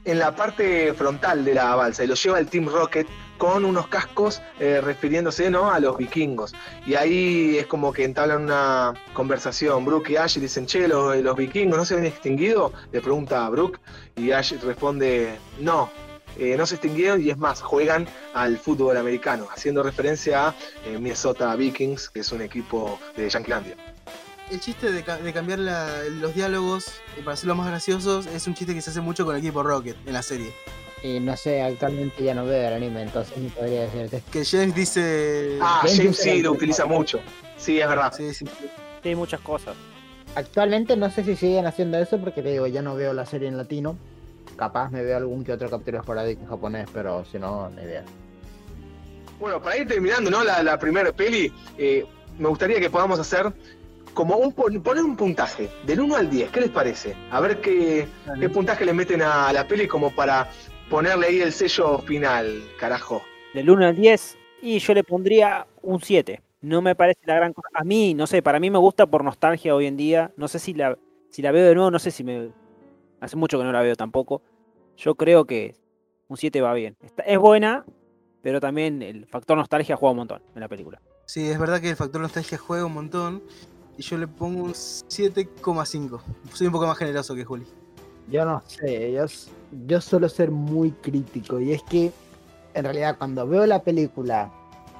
en 0.06 0.20
la 0.20 0.36
parte 0.36 0.94
frontal 0.94 1.46
de 1.46 1.54
la 1.54 1.76
balsa 1.76 2.04
y 2.04 2.08
lo 2.08 2.16
lleva 2.16 2.40
el 2.40 2.48
Team 2.48 2.68
Rocket 2.68 3.08
con 3.38 3.66
unos 3.66 3.88
cascos 3.88 4.42
eh, 4.60 4.80
refiriéndose 4.82 5.50
¿no? 5.50 5.72
a 5.72 5.80
los 5.80 5.98
vikingos. 5.98 6.54
Y 6.86 6.96
ahí 6.96 7.58
es 7.58 7.68
como 7.68 7.92
que 7.92 8.04
entablan 8.04 8.44
una 8.44 8.94
conversación. 9.14 9.86
Brooke 9.86 10.12
y 10.12 10.18
Ash 10.18 10.38
dicen, 10.38 10.66
che, 10.66 10.88
los, 10.88 11.18
los 11.18 11.36
vikingos 11.36 11.78
no 11.78 11.86
se 11.86 11.96
habían 11.96 12.08
extinguido. 12.08 12.72
Le 12.92 13.02
pregunta 13.02 13.46
a 13.46 13.50
Brooke 13.50 13.80
y 14.16 14.32
Ash 14.32 14.54
responde, 14.62 15.38
no. 15.60 15.90
Eh, 16.38 16.56
no 16.58 16.66
se 16.66 16.76
extinguieron 16.76 17.22
y 17.24 17.30
es 17.30 17.38
más, 17.38 17.62
juegan 17.62 18.08
al 18.34 18.58
fútbol 18.58 18.98
americano, 18.98 19.48
haciendo 19.52 19.84
referencia 19.84 20.50
a 20.50 20.56
eh, 20.86 20.98
Minnesota 20.98 21.56
Vikings, 21.56 22.10
que 22.10 22.22
es 22.22 22.32
un 22.32 22.42
equipo 22.42 23.00
de 23.16 23.30
Yanquilandia. 23.30 23.76
El 24.52 24.60
chiste 24.60 24.92
de, 24.92 25.04
ca- 25.04 25.18
de 25.18 25.34
cambiar 25.34 25.60
la- 25.60 26.04
los 26.20 26.36
diálogos 26.36 26.86
para 27.24 27.34
hacerlos 27.34 27.58
más 27.58 27.68
graciosos 27.68 28.26
es 28.28 28.46
un 28.48 28.54
chiste 28.54 28.74
que 28.74 28.82
se 28.82 28.90
hace 28.90 29.02
mucho 29.02 29.26
con 29.26 29.36
el 29.36 29.42
equipo 29.42 29.64
Rocket 29.64 29.96
en 30.06 30.14
la 30.14 30.22
serie. 30.22 30.52
Y 31.02 31.20
no 31.20 31.36
sé, 31.36 31.62
actualmente 31.62 32.24
ya 32.24 32.34
no 32.34 32.46
veo 32.46 32.68
el 32.70 32.74
anime, 32.76 33.02
entonces 33.02 33.36
no 33.38 33.50
podría 33.50 33.82
decirte. 33.82 34.22
Que 34.32 34.46
James 34.46 34.74
dice. 34.74 35.58
Ah, 35.62 35.82
James 35.86 36.18
sí 36.18 36.42
lo 36.42 36.52
utiliza 36.54 36.86
mucho. 36.86 37.20
Sí, 37.58 37.80
es 37.80 37.88
verdad. 37.90 38.14
Sí, 38.14 39.16
muchas 39.16 39.42
cosas. 39.42 39.76
Actualmente 40.36 40.96
no 40.96 41.12
sé 41.12 41.24
si 41.24 41.36
siguen 41.36 41.66
haciendo 41.68 41.98
eso 41.98 42.18
porque 42.20 42.42
te 42.42 42.52
digo, 42.52 42.68
ya 42.68 42.82
no 42.82 42.96
veo 42.96 43.14
la 43.14 43.26
serie 43.26 43.48
en 43.50 43.58
latino. 43.58 43.98
Capaz 44.56 44.90
me 44.92 45.04
veo 45.04 45.18
algún 45.18 45.44
que 45.44 45.52
otro 45.54 45.70
capítulo 45.70 46.00
esporádico 46.00 46.42
en 46.42 46.48
japonés, 46.48 46.88
pero 46.94 47.26
si 47.26 47.40
no, 47.40 47.70
ni 47.70 47.82
idea. 47.82 48.04
Bueno, 49.40 49.62
para 49.62 49.78
ir 49.78 49.88
terminando, 49.88 50.30
¿no? 50.30 50.44
La, 50.44 50.64
la 50.64 50.78
primera 50.80 51.12
peli, 51.12 51.52
eh, 51.78 52.06
me 52.38 52.48
gustaría 52.48 52.80
que 52.80 52.90
podamos 52.90 53.20
hacer 53.20 53.52
como 54.14 54.38
un 54.38 54.54
pon- 54.54 54.82
poner 54.82 55.04
un 55.04 55.18
puntaje 55.18 55.70
del 55.86 56.00
1 56.02 56.16
al 56.16 56.30
10. 56.30 56.52
¿Qué 56.52 56.62
les 56.62 56.70
parece? 56.70 57.16
A 57.32 57.40
ver 57.42 57.60
qué, 57.62 58.08
qué 58.40 58.50
puntaje 58.50 58.86
le 58.86 58.94
meten 58.94 59.22
a 59.22 59.52
la 59.52 59.68
peli 59.68 59.88
como 59.88 60.12
para 60.16 60.48
ponerle 60.90 61.28
ahí 61.28 61.42
el 61.42 61.52
sello 61.52 61.98
final, 62.00 62.64
carajo. 62.80 63.22
Del 63.54 63.70
1 63.70 63.88
al 63.88 63.96
10, 63.96 64.38
y 64.62 64.80
yo 64.80 64.94
le 64.94 65.04
pondría 65.04 65.66
un 65.82 66.00
7. 66.00 66.42
No 66.62 66.82
me 66.82 66.96
parece 66.96 67.20
la 67.26 67.36
gran 67.36 67.52
cosa. 67.54 67.68
A 67.74 67.84
mí, 67.84 68.14
no 68.14 68.28
sé, 68.28 68.42
para 68.42 68.60
mí 68.60 68.70
me 68.70 68.78
gusta 68.78 69.06
por 69.08 69.24
nostalgia 69.24 69.76
hoy 69.76 69.88
en 69.88 69.98
día. 69.98 70.32
No 70.38 70.48
sé 70.48 70.60
si 70.60 70.74
la, 70.74 70.98
si 71.30 71.42
la 71.42 71.52
veo 71.52 71.66
de 71.68 71.76
nuevo, 71.76 71.92
no 71.92 72.00
sé 72.00 72.12
si 72.12 72.24
me. 72.24 72.50
Hace 73.24 73.38
mucho 73.38 73.58
que 73.58 73.64
no 73.64 73.72
la 73.72 73.82
veo 73.82 73.96
tampoco. 73.96 74.42
Yo 74.98 75.16
creo 75.16 75.46
que 75.46 75.78
un 76.28 76.36
7 76.36 76.60
va 76.60 76.74
bien. 76.74 76.98
Está- 77.02 77.24
es 77.24 77.40
buena, 77.40 77.86
pero 78.42 78.60
también 78.60 79.02
el 79.02 79.26
factor 79.28 79.58
nostalgia 79.58 79.96
juega 79.96 80.12
un 80.12 80.18
montón 80.18 80.42
en 80.54 80.60
la 80.60 80.68
película. 80.68 81.02
Sí, 81.26 81.50
es 81.50 81.58
verdad 81.58 81.80
que 81.80 81.92
el 81.92 81.96
factor 81.96 82.20
nostalgia 82.20 82.58
juega 82.58 82.86
un 82.86 82.94
montón. 82.94 83.42
Y 83.98 84.02
yo 84.02 84.18
le 84.18 84.28
pongo 84.28 84.64
un 84.66 84.74
7,5. 84.74 86.22
Soy 86.52 86.68
un 86.68 86.74
poco 86.74 86.86
más 86.86 86.98
generoso 86.98 87.34
que 87.34 87.46
Juli. 87.46 87.66
Yo 88.28 88.44
no 88.44 88.62
sé, 88.68 89.14
yo, 89.14 89.24
yo 89.88 90.02
suelo 90.02 90.28
ser 90.28 90.52
muy 90.52 90.92
crítico 90.92 91.62
y 91.62 91.72
es 91.72 91.82
que 91.84 92.12
en 92.74 92.84
realidad 92.84 93.18
cuando 93.18 93.48
veo 93.48 93.66
la 93.66 93.84
película 93.84 94.52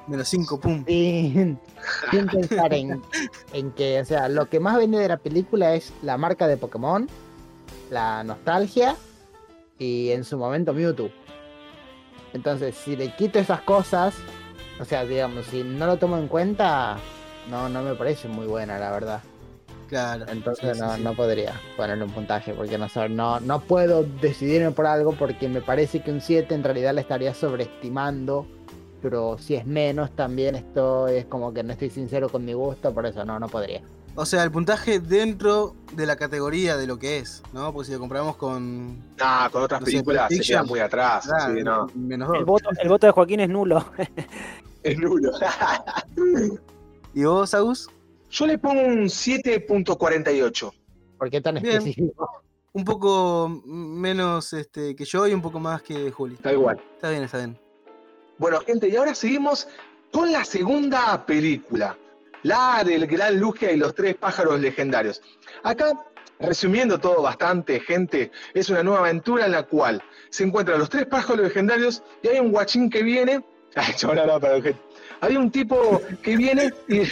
Menos 0.06 0.28
5, 0.28 0.60
pum. 0.60 0.82
sin, 0.86 1.58
sin 2.10 2.26
pensar 2.26 2.72
en, 2.72 3.02
en 3.52 3.70
que, 3.72 4.00
o 4.00 4.04
sea, 4.06 4.30
lo 4.30 4.48
que 4.48 4.60
más 4.60 4.78
vende 4.78 4.98
de 4.98 5.08
la 5.08 5.18
película 5.18 5.74
es 5.74 5.92
la 6.02 6.16
marca 6.16 6.46
de 6.46 6.56
Pokémon, 6.56 7.06
la 7.90 8.24
nostalgia 8.24 8.96
y 9.78 10.10
en 10.10 10.24
su 10.24 10.38
momento 10.38 10.72
Mewtwo. 10.72 11.10
Entonces, 12.32 12.74
si 12.74 12.96
le 12.96 13.14
quito 13.14 13.38
esas 13.38 13.60
cosas, 13.60 14.14
o 14.80 14.84
sea, 14.84 15.04
digamos, 15.04 15.46
si 15.46 15.62
no 15.62 15.86
lo 15.86 15.98
tomo 15.98 16.18
en 16.18 16.28
cuenta, 16.28 16.96
no, 17.50 17.68
no 17.68 17.82
me 17.82 17.94
parece 17.94 18.28
muy 18.28 18.46
buena, 18.46 18.78
la 18.78 18.90
verdad. 18.90 19.22
Claro. 19.88 20.24
Entonces 20.28 20.76
sí, 20.76 20.82
no, 20.82 20.96
sí. 20.96 21.02
no 21.02 21.14
podría 21.14 21.60
ponerle 21.76 22.04
un 22.04 22.10
puntaje 22.10 22.52
porque 22.54 22.78
no, 22.78 22.88
no, 23.10 23.40
no 23.40 23.60
puedo 23.60 24.02
decidirme 24.02 24.70
por 24.72 24.86
algo 24.86 25.12
porque 25.12 25.48
me 25.48 25.60
parece 25.60 26.00
que 26.00 26.10
un 26.10 26.20
7 26.20 26.54
en 26.54 26.64
realidad 26.64 26.94
le 26.94 27.02
estaría 27.02 27.34
sobreestimando, 27.34 28.46
pero 29.02 29.36
si 29.38 29.54
es 29.54 29.66
menos 29.66 30.10
también 30.12 30.54
esto 30.54 31.06
es 31.06 31.26
como 31.26 31.52
que 31.52 31.62
no 31.62 31.72
estoy 31.72 31.90
sincero 31.90 32.28
con 32.28 32.44
mi 32.44 32.54
gusto, 32.54 32.92
por 32.92 33.06
eso 33.06 33.24
no, 33.24 33.38
no 33.38 33.48
podría. 33.48 33.82
O 34.16 34.24
sea, 34.24 34.44
el 34.44 34.50
puntaje 34.52 35.00
dentro 35.00 35.74
de 35.92 36.06
la 36.06 36.14
categoría 36.16 36.76
de 36.76 36.86
lo 36.86 36.98
que 36.98 37.18
es, 37.18 37.42
¿no? 37.52 37.72
Porque 37.72 37.86
si 37.88 37.92
lo 37.92 37.98
comparamos 37.98 38.36
con. 38.36 38.96
Ah, 39.20 39.48
con 39.50 39.62
otras 39.62 39.80
No 39.80 39.86
sé, 39.86 39.92
películas 39.92 40.28
se 40.32 40.40
queda 40.40 40.62
muy 40.62 40.78
atrás. 40.80 41.26
no. 41.64 41.86
Menos 41.94 42.28
El 42.34 42.40
2. 42.40 42.46
voto, 42.46 42.68
el 42.80 42.88
voto 42.88 43.06
de 43.06 43.12
Joaquín 43.12 43.40
es 43.40 43.48
nulo. 43.48 43.84
Es 44.84 44.98
nulo. 44.98 45.30
¿Y 47.14 47.24
vos, 47.24 47.54
Agus? 47.54 47.88
Yo 48.30 48.46
le 48.46 48.58
pongo 48.58 48.82
un 48.82 49.04
7.48. 49.04 50.72
¿Por 51.18 51.30
qué 51.30 51.40
tan 51.40 51.54
Bien. 51.54 51.66
específico? 51.78 52.28
Un 52.74 52.84
poco 52.84 53.62
menos 53.64 54.52
este, 54.52 54.94
que 54.94 55.04
yo 55.06 55.26
y 55.26 55.32
un 55.32 55.40
poco 55.40 55.58
más 55.58 55.80
que 55.82 56.10
Juli. 56.10 56.34
Está 56.34 56.52
igual. 56.52 56.80
Está 56.96 57.08
bien, 57.10 57.22
está 57.22 57.38
bien. 57.38 57.58
Bueno, 58.36 58.58
gente, 58.60 58.88
y 58.88 58.96
ahora 58.96 59.14
seguimos 59.14 59.68
con 60.12 60.30
la 60.32 60.44
segunda 60.44 61.24
película, 61.24 61.96
la 62.44 62.84
del 62.84 63.06
Gran 63.06 63.40
Lugia 63.40 63.72
y 63.72 63.76
los 63.76 63.94
tres 63.94 64.14
pájaros 64.14 64.60
legendarios. 64.60 65.20
Acá, 65.62 65.92
resumiendo 66.38 66.98
todo 66.98 67.22
bastante, 67.22 67.80
gente, 67.80 68.30
es 68.52 68.68
una 68.70 68.82
nueva 68.82 69.00
aventura 69.00 69.46
en 69.46 69.52
la 69.52 69.64
cual 69.64 70.02
se 70.30 70.44
encuentran 70.44 70.78
los 70.78 70.90
tres 70.90 71.06
pájaros 71.06 71.42
legendarios 71.42 72.02
y 72.22 72.28
hay 72.28 72.38
un 72.38 72.52
guachín 72.52 72.90
que 72.90 73.02
viene. 73.02 73.44
Hay 75.20 75.36
un 75.36 75.50
tipo 75.50 76.00
que 76.22 76.36
viene 76.36 76.72
y. 76.86 77.00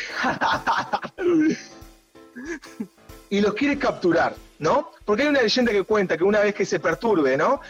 y 3.31 3.41
los 3.41 3.55
quiere 3.55 3.79
capturar, 3.79 4.35
¿no? 4.59 4.91
Porque 5.05 5.23
hay 5.23 5.29
una 5.29 5.43
leyenda 5.43 5.73
que 5.73 5.83
cuenta 5.83 6.17
que 6.17 6.23
una 6.23 6.39
vez 6.41 6.55
que 6.55 6.65
se 6.65 6.79
perturbe, 6.79 7.37
¿no? 7.37 7.61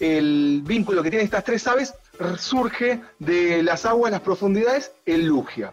El 0.00 0.60
vínculo 0.64 1.02
que 1.02 1.10
tienen 1.10 1.24
estas 1.24 1.44
tres 1.44 1.66
aves 1.66 1.94
surge 2.38 3.00
de 3.18 3.62
las 3.62 3.86
aguas, 3.86 4.12
las 4.12 4.20
profundidades, 4.20 4.92
el 5.06 5.24
Lugia. 5.26 5.72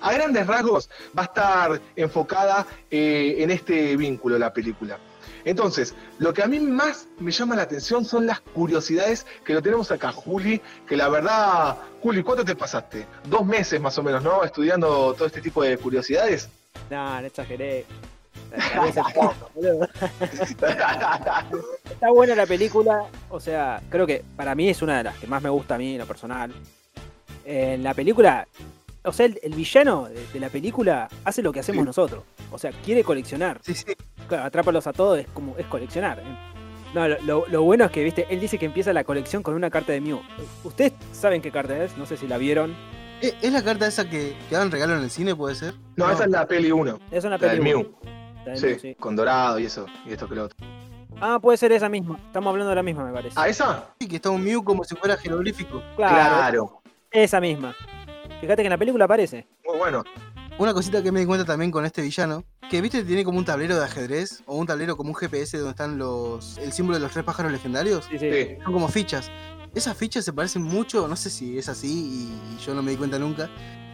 A 0.00 0.12
grandes 0.12 0.46
rasgos 0.46 0.88
va 1.16 1.22
a 1.22 1.26
estar 1.26 1.80
enfocada 1.96 2.66
eh, 2.90 3.36
en 3.38 3.50
este 3.50 3.96
vínculo 3.96 4.38
la 4.38 4.52
película. 4.52 4.98
Entonces, 5.44 5.94
lo 6.18 6.32
que 6.34 6.42
a 6.42 6.46
mí 6.46 6.60
más 6.60 7.06
me 7.18 7.30
llama 7.30 7.56
la 7.56 7.62
atención 7.62 8.04
son 8.04 8.26
las 8.26 8.40
curiosidades 8.40 9.26
que 9.44 9.54
lo 9.54 9.62
tenemos 9.62 9.90
acá, 9.90 10.12
Juli, 10.12 10.60
que 10.86 10.96
la 10.96 11.08
verdad, 11.08 11.76
Juli, 12.02 12.22
¿cuánto 12.22 12.44
te 12.44 12.54
pasaste? 12.54 13.06
Dos 13.24 13.46
meses 13.46 13.80
más 13.80 13.96
o 13.98 14.02
menos, 14.02 14.22
¿no? 14.22 14.44
Estudiando 14.44 15.14
todo 15.14 15.26
este 15.26 15.40
tipo 15.40 15.62
de 15.62 15.78
curiosidades. 15.78 16.48
No, 16.90 17.20
no 17.20 17.26
exageré. 17.26 17.86
Está 21.84 22.10
buena 22.10 22.34
la 22.34 22.46
película, 22.46 23.04
o 23.28 23.38
sea, 23.38 23.80
creo 23.88 24.06
que 24.06 24.24
para 24.36 24.56
mí 24.56 24.68
es 24.68 24.82
una 24.82 24.98
de 24.98 25.04
las 25.04 25.16
que 25.18 25.28
más 25.28 25.40
me 25.42 25.50
gusta 25.50 25.76
a 25.76 25.78
mí 25.78 25.92
en 25.92 25.98
lo 25.98 26.06
personal. 26.06 26.52
En 27.44 27.82
la 27.82 27.94
película, 27.94 28.46
o 29.04 29.12
sea, 29.12 29.26
el, 29.26 29.38
el 29.42 29.54
villano 29.54 30.08
de, 30.08 30.26
de 30.32 30.40
la 30.40 30.48
película 30.48 31.08
hace 31.24 31.42
lo 31.42 31.52
que 31.52 31.60
hacemos 31.60 31.82
Sí. 31.82 31.86
nosotros. 31.86 32.24
O 32.50 32.58
sea, 32.58 32.70
quiere 32.84 33.02
coleccionar. 33.04 33.60
Sí, 33.62 33.74
sí. 33.74 33.92
Claro, 34.28 34.44
atrápalos 34.44 34.86
a 34.86 34.92
todos 34.92 35.18
es 35.18 35.26
como 35.28 35.56
es 35.58 35.66
coleccionar. 35.66 36.22
No, 36.94 37.06
lo, 37.06 37.20
lo- 37.22 37.46
lo 37.48 37.62
bueno 37.62 37.84
es 37.84 37.90
que, 37.92 38.02
viste, 38.02 38.26
él 38.30 38.40
dice 38.40 38.58
que 38.58 38.66
empieza 38.66 38.92
la 38.92 39.04
colección 39.04 39.42
con 39.42 39.54
una 39.54 39.70
carta 39.70 39.92
de 39.92 40.00
Mew. 40.00 40.20
Ustedes 40.64 40.92
saben 41.12 41.40
qué 41.40 41.50
carta 41.52 41.82
es, 41.84 41.96
no 41.96 42.04
sé 42.06 42.16
si 42.16 42.26
la 42.26 42.36
vieron. 42.36 42.74
¿Es 43.20 43.36
es 43.42 43.52
la 43.52 43.62
carta 43.62 43.86
esa 43.86 44.08
que, 44.08 44.36
que 44.48 44.54
dan 44.56 44.70
regalo 44.70 44.96
en 44.96 45.02
el 45.02 45.10
cine, 45.10 45.34
puede 45.36 45.54
ser? 45.54 45.74
No, 45.96 46.10
esa 46.10 46.24
es 46.24 46.30
la 46.30 46.46
peli 46.46 46.72
1, 46.72 46.98
Es 47.10 47.24
una 47.24 47.36
la. 47.38 47.46
La 47.46 47.52
del 47.54 48.58
Sí, 48.58 48.66
Mew, 48.66 48.78
sí. 48.80 48.94
con 48.96 49.14
dorado 49.14 49.58
y 49.58 49.66
eso, 49.66 49.86
y 50.06 50.12
esto 50.12 50.26
que 50.28 50.34
lo 50.34 50.44
otro. 50.44 50.56
Ah, 51.20 51.38
puede 51.40 51.58
ser 51.58 51.70
esa 51.72 51.88
misma. 51.90 52.18
Estamos 52.26 52.50
hablando 52.50 52.70
de 52.70 52.76
la 52.76 52.82
misma, 52.82 53.04
me 53.04 53.12
parece. 53.12 53.34
¿Ah, 53.38 53.46
esa? 53.48 53.90
Sí, 54.00 54.08
que 54.08 54.16
está 54.16 54.30
un 54.30 54.42
Mew 54.42 54.64
como 54.64 54.82
si 54.84 54.96
fuera 54.96 55.16
jeroglífico. 55.18 55.82
claro, 55.96 56.14
Claro. 56.14 56.82
esa 57.10 57.40
misma. 57.40 57.74
Fíjate 58.40 58.62
que 58.62 58.66
en 58.66 58.70
la 58.70 58.78
película 58.78 59.04
aparece. 59.04 59.46
Muy 59.66 59.78
bueno. 59.78 60.02
Una 60.58 60.74
cosita 60.74 61.02
que 61.02 61.12
me 61.12 61.20
di 61.20 61.26
cuenta 61.26 61.44
también 61.44 61.70
con 61.70 61.84
este 61.84 62.02
villano, 62.02 62.44
que 62.70 62.80
viste 62.80 63.02
tiene 63.04 63.24
como 63.24 63.38
un 63.38 63.44
tablero 63.44 63.76
de 63.76 63.84
ajedrez, 63.84 64.42
o 64.46 64.56
un 64.56 64.66
tablero 64.66 64.96
como 64.96 65.10
un 65.10 65.14
GPS 65.14 65.56
donde 65.58 65.70
están 65.70 65.98
los 65.98 66.58
el 66.58 66.72
símbolo 66.72 66.98
de 66.98 67.02
los 67.02 67.12
tres 67.12 67.24
pájaros 67.24 67.52
legendarios. 67.52 68.06
Sí, 68.10 68.18
sí. 68.18 68.30
Sí. 68.30 68.56
Son 68.62 68.72
como 68.72 68.88
fichas. 68.88 69.30
Esas 69.74 69.96
fichas 69.96 70.24
se 70.24 70.32
parecen 70.32 70.62
mucho, 70.62 71.06
no 71.06 71.16
sé 71.16 71.30
si 71.30 71.56
es 71.58 71.68
así 71.68 71.88
y 71.88 72.64
yo 72.64 72.74
no 72.74 72.82
me 72.82 72.90
di 72.90 72.96
cuenta 72.96 73.18
nunca, 73.18 73.48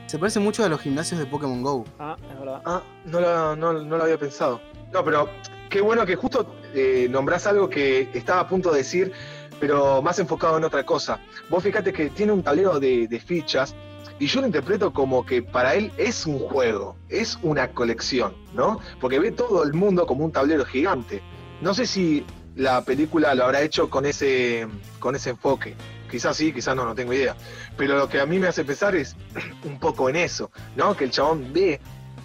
Se 0.07 0.19
parece 0.19 0.41
mucho 0.41 0.65
a 0.65 0.69
los 0.69 0.81
gimnasios 0.81 1.21
de 1.21 1.27
Pokémon 1.27 1.63
Go. 1.63 1.85
Ah, 1.99 2.17
es 2.31 2.39
verdad. 2.39 2.63
Ah, 2.65 2.83
no 3.05 3.21
lo, 3.21 3.57
no, 3.57 3.73
no 3.73 3.97
lo 3.97 4.03
había 4.05 4.17
pensado. 4.19 4.61
No, 4.93 5.05
pero 5.05 5.29
qué 5.69 5.81
bueno 5.81 6.07
que 6.07 6.17
justo 6.17 6.55
eh, 6.75 7.09
nombrás 7.11 7.47
algo 7.47 7.69
que 7.69 8.09
estaba 8.15 8.41
a 8.41 8.49
punto 8.49 8.71
de 8.71 8.79
decir, 8.79 9.13
pero 9.61 10.01
más 10.03 10.19
enfocado 10.19 10.57
en 10.57 10.65
otra 10.65 10.87
cosa. 10.87 11.21
Vos 11.51 11.63
fíjate 11.63 11.93
que 11.93 12.11
tiene 12.11 12.33
un 12.33 12.43
tablero 12.43 12.79
de, 12.81 13.07
de 13.09 13.21
fichas 13.21 13.75
y 14.19 14.27
yo 14.27 14.41
lo 14.41 14.47
interpreto 14.47 14.93
como 14.93 15.27
que 15.27 15.43
para 15.43 15.75
él 15.75 15.93
es 15.99 16.27
un 16.27 16.39
juego, 16.39 16.97
es 17.09 17.39
una 17.43 17.69
colección, 17.73 18.35
¿no? 18.55 18.81
Porque 19.01 19.19
ve 19.19 19.31
todo 19.31 19.63
el 19.63 19.75
mundo 19.75 20.07
como 20.07 20.25
un 20.25 20.33
tablero 20.33 20.65
gigante. 20.65 21.21
No 21.61 21.75
sé 21.75 21.87
si 21.87 22.25
la 22.55 22.83
película 22.83 23.35
lo 23.35 23.45
habrá 23.45 23.61
hecho 23.61 23.91
con 23.91 24.07
ese, 24.07 24.67
con 24.99 25.15
ese 25.15 25.31
enfoque. 25.31 25.75
Quizás 26.11 26.37
sí, 26.37 26.53
quizás 26.53 26.75
no, 26.75 26.85
no 26.85 26.95
tengo 26.95 27.13
idea. 27.13 27.37
Pero 27.77 27.99
lo 27.99 28.09
que 28.09 28.21
a 28.21 28.27
mí 28.27 28.39
me 28.39 28.47
hace 28.47 28.65
pensar 28.65 28.97
es 28.97 29.17
un 29.65 29.79
poco 29.79 30.09
en 30.09 30.17
eso, 30.17 30.51
¿no? 30.77 30.97
Que 30.97 31.05
el 31.05 31.11
chabón 31.11 31.53
ve 31.53 31.81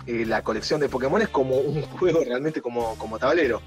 eh, 0.08 0.26
la 0.26 0.44
colección 0.44 0.80
de 0.80 0.89
Pokémon 0.89 1.22
como 1.32 1.58
un 1.58 1.82
juego 1.82 2.22
realmente 2.26 2.62
como, 2.62 2.98
como 2.98 3.20
tablero. 3.20 3.62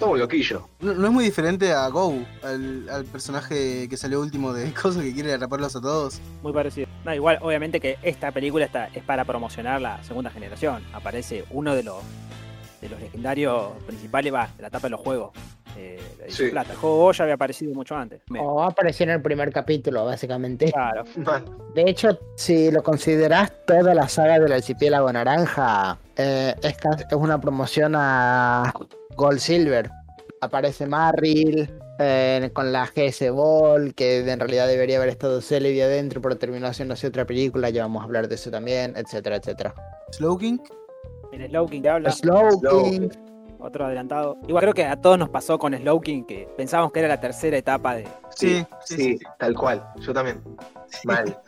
Todo 0.00 0.16
loquillo. 0.16 0.66
No, 0.80 0.94
no 0.94 1.06
es 1.06 1.12
muy 1.12 1.24
diferente 1.24 1.72
a 1.72 1.86
Go, 1.88 2.14
al, 2.42 2.88
al 2.88 3.04
personaje 3.04 3.88
que 3.88 3.96
salió 3.96 4.20
último 4.20 4.52
de 4.52 4.72
Coso 4.82 5.00
que 5.00 5.12
quiere 5.14 5.32
atraparlos 5.34 5.76
a 5.76 5.80
todos. 5.80 6.20
Muy 6.42 6.52
parecido. 6.52 6.88
No, 7.04 7.14
igual, 7.14 7.38
obviamente 7.42 7.78
que 7.80 7.98
esta 8.02 8.32
película 8.32 8.64
está, 8.64 8.86
es 8.88 9.04
para 9.04 9.24
promocionar 9.24 9.80
la 9.80 10.02
segunda 10.02 10.30
generación. 10.30 10.82
Aparece 10.92 11.44
uno 11.50 11.74
de 11.76 11.84
los 11.84 11.96
de 12.80 12.88
los 12.88 12.98
legendarios 12.98 13.72
principales, 13.86 14.32
va, 14.32 14.48
de 14.56 14.62
la 14.62 14.68
etapa 14.68 14.86
de 14.86 14.90
los 14.92 15.00
juegos. 15.00 15.32
Eh, 15.76 16.00
Sí. 16.28 16.48
plata. 16.48 16.72
El 16.72 16.78
juego 16.78 17.12
ya 17.12 17.24
había 17.24 17.34
aparecido 17.34 17.74
mucho 17.74 17.94
antes. 17.94 18.22
O 18.40 18.62
apareció 18.62 19.04
en 19.04 19.10
el 19.10 19.20
primer 19.22 19.52
capítulo, 19.52 20.06
básicamente. 20.06 20.72
Claro. 20.72 21.04
De 21.74 21.82
hecho, 21.82 22.18
si 22.36 22.70
lo 22.70 22.82
considerás 22.82 23.52
toda 23.66 23.94
la 23.94 24.08
saga 24.08 24.38
del 24.38 24.52
archipiélago 24.52 25.12
naranja, 25.12 25.98
eh, 26.16 26.54
es, 26.62 26.76
ca- 26.78 26.96
es 27.08 27.12
una 27.12 27.38
promoción 27.40 27.94
a 27.96 28.72
Gold 29.20 29.38
Silver. 29.38 29.90
Aparece 30.40 30.86
Marril 30.86 31.70
eh, 31.98 32.50
con 32.54 32.72
la 32.72 32.86
GS 32.86 33.30
Ball, 33.30 33.94
que 33.94 34.20
en 34.20 34.40
realidad 34.40 34.66
debería 34.66 34.96
haber 34.96 35.10
estado 35.10 35.42
Celebi 35.42 35.82
adentro, 35.82 36.22
pero 36.22 36.38
terminó 36.38 36.66
haciéndose 36.66 37.06
otra 37.06 37.26
película, 37.26 37.68
ya 37.68 37.82
vamos 37.82 38.00
a 38.00 38.06
hablar 38.06 38.28
de 38.28 38.36
eso 38.36 38.50
también, 38.50 38.94
etcétera, 38.96 39.36
etcétera. 39.36 39.74
Slowking, 40.12 40.62
El 41.32 41.50
Slowking 41.50 41.82
que 41.82 41.88
habla, 41.90 42.10
Slowking, 42.10 43.10
otro 43.58 43.84
adelantado. 43.84 44.38
Igual 44.48 44.62
creo 44.62 44.72
que 44.72 44.86
a 44.86 44.96
todos 44.98 45.18
nos 45.18 45.28
pasó 45.28 45.58
con 45.58 45.76
Slowking 45.76 46.24
que 46.24 46.48
pensábamos 46.56 46.90
que 46.90 47.00
era 47.00 47.08
la 47.08 47.20
tercera 47.20 47.58
etapa 47.58 47.96
de. 47.96 48.04
sí, 48.30 48.64
Sí, 48.86 48.96
sí, 48.96 48.96
sí. 48.96 49.18
tal 49.38 49.54
cual. 49.54 49.84
Yo 49.98 50.14
también. 50.14 50.42
Mal. 51.04 51.38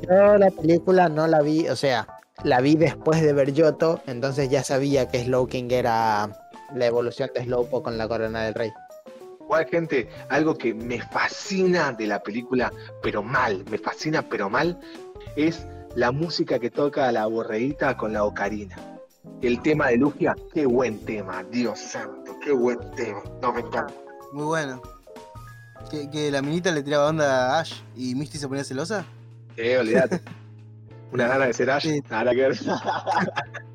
yo 0.00 0.36
la 0.38 0.50
película 0.52 1.08
no 1.08 1.26
la 1.26 1.42
vi, 1.42 1.66
o 1.66 1.74
sea, 1.74 2.06
la 2.44 2.60
vi 2.60 2.76
después 2.76 3.20
de 3.20 3.32
ver 3.32 3.52
Yoto, 3.52 4.00
entonces 4.06 4.48
ya 4.48 4.62
sabía 4.62 5.08
que 5.08 5.24
Slowking 5.24 5.72
era 5.72 6.30
la 6.74 6.86
evolución 6.86 7.30
de 7.34 7.44
Slowpoke 7.44 7.84
con 7.84 7.98
la 7.98 8.08
corona 8.08 8.44
del 8.44 8.54
rey. 8.54 8.72
Igual, 9.40 9.66
gente, 9.66 10.08
algo 10.30 10.56
que 10.56 10.72
me 10.74 11.00
fascina 11.00 11.92
de 11.92 12.06
la 12.06 12.22
película, 12.22 12.72
pero 13.02 13.22
mal, 13.22 13.64
me 13.70 13.78
fascina, 13.78 14.22
pero 14.22 14.48
mal, 14.48 14.78
es 15.36 15.66
la 15.96 16.10
música 16.12 16.58
que 16.58 16.70
toca 16.70 17.12
la 17.12 17.26
borreguita 17.26 17.96
con 17.96 18.12
la 18.12 18.24
ocarina. 18.24 18.76
El 19.42 19.60
tema 19.62 19.88
de 19.88 19.98
Lugia, 19.98 20.34
qué 20.52 20.64
buen 20.66 20.98
tema, 21.04 21.44
Dios 21.44 21.78
santo, 21.78 22.36
qué 22.42 22.52
buen 22.52 22.78
tema. 22.92 23.22
No, 23.42 23.52
me 23.52 23.60
encanta. 23.60 23.92
Muy 24.32 24.44
bueno. 24.44 24.80
Que, 25.90 26.10
que 26.10 26.30
la 26.30 26.40
minita 26.40 26.72
le 26.72 26.82
tiraba 26.82 27.08
onda 27.08 27.56
a 27.56 27.60
Ash 27.60 27.74
y 27.94 28.14
Misty 28.14 28.38
se 28.38 28.48
ponía 28.48 28.64
celosa. 28.64 29.04
Eh, 29.56 29.76
olvídate. 29.78 30.20
Una 31.12 31.28
gana 31.28 31.46
de 31.46 31.52
ser 31.52 31.70
Ash, 31.70 31.82
Sí. 31.82 32.02
nada 32.10 32.30
que 32.32 32.36
ver. 32.48 32.56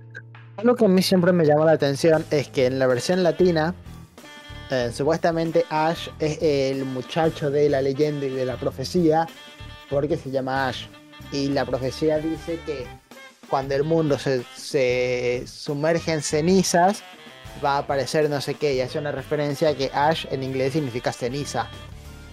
Algo 0.60 0.76
que 0.76 0.86
a 0.86 0.88
mí 0.90 1.02
siempre 1.02 1.32
me 1.32 1.46
llamó 1.46 1.66
la 1.66 1.72
atención 1.74 2.26
es 2.32 2.50
que 2.50 2.66
en 2.66 2.80
la 2.80 2.88
versión 2.88 3.24
latina, 3.24 3.74
eh, 4.70 4.92
supuestamente 4.94 5.66
Ash 5.70 6.10
es 6.20 6.38
el 6.42 6.86
muchacho 6.86 7.50
de 7.50 7.70
la 7.70 7.82
leyenda 7.82 8.26
y 8.26 8.30
de 8.30 8.46
la 8.46 8.58
profecía, 8.58 9.28
porque 9.90 10.18
se 10.18 10.32
llama 10.32 10.68
Ash. 10.68 10.88
Y 11.32 11.50
la 11.50 11.66
profecía 11.66 12.18
dice 12.20 12.60
que 12.66 12.86
cuando 13.50 13.74
el 13.76 13.84
mundo 13.84 14.20
se, 14.20 14.44
se 14.56 15.44
sumerge 15.48 16.12
en 16.12 16.22
cenizas, 16.22 17.04
va 17.64 17.76
a 17.76 17.78
aparecer 17.80 18.30
no 18.30 18.42
sé 18.42 18.56
qué, 18.56 18.76
y 18.76 18.82
hace 18.82 19.00
una 19.00 19.12
referencia 19.12 19.70
a 19.70 19.74
que 19.76 19.90
Ash 19.94 20.26
en 20.30 20.44
inglés 20.44 20.74
significa 20.74 21.14
ceniza. 21.14 21.68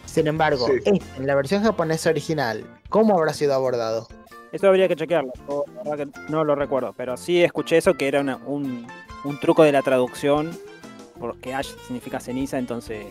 Sin 0.05 0.27
embargo, 0.27 0.67
Sí. 0.85 1.01
en 1.17 1.27
la 1.27 1.35
versión 1.35 1.63
japonesa 1.63 2.11
original, 2.11 2.65
¿cómo 2.89 3.17
habrá 3.17 3.33
sido 3.35 3.55
abordado? 3.55 4.09
Eso 4.53 4.69
habría 4.69 4.89
que 4.89 4.97
chequearlo. 4.97 5.33
yo 5.49 5.65
la 5.85 5.91
verdad 5.91 6.07
que 6.13 6.33
no 6.33 6.45
lo 6.45 6.55
recuerdo. 6.55 6.95
Pero 6.97 7.17
sí 7.17 7.43
escuché 7.43 7.77
eso 7.79 7.95
que 7.95 8.09
era 8.09 8.21
una- 8.21 8.37
un, 8.47 8.87
un 9.25 9.41
truco 9.41 9.63
de 9.63 9.73
la 9.73 9.83
traducción. 9.83 10.51
Porque 11.19 11.55
Ash 11.55 11.71
significa 11.87 12.21
ceniza, 12.21 12.59
entonces 12.59 13.07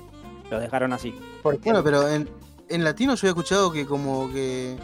lo 0.52 0.60
dejaron 0.60 0.94
así. 0.94 1.14
Bueno, 1.44 1.84
pero 1.84 2.08
en, 2.08 2.30
en 2.70 2.84
latino 2.84 3.16
yo 3.16 3.28
he 3.28 3.30
escuchado 3.32 3.72
que 3.72 3.86
como 3.86 4.32
que... 4.32 4.78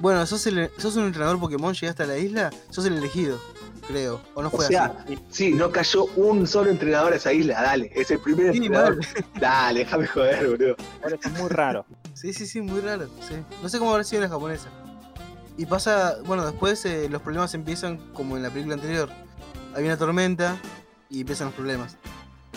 Bueno, 0.00 0.26
sos, 0.26 0.46
el, 0.48 0.68
sos 0.76 0.96
un 0.96 1.04
entrenador 1.06 1.38
Pokémon, 1.40 1.72
llegaste 1.74 2.02
a 2.02 2.06
la 2.06 2.18
isla, 2.18 2.50
sos 2.70 2.84
el 2.86 2.98
elegido, 2.98 3.38
creo. 3.86 4.20
O 4.34 4.42
no 4.42 4.48
O 4.48 4.50
fue 4.50 4.66
sea, 4.66 5.06
sí, 5.30 5.52
no 5.54 5.70
cayó 5.70 6.04
un 6.16 6.46
solo 6.46 6.70
entrenador 6.70 7.12
a 7.12 7.16
esa 7.16 7.32
isla, 7.32 7.62
dale. 7.62 7.90
Es 7.94 8.10
el 8.10 8.18
primer 8.18 8.50
así. 8.50 8.58
Sí, 8.58 8.66
entrenador. 8.66 8.98
Dale, 9.40 9.78
déjame 9.80 10.06
joder, 10.08 10.50
boludo. 10.50 10.76
Eso 11.06 11.16
es 11.24 11.32
muy 11.40 11.48
raro. 11.48 11.86
Sí, 12.14 12.32
sí, 12.34 12.46
sí, 12.46 12.60
muy 12.60 12.80
raro. 12.80 13.06
sí. 13.26 13.36
No 13.62 13.68
sé 13.68 13.78
cómo 13.78 13.92
habrá 13.92 14.02
sido 14.04 14.22
en 14.22 14.28
la 14.28 14.34
japonesa. 14.34 14.68
Y 15.58 15.66
pasa, 15.66 16.16
bueno, 16.24 16.44
después 16.44 16.84
eh, 16.84 17.08
los 17.08 17.22
problemas 17.22 17.54
empiezan 17.54 17.96
como 18.12 18.36
en 18.36 18.42
la 18.42 18.50
película 18.50 18.74
anterior. 18.74 19.08
Hay 19.74 19.84
una 19.84 19.96
tormenta 19.96 20.56
y 21.08 21.20
empiezan 21.20 21.46
los 21.48 21.54
problemas. 21.54 21.96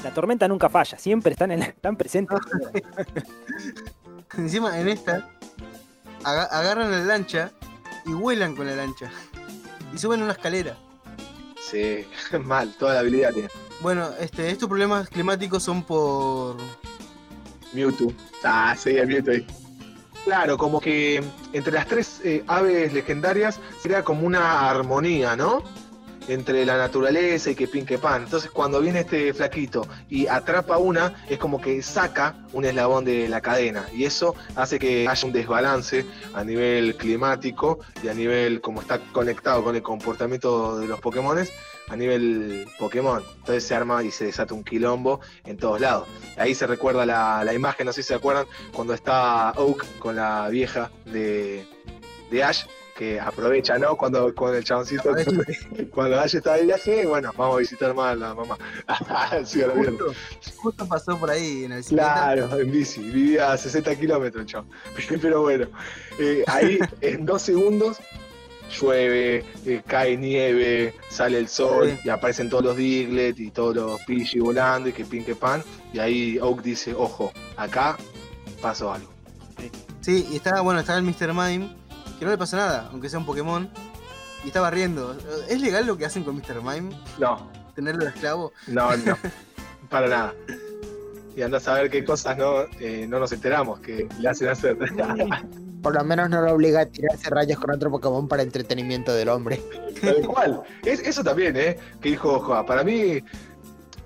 La 0.04 0.14
tormenta 0.14 0.48
nunca 0.48 0.70
falla, 0.70 0.98
siempre 0.98 1.32
están, 1.34 1.52
en, 1.52 1.64
están 1.64 1.96
presentes. 1.98 2.38
Encima, 4.38 4.80
en 4.80 4.90
esta, 4.90 5.30
aga- 6.24 6.46
agarran 6.46 6.92
la 6.92 7.00
lancha 7.04 7.52
y 8.06 8.12
vuelan 8.14 8.56
con 8.56 8.68
la 8.68 8.76
lancha. 8.76 9.10
Y 9.94 9.98
suben 9.98 10.22
una 10.22 10.34
escalera. 10.34 10.78
Sí, 11.62 12.06
mal, 12.44 12.74
toda 12.78 12.96
la 12.96 13.00
habilidad 13.02 13.34
tiene. 13.34 13.50
Bueno, 13.82 14.10
este, 14.20 14.50
estos 14.52 14.68
problemas 14.70 15.10
climáticos 15.10 15.64
son 15.64 15.84
por... 15.84 16.58
Mewtwo. 17.74 18.12
Ah, 18.44 18.76
sí, 18.78 18.92
el 18.98 19.08
Mewtwo 19.08 19.32
ahí. 19.34 19.48
Claro, 20.26 20.58
como 20.58 20.80
que 20.80 21.24
entre 21.54 21.74
las 21.74 21.88
tres 21.88 22.22
eh, 22.24 22.44
aves 22.48 22.94
legendarias 22.94 23.60
sería 23.82 24.04
como 24.04 24.28
una 24.28 24.70
armonía, 24.70 25.36
¿no? 25.36 25.64
Entre 26.28 26.66
la 26.66 26.78
naturaleza 26.78 27.50
y 27.50 27.56
que 27.56 27.68
pin 27.68 27.86
que 27.86 27.98
pan. 27.98 28.24
Entonces, 28.24 28.52
cuando 28.52 28.80
viene 28.80 29.00
este 29.00 29.34
flaquito 29.34 29.88
y 30.08 30.28
atrapa 30.28 30.78
una, 30.78 31.26
es 31.28 31.40
como 31.40 31.60
que 31.60 31.82
saca 31.82 32.36
un 32.54 32.66
eslabón 32.66 33.06
de 33.06 33.28
la 33.28 33.42
cadena. 33.42 33.88
Y 33.92 34.04
eso 34.04 34.36
hace 34.56 34.78
que 34.78 35.08
haya 35.08 35.26
un 35.26 35.34
desbalance 35.34 36.06
a 36.36 36.44
nivel 36.44 36.96
climático 36.96 37.80
y 38.04 38.10
a 38.10 38.14
nivel, 38.14 38.62
como 38.62 38.82
está 38.82 39.00
conectado 39.12 39.64
con 39.64 39.76
el 39.76 39.82
comportamiento 39.82 40.78
de 40.80 40.88
los 40.88 41.00
Pokémones, 41.00 41.52
a 41.90 41.96
nivel 41.96 42.68
Pokémon. 42.78 43.24
Entonces 43.40 43.64
se 43.64 43.76
arma 43.76 44.04
y 44.04 44.12
se 44.12 44.26
desata 44.26 44.54
un 44.54 44.64
quilombo 44.64 45.20
en 45.46 45.58
todos 45.58 45.82
lados. 45.82 46.08
Ahí 46.38 46.56
se 46.56 46.68
recuerda 46.68 47.06
la, 47.06 47.44
la 47.44 47.54
imagen, 47.54 47.86
no 47.86 47.94
sé 47.94 48.04
si 48.04 48.10
se 48.10 48.16
acuerdan, 48.16 48.46
cuando 48.74 48.94
está 48.94 49.52
Oak 49.58 49.86
con 50.00 50.16
la 50.16 50.48
vieja 50.50 50.92
de, 51.06 51.66
de 52.32 52.44
Ash, 52.44 52.66
que 53.00 53.18
aprovecha, 53.18 53.78
¿no? 53.78 53.96
Cuando, 53.96 54.36
cuando 54.36 54.58
el 54.58 54.64
chaboncito, 54.66 55.12
cuando 55.92 56.20
Ash 56.20 56.36
está 56.36 56.56
de 56.56 56.64
viaje, 56.64 57.06
bueno, 57.06 57.32
vamos 57.38 57.56
a 57.56 57.60
visitar 57.60 57.96
más 57.96 58.12
a 58.12 58.16
la 58.16 58.34
mamá. 58.34 58.58
Sí, 59.46 59.62
a. 59.64 59.70
Justo, 59.70 60.14
justo 60.58 60.86
pasó 60.86 61.18
por 61.18 61.30
ahí 61.30 61.64
en 61.64 61.72
el. 61.72 61.86
Claro, 61.86 62.60
en 62.60 62.70
bici, 62.70 63.02
vivía 63.02 63.54
a 63.54 63.58
60 63.58 63.96
kilómetros, 63.96 64.46
chavo. 64.46 64.68
Pero 65.22 65.42
bueno, 65.42 65.68
eh, 66.20 66.44
ahí 66.48 66.78
en 67.00 67.26
dos 67.26 67.42
segundos 67.42 68.00
llueve, 68.70 69.46
eh, 69.66 69.82
cae 69.86 70.16
nieve, 70.18 70.94
sale 71.10 71.38
el 71.38 71.48
sol 71.48 71.90
Sí. 71.92 72.00
y 72.06 72.10
aparecen 72.10 72.50
todos 72.50 72.64
los 72.64 72.78
Diglett 72.78 73.40
y 73.40 73.52
todos 73.52 73.76
los 73.76 74.02
Pidgey 74.02 74.40
volando 74.40 74.90
y 74.90 74.94
que 74.94 75.06
pin 75.06 75.24
que 75.26 75.36
pan. 75.36 75.64
Y 75.94 76.00
ahí 76.00 76.38
Oak 76.40 76.62
dice, 76.62 76.94
ojo, 76.96 77.32
acá 77.58 77.98
pasó 78.62 78.94
algo. 78.94 79.10
Sí, 80.02 80.28
y 80.32 80.38
estaba, 80.38 80.62
bueno, 80.62 80.80
estaba 80.80 80.98
el 81.00 81.04
Mr. 81.06 81.34
Mime, 81.34 81.76
que 82.18 82.26
no 82.26 82.32
le 82.32 82.38
pasa 82.38 82.58
nada, 82.58 82.90
aunque 82.92 83.10
sea 83.10 83.20
un 83.20 83.26
Pokémon. 83.26 83.70
Y 84.44 84.48
estaba 84.48 84.70
riendo. 84.72 85.18
¿Es 85.50 85.60
legal 85.60 85.86
lo 85.86 85.98
que 85.98 86.06
hacen 86.06 86.24
con 86.24 86.36
Mr. 86.38 86.62
Mime? 86.64 86.96
No, 87.18 87.52
¿Tenerlo 87.76 88.06
de 88.06 88.12
esclavo? 88.12 88.54
no, 88.68 88.96
no, 88.98 89.18
para 89.90 90.08
nada. 90.08 90.34
Y 91.36 91.42
anda 91.42 91.58
a 91.58 91.62
saber 91.62 91.90
qué 91.90 92.04
cosas 92.04 92.38
no, 92.38 92.62
eh, 92.80 93.06
no 93.08 93.20
nos 93.20 93.32
enteramos 93.32 93.80
que 93.80 94.08
le 94.20 94.30
hacen 94.30 94.48
hacer. 94.50 94.78
Por 95.82 95.96
lo 95.96 96.04
menos 96.04 96.30
no 96.30 96.42
lo 96.42 96.54
obliga 96.54 96.82
a 96.82 96.86
tirarse 96.86 97.30
rayos 97.30 97.60
con 97.60 97.72
otro 97.72 97.90
Pokémon 97.92 98.28
para 98.28 98.44
entretenimiento 98.44 99.14
del 99.14 99.30
hombre. 99.30 99.62
Tal 100.02 100.26
cual. 100.28 100.62
Es, 100.84 101.00
eso 101.02 101.24
también, 101.24 101.56
¿eh? 101.58 101.78
Que 102.02 102.10
dijo 102.10 102.40
Joa. 102.40 102.66
Para 102.66 102.84
mí, 102.84 103.24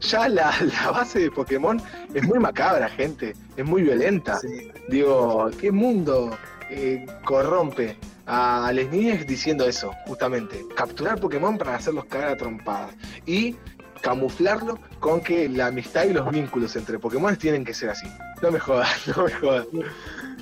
ya 0.02 0.28
la, 0.30 0.54
la 0.62 0.92
base 0.92 1.20
de 1.20 1.32
Pokémon 1.32 1.82
es 2.14 2.24
muy 2.24 2.40
macabra, 2.40 2.90
gente. 2.90 3.34
Es 3.58 3.66
muy 3.66 3.84
violenta. 3.84 4.40
Sí. 4.40 4.72
Digo, 4.90 5.50
¿qué 5.60 5.72
mundo 5.72 6.38
eh, 6.70 7.06
corrompe 7.26 7.98
a 8.26 8.72
las 8.74 8.90
niñas 8.90 9.26
diciendo 9.28 9.66
eso, 9.66 9.94
justamente. 10.06 10.66
Capturar 10.76 11.20
Pokémon 11.20 11.58
para 11.58 11.76
hacerlos 11.76 12.06
caer 12.06 12.26
a 12.26 12.38
trompadas. 12.38 12.96
Y 13.26 13.56
camuflarlo 14.02 14.80
con 15.00 15.22
que 15.22 15.48
la 15.48 15.68
amistad 15.68 16.06
y 16.06 16.14
los 16.14 16.30
vínculos 16.30 16.76
entre 16.76 17.00
Pokémon 17.00 17.36
tienen 17.38 17.64
que 17.64 17.74
ser 17.74 17.90
así. 17.90 18.08
No 18.42 18.52
me 18.52 18.60
jodas, 18.60 19.08
no 19.16 19.24
me 19.24 19.32
jodas. 19.32 19.68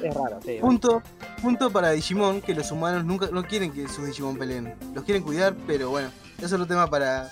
Es 0.03 0.13
raro, 0.13 0.39
sí. 0.43 0.57
Punto, 0.61 1.01
punto 1.41 1.71
para 1.71 1.91
Digimon, 1.91 2.41
que 2.41 2.53
los 2.55 2.71
humanos 2.71 3.05
nunca 3.05 3.27
no 3.31 3.43
quieren 3.43 3.71
que 3.71 3.87
sus 3.87 4.05
Digimon 4.05 4.37
peleen. 4.37 4.73
Los 4.93 5.03
quieren 5.03 5.23
cuidar, 5.23 5.55
pero 5.67 5.89
bueno, 5.89 6.09
eso 6.37 6.45
es 6.47 6.53
otro 6.53 6.65
tema 6.67 6.87
para, 6.89 7.29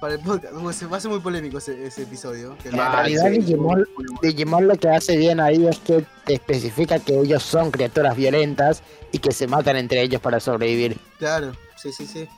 para 0.00 0.14
el 0.14 0.20
podcast. 0.20 0.54
Va 0.54 0.96
a 0.96 1.00
ser 1.00 1.10
muy 1.10 1.20
polémico 1.20 1.58
ese, 1.58 1.86
ese 1.86 2.02
episodio. 2.02 2.56
En 2.64 2.76
la- 2.76 2.90
realidad 2.90 3.30
sí, 3.30 3.38
Digimon- 3.40 3.86
Digimon 4.22 4.68
lo 4.68 4.76
que 4.76 4.88
hace 4.88 5.16
bien 5.16 5.40
ahí 5.40 5.66
es 5.66 5.78
que 5.80 6.04
te 6.24 6.34
especifica 6.34 6.98
que 6.98 7.18
ellos 7.20 7.42
son 7.42 7.70
criaturas 7.70 8.16
violentas 8.16 8.82
y 9.12 9.18
que 9.18 9.32
se 9.32 9.46
matan 9.46 9.76
entre 9.76 10.02
ellos 10.02 10.20
para 10.20 10.40
sobrevivir. 10.40 10.98
Claro, 11.18 11.52
sí, 11.76 11.92
sí, 11.92 12.06
sí. 12.06 12.28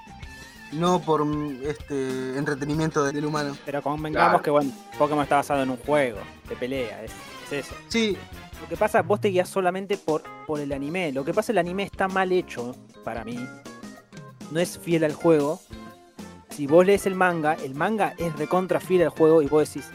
No 0.72 1.00
por 1.00 1.24
mm, 1.24 1.60
este 1.64 2.36
entretenimiento 2.36 3.04
del 3.04 3.24
humano. 3.24 3.56
Pero 3.64 3.80
convengamos 3.82 4.28
Claro. 4.30 4.42
que 4.42 4.50
bueno, 4.50 4.72
Pokémon 4.98 5.22
está 5.22 5.36
basado 5.36 5.62
en 5.62 5.70
un 5.70 5.76
juego 5.76 6.18
de 6.48 6.56
pelea, 6.56 7.04
es, 7.04 7.12
es 7.46 7.64
eso. 7.66 7.74
Sí, 7.88 8.16
Lo 8.60 8.68
que 8.68 8.76
pasa, 8.76 9.02
vos 9.02 9.20
te 9.20 9.28
guías 9.28 9.48
solamente 9.48 9.96
por, 9.96 10.22
por 10.46 10.60
el 10.60 10.72
anime. 10.72 11.12
Lo 11.12 11.24
que 11.24 11.32
pasa, 11.34 11.52
el 11.52 11.58
anime 11.58 11.82
está 11.84 12.08
mal 12.08 12.32
hecho 12.32 12.74
para 13.04 13.24
mí. 13.24 13.38
No 14.50 14.60
es 14.60 14.78
fiel 14.78 15.04
al 15.04 15.12
juego. 15.14 15.60
Si 16.50 16.66
vos 16.66 16.86
lees 16.86 17.06
el 17.06 17.14
manga, 17.14 17.54
el 17.64 17.74
manga 17.74 18.14
es 18.18 18.34
recontra 18.36 18.80
fiel 18.80 19.02
al 19.02 19.10
juego 19.10 19.42
y 19.42 19.46
vos 19.46 19.68
decís, 19.68 19.90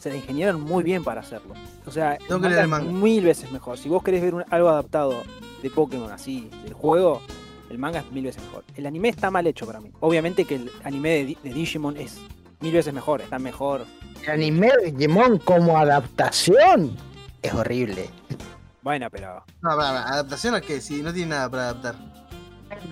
se 0.00 0.08
la 0.10 0.16
ingeniaron 0.16 0.60
muy 0.60 0.82
bien 0.82 1.04
para 1.04 1.20
hacerlo. 1.20 1.54
O 1.86 1.90
sea, 1.90 2.14
el 2.16 2.44
es 2.44 2.82
mil 2.92 3.24
veces 3.24 3.50
mejor. 3.52 3.78
Si 3.78 3.88
vos 3.88 4.02
querés 4.02 4.20
ver 4.22 4.34
un- 4.34 4.44
algo 4.50 4.68
adaptado 4.68 5.14
de 5.62 5.70
Pokémon 5.70 6.10
así, 6.10 6.50
del 6.64 6.72
juego, 6.74 7.22
el 7.70 7.78
manga 7.78 8.00
es 8.00 8.10
mil 8.10 8.24
veces 8.24 8.42
mejor. 8.42 8.64
El 8.74 8.86
anime 8.86 9.08
está 9.10 9.30
mal 9.30 9.46
hecho 9.46 9.66
para 9.66 9.80
mí. 9.80 9.92
Obviamente 10.00 10.44
que 10.44 10.56
el 10.56 10.70
anime 10.82 11.10
de, 11.10 11.36
de 11.42 11.54
Digimon 11.54 11.96
es 11.96 12.18
mil 12.60 12.72
veces 12.72 12.92
mejor, 12.92 13.20
está 13.20 13.38
mejor. 13.38 13.84
El 14.24 14.30
anime 14.30 14.70
de 14.82 14.90
Digimon 14.90 15.38
como 15.38 15.78
adaptación 15.78 16.96
es 17.42 17.52
horrible. 17.54 18.10
Bueno, 18.82 19.08
pero 19.10 19.44
no, 19.62 19.70
para, 19.70 19.76
para, 19.76 20.08
¿adaptación 20.08 20.54
a 20.54 20.60
qué? 20.60 20.80
Si 20.80 21.02
no 21.02 21.12
tiene 21.12 21.30
nada 21.30 21.48
para 21.50 21.62
adaptar. 21.70 21.96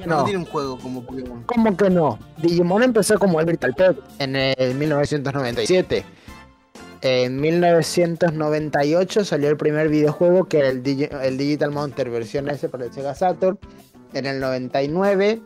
No, 0.04 0.18
No, 0.18 0.24
tiene 0.24 0.40
un 0.40 0.44
juego 0.44 0.78
como 0.78 1.04
Pokémon. 1.04 1.44
¿cómo 1.44 1.76
que 1.76 1.88
no? 1.88 2.18
Digimon 2.38 2.82
empezó 2.82 3.18
como 3.18 3.40
el 3.40 3.46
Virtual 3.46 3.74
Pet 3.74 3.96
en 4.18 4.36
el 4.36 4.74
1997. 4.74 6.04
En 7.00 7.40
1998 7.40 9.24
salió 9.24 9.48
el 9.48 9.56
primer 9.56 9.88
videojuego 9.88 10.44
que 10.46 10.58
era 10.58 10.68
el, 10.68 10.82
Digi- 10.82 11.08
el 11.22 11.38
Digital 11.38 11.70
Monster 11.70 12.10
versión 12.10 12.48
S 12.50 12.68
para 12.68 12.86
el 12.86 12.92
Sega 12.92 13.14
Saturn. 13.14 13.58
En 14.14 14.26
el 14.26 14.40
99 14.40 15.40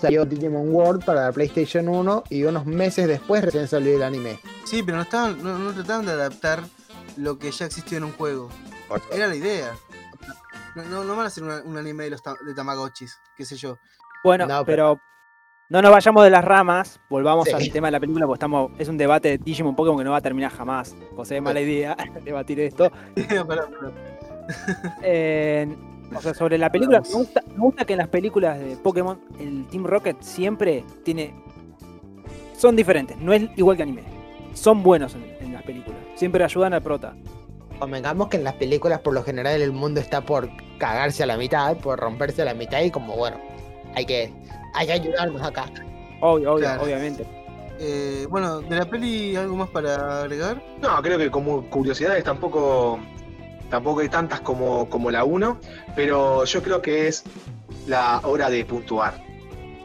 salió 0.00 0.26
Digimon 0.26 0.68
World 0.72 1.04
para 1.04 1.24
la 1.24 1.32
PlayStation 1.32 1.88
1 1.88 2.24
y 2.28 2.44
unos 2.44 2.66
meses 2.66 3.08
después 3.08 3.42
recién 3.42 3.66
salió 3.68 3.96
el 3.96 4.02
anime. 4.02 4.38
Sí, 4.64 4.82
pero 4.82 4.98
no, 4.98 5.02
estaban, 5.04 5.42
no, 5.42 5.58
no 5.58 5.72
trataban 5.72 6.04
de 6.04 6.12
adaptar 6.12 6.62
lo 7.18 7.38
que 7.38 7.50
ya 7.50 7.66
existió 7.66 7.98
en 7.98 8.04
un 8.04 8.12
juego. 8.12 8.48
Era 9.12 9.26
la 9.26 9.34
idea. 9.36 9.72
No, 10.74 10.84
no, 10.84 11.04
no 11.04 11.16
van 11.16 11.24
a 11.24 11.28
hacer 11.28 11.42
una- 11.44 11.62
un 11.62 11.76
anime 11.76 12.04
de 12.04 12.10
los 12.10 12.22
ta- 12.22 12.36
de 12.46 12.54
Tamagotchis, 12.54 13.18
qué 13.36 13.44
sé 13.44 13.56
yo. 13.56 13.78
Bueno, 14.24 14.46
No, 14.46 14.64
pero 14.64 15.00
no 15.70 15.82
nos 15.82 15.90
vayamos 15.90 16.24
de 16.24 16.30
las 16.30 16.44
ramas, 16.44 17.00
volvamos 17.10 17.46
Sí. 17.48 17.54
al 17.54 17.70
tema 17.72 17.88
de 17.88 17.92
la 17.92 18.00
película, 18.00 18.26
porque 18.26 18.38
estamos, 18.38 18.70
es 18.78 18.88
un 18.88 18.96
debate 18.96 19.28
de 19.30 19.38
Digimon 19.38 19.74
Pokémon 19.76 19.98
que 19.98 20.04
no 20.04 20.12
va 20.12 20.18
a 20.18 20.22
terminar 20.22 20.52
jamás. 20.52 20.94
José, 21.16 21.36
es 21.36 21.42
mala 21.42 21.60
idea 21.60 21.96
debatir 22.24 22.60
esto. 22.60 22.90
Pará, 23.46 23.66
pará. 23.66 23.92
Eh, 25.02 25.76
o 26.14 26.20
sea, 26.22 26.32
sobre 26.34 26.56
la 26.58 26.70
película, 26.70 27.00
me 27.02 27.08
gusta, 27.12 27.42
me 27.46 27.58
gusta 27.58 27.84
que 27.84 27.92
en 27.94 27.98
las 27.98 28.08
películas 28.08 28.58
de 28.58 28.76
Pokémon 28.76 29.20
el 29.38 29.66
Team 29.68 29.84
Rocket 29.84 30.20
siempre 30.22 30.84
tiene... 31.04 31.34
Son 32.56 32.74
diferentes, 32.74 33.16
no 33.18 33.32
es 33.32 33.42
igual 33.56 33.76
que 33.76 33.82
anime. 33.84 34.02
Son 34.54 34.82
buenos 34.82 35.14
en, 35.14 35.36
en 35.40 35.52
las 35.52 35.62
películas, 35.62 35.97
siempre 36.18 36.42
ayudan 36.44 36.74
al 36.74 36.82
prota. 36.82 37.14
Convengamos 37.78 38.28
que 38.28 38.36
en 38.36 38.44
las 38.44 38.54
películas 38.54 39.00
por 39.00 39.14
lo 39.14 39.22
general 39.22 39.62
el 39.62 39.72
mundo 39.72 40.00
está 40.00 40.20
por 40.20 40.48
cagarse 40.78 41.22
a 41.22 41.26
la 41.26 41.36
mitad, 41.36 41.76
por 41.76 41.98
romperse 41.98 42.42
a 42.42 42.44
la 42.44 42.54
mitad 42.54 42.80
y 42.82 42.90
como 42.90 43.16
bueno, 43.16 43.38
hay 43.94 44.04
que, 44.04 44.32
hay 44.74 44.86
que 44.86 44.92
ayudarnos 44.94 45.40
acá. 45.42 45.66
Obvio, 46.20 46.54
obvio, 46.54 46.64
Claro. 46.64 46.82
obviamente. 46.82 47.24
Eh, 47.80 48.26
bueno, 48.28 48.60
de 48.60 48.76
la 48.76 48.84
peli, 48.86 49.36
¿algo 49.36 49.54
más 49.54 49.68
para 49.70 50.22
agregar? 50.22 50.60
No, 50.82 51.00
creo 51.00 51.16
que 51.16 51.30
como 51.30 51.62
curiosidades 51.70 52.24
tampoco, 52.24 52.98
tampoco 53.70 54.00
hay 54.00 54.08
tantas 54.08 54.40
como, 54.40 54.90
como 54.90 55.12
la 55.12 55.22
1, 55.22 55.60
pero 55.94 56.44
yo 56.44 56.60
creo 56.64 56.82
que 56.82 57.06
es 57.06 57.22
la 57.86 58.20
hora 58.24 58.50
de 58.50 58.64
puntuar. 58.64 59.22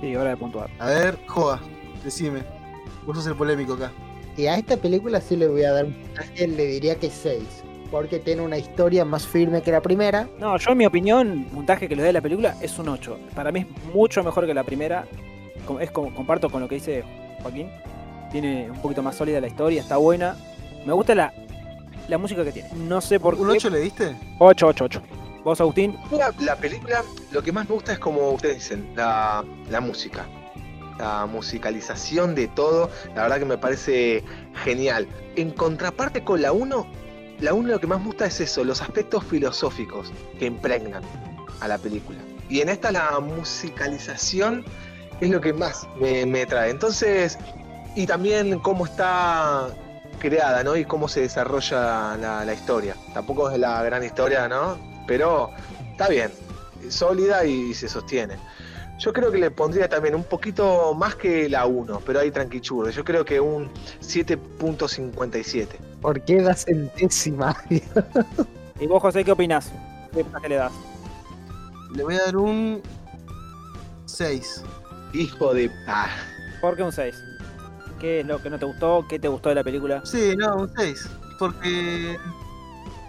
Sí, 0.02 0.16
hora 0.16 0.32
de 0.32 0.38
puntuar. 0.38 0.72
A 0.80 0.88
ver, 0.88 1.20
Joa, 1.28 1.62
decime. 2.04 2.42
Vos 3.06 3.18
sos 3.18 3.28
el 3.28 3.36
polémico 3.36 3.74
acá. 3.74 3.92
Y 4.38 4.48
a 4.48 4.56
esta 4.56 4.78
película 4.78 5.22
sí 5.22 5.36
le 5.36 5.48
voy 5.48 5.64
a 5.64 5.72
dar 5.72 5.86
un 5.86 5.94
puntaje, 5.94 6.48
le 6.48 6.66
diría 6.66 6.96
que 6.96 7.10
6, 7.10 7.40
porque 7.92 8.20
tiene 8.20 8.42
una 8.42 8.58
historia 8.58 9.06
más 9.06 9.28
firme 9.28 9.62
que 9.62 9.72
la 9.72 9.82
primera. 9.82 10.28
No, 10.40 10.58
yo 10.58 10.72
en 10.72 10.78
mi 10.78 10.86
opinión, 10.86 11.32
el 11.32 11.46
puntaje 11.46 11.88
que 11.88 11.96
le 11.96 12.02
doy 12.02 12.10
a 12.10 12.14
la 12.14 12.22
película 12.22 12.56
es 12.62 12.78
un 12.80 12.90
8. 12.90 13.20
Para 13.36 13.52
mí 13.52 13.60
es 13.62 13.68
mucho 13.94 14.24
mejor 14.24 14.48
que 14.48 14.54
la 14.54 14.64
primera. 14.64 15.06
Es 15.80 15.92
como, 15.92 16.14
comparto 16.14 16.50
con 16.50 16.62
lo 16.62 16.68
que 16.68 16.76
dice 16.76 17.04
Joaquín. 17.42 17.70
Tiene 18.32 18.72
un 18.72 18.82
poquito 18.82 19.04
más 19.04 19.16
sólida 19.16 19.40
la 19.40 19.48
historia, 19.48 19.82
está 19.82 19.98
buena. 19.98 20.36
Me 20.86 20.94
gusta 20.94 21.14
la, 21.14 21.32
la 22.08 22.18
música 22.18 22.44
que 22.44 22.52
tiene. 22.52 22.70
No 22.74 23.00
sé 23.00 23.20
por 23.20 23.36
¿Un 23.36 23.48
qué. 23.52 23.58
8 23.58 23.70
le 23.70 23.80
diste? 23.80 24.16
8, 24.40 24.68
8, 24.68 24.86
8. 24.86 25.02
¿Vos, 25.44 25.62
Agustín? 25.62 25.96
La, 26.12 26.34
la 26.40 26.56
película, 26.56 27.04
lo 27.32 27.44
que 27.44 27.52
más 27.52 27.70
me 27.70 27.76
gusta 27.76 27.94
es 27.94 28.00
como 28.00 28.32
ustedes 28.32 28.56
dicen, 28.56 28.90
la, 28.96 29.44
la 29.70 29.82
música. 29.82 30.26
La 30.98 31.26
musicalización 31.26 32.36
de 32.36 32.48
todo, 32.48 32.90
la 33.16 33.24
verdad 33.24 33.40
que 33.40 33.46
me 33.46 33.58
parece 33.58 34.24
genial. 34.64 35.08
En 35.36 35.52
contraparte 35.52 36.24
con 36.24 36.42
la 36.42 36.52
1, 36.52 36.88
la 37.40 37.54
1 37.54 37.70
lo 37.70 37.80
que 37.80 37.88
más 37.88 38.00
me 38.00 38.06
gusta 38.06 38.26
es 38.26 38.40
eso, 38.40 38.64
los 38.64 38.82
aspectos 38.82 39.24
filosóficos 39.24 40.12
que 40.40 40.46
impregnan 40.46 41.04
a 41.60 41.68
la 41.68 41.78
película. 41.78 42.20
Y 42.50 42.62
en 42.62 42.70
esta 42.70 42.92
la 42.92 43.20
musicalización 43.20 44.64
es 45.20 45.30
lo 45.30 45.42
que 45.42 45.54
más 45.54 45.88
me, 46.00 46.26
me 46.26 46.46
trae. 46.46 46.70
Entonces, 46.70 47.38
y 47.96 48.06
también 48.06 48.60
cómo 48.60 48.86
está 48.86 49.70
creada, 50.20 50.64
¿no? 50.64 50.76
Y 50.76 50.86
cómo 50.86 51.08
se 51.08 51.22
desarrolla 51.22 52.18
la, 52.18 52.46
la 52.46 52.54
historia. 52.54 52.96
Tampoco 53.14 53.50
es 53.52 53.60
la 53.60 53.82
gran 53.84 54.04
historia, 54.04 54.48
¿no? 54.48 54.78
Pero 55.08 55.50
está 55.92 56.08
bien, 56.08 56.32
sólida 56.90 57.46
y 57.46 57.74
se 57.74 57.90
sostiene. 57.90 58.38
Yo 59.04 59.12
creo 59.12 59.34
que 59.34 59.38
le 59.38 59.52
pondría 59.52 59.90
también 59.90 60.16
un 60.16 60.24
poquito 60.24 60.94
más 60.94 61.16
que 61.16 61.50
la 61.50 61.66
1, 61.66 62.04
pero 62.06 62.22
ahí 62.22 62.32
tranquichurro. 62.32 62.90
Yo 62.90 63.04
creo 63.04 63.26
que 63.26 63.38
un 63.38 63.70
7.57. 64.00 65.68
¿Por 66.00 66.22
qué 66.22 66.40
la 66.40 66.54
centésima? 66.54 67.54
¿Y 68.80 68.88
vos, 68.88 69.02
José, 69.02 69.26
qué 69.26 69.34
opinás? 69.34 69.74
¿Qué 70.14 70.24
puntaje 70.24 70.48
le 70.48 70.56
das? 70.56 70.72
Le 71.94 72.02
voy 72.02 72.16
a 72.16 72.24
dar 72.24 72.38
un 72.38 72.82
6. 74.06 74.64
Hijo 75.12 75.54
de... 75.54 75.70
Ah, 75.86 76.08
¿Por 76.62 76.78
qué 76.78 76.84
un 76.84 76.94
6? 76.94 77.14
¿Qué 78.00 78.22
es 78.22 78.26
lo 78.26 78.42
que 78.42 78.50
no 78.50 78.58
te 78.58 78.64
gustó? 78.64 79.06
¿Qué 79.10 79.20
te 79.20 79.28
gustó 79.28 79.50
de 79.50 79.56
la 79.56 79.66
película? 79.66 80.02
Sí, 80.06 80.34
no, 80.38 80.56
un 80.56 80.74
6. 80.78 81.10
Porque. 81.40 82.18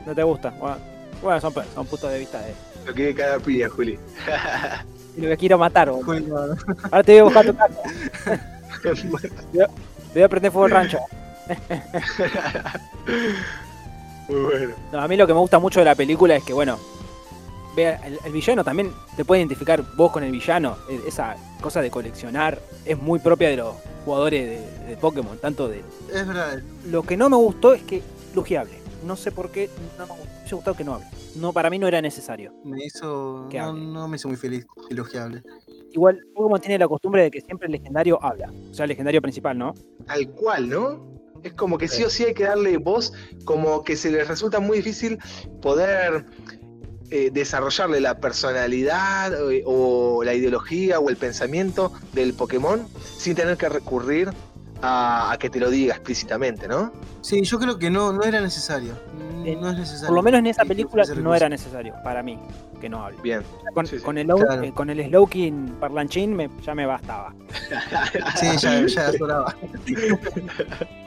¿No 0.05 0.13
te 0.13 0.25
gusta? 0.25 0.51
Bueno, 0.59 0.77
bueno, 1.23 1.41
son, 1.41 1.53
son 1.53 1.87
puntos 1.87 2.11
de 2.11 2.19
vista 2.19 2.41
de... 2.41 2.53
lo 2.85 2.93
que 2.93 3.15
cada 3.15 3.39
pilla, 3.39 3.69
Juli. 3.69 3.97
Y 5.17 5.21
lo 5.21 5.29
que 5.29 5.37
quiero 5.37 5.59
matar. 5.59 5.89
Ahora 5.89 7.03
te 7.03 7.13
voy 7.13 7.19
a 7.21 7.25
buscar 7.25 7.47
tu 7.47 7.55
casa. 7.57 7.83
Te 8.83 10.21
voy 10.21 10.23
a 10.23 10.29
prender 10.29 10.53
fuego 10.53 10.69
rancho. 10.69 10.99
Muy 14.29 14.41
bueno. 14.41 14.75
No, 14.93 15.01
a 15.01 15.09
mí 15.09 15.17
lo 15.17 15.27
que 15.27 15.35
me 15.35 15.41
gusta 15.41 15.59
mucho 15.59 15.81
de 15.81 15.85
la 15.87 15.95
película 15.95 16.37
es 16.37 16.45
que, 16.45 16.53
bueno, 16.53 16.79
vea, 17.77 18.01
el, 18.05 18.19
el 18.25 18.33
villano 18.33 18.65
también 18.65 18.93
te 19.17 19.25
puede 19.25 19.41
identificar 19.43 19.83
vos 19.97 20.13
con 20.13 20.23
el 20.25 20.31
villano. 20.33 20.77
E- 20.89 21.01
Esa 21.09 21.37
cosa 21.61 21.81
de 21.83 21.91
coleccionar 21.91 22.59
es 22.85 22.99
muy 22.99 23.19
propia 23.19 23.49
de 23.51 23.57
los 23.57 23.75
jugadores 24.05 24.49
de, 24.49 24.87
de 24.89 24.97
Pokémon, 24.97 25.37
tanto 25.39 25.69
de... 25.69 25.83
Es 26.13 26.27
verdad. 26.27 26.59
Lo 26.87 27.03
que 27.03 27.17
no 27.17 27.29
me 27.29 27.37
gustó 27.37 27.75
es 27.75 27.83
que 27.83 28.03
Luigi 28.35 28.57
hable. 28.57 28.79
No 29.05 29.17
sé 29.17 29.31
por 29.33 29.51
qué, 29.51 29.69
no 29.99 30.07
me 30.07 30.13
gu- 30.13 30.17
me 30.19 30.34
hubiese 30.45 30.55
gustado 30.57 30.77
que 30.77 30.85
no 30.85 30.95
hable. 30.95 31.07
No, 31.37 31.53
para 31.53 31.71
mí 31.71 31.79
no 31.79 31.89
era 31.89 32.01
necesario. 32.01 32.53
Me 32.65 32.85
hizo. 32.85 33.47
Que 33.51 33.59
No, 33.59 34.09
me 34.09 34.17
hizo 34.17 34.29
muy 34.29 34.37
feliz 34.37 34.67
elogiable. 34.91 35.43
Igual, 35.93 36.21
Pokémon 36.35 36.61
tiene 36.61 36.79
la 36.79 36.89
costumbre 36.89 37.23
de 37.23 37.31
que 37.31 37.41
siempre 37.41 37.67
el 37.67 37.73
legendario 37.73 38.23
habla. 38.23 38.53
O 38.71 38.75
sea, 38.75 38.85
el 38.85 38.91
legendario 38.91 39.23
principal, 39.23 39.57
¿no? 39.57 39.75
Tal 40.07 40.29
cual, 40.33 40.69
¿no? 40.69 41.15
Es 41.43 41.53
como 41.55 41.79
que 41.79 41.89
sí 41.89 42.03
o 42.03 42.11
sí 42.11 42.25
hay 42.25 42.35
que 42.35 42.45
darle 42.45 42.79
voz, 42.79 43.13
como 43.45 43.85
que 43.85 43.97
se 43.97 44.11
les 44.11 44.27
resulta 44.27 44.61
muy 44.61 44.79
difícil 44.79 45.19
poder 45.61 46.25
eh, 47.11 47.31
desarrollarle 47.31 48.01
la 48.01 48.19
personalidad 48.19 49.51
eh, 49.53 49.63
o 49.67 50.25
la 50.25 50.35
ideología 50.35 51.01
o 51.01 51.11
el 51.11 51.17
pensamiento 51.17 51.93
del 52.15 52.33
Pokémon 52.33 52.89
sin 53.19 53.35
tener 53.35 53.59
que 53.59 53.69
recurrir 53.69 54.31
a, 54.85 55.33
a 55.33 55.39
que 55.39 55.49
te 55.51 55.59
lo 55.59 55.71
diga 55.71 55.95
explícitamente, 55.95 56.69
¿no? 56.69 56.93
Sí, 57.23 57.43
yo 57.43 57.59
creo 57.59 57.79
que 57.79 57.91
no, 57.91 58.13
no 58.13 58.23
era 58.23 58.41
necesario. 58.41 58.93
En- 59.45 59.61
No 59.61 59.71
es 59.71 59.79
necesario. 59.79 60.07
Por 60.09 60.17
lo 60.17 60.23
menos 60.23 60.39
en 60.41 60.47
esa 60.47 60.65
película 60.65 61.05
no 61.21 61.35
era 61.35 61.49
necesario, 61.49 61.95
para 62.05 62.23
mí, 62.23 62.39
que 62.81 62.89
no 62.89 63.05
hable. 63.05 63.19
Bien. 63.23 63.43
Con, 63.75 63.87
Sí, 63.87 63.99
sí. 63.99 64.05
con 64.05 64.17
el, 64.19 64.27
Claro. 64.27 64.63
eh, 64.63 64.73
con 64.73 64.89
el 64.91 65.05
Slowking 65.07 65.77
parlanchín 65.81 66.35
me- 66.35 66.51
ya 66.63 66.75
me 66.75 66.87
bastaba. 66.87 67.35
Sí, 68.37 68.47
ya, 68.59 68.87
ya 68.87 69.13
sobraba. 69.13 69.55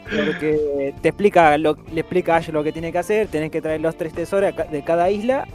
Porque 0.09 0.93
te 1.01 1.09
explica 1.09 1.57
lo, 1.57 1.77
le 1.91 2.01
explica 2.01 2.35
a 2.35 2.37
Ash 2.37 2.49
lo 2.49 2.63
que 2.63 2.71
tiene 2.71 2.91
que 2.91 2.97
hacer, 2.97 3.27
tenés 3.27 3.51
que 3.51 3.61
traer 3.61 3.81
los 3.81 3.97
tres 3.97 4.13
tesoros 4.13 4.53
de 4.71 4.83
cada 4.83 5.09
isla. 5.09 5.45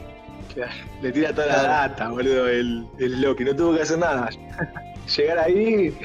Le 1.00 1.12
tira 1.12 1.32
toda 1.34 1.46
la 1.46 1.62
data, 1.62 2.08
boludo, 2.10 2.46
el, 2.48 2.86
el 2.98 3.22
Loki. 3.22 3.44
No 3.44 3.56
tuvo 3.56 3.74
que 3.76 3.82
hacer 3.82 3.98
nada. 3.98 4.28
Llegar 5.16 5.38
ahí, 5.38 5.96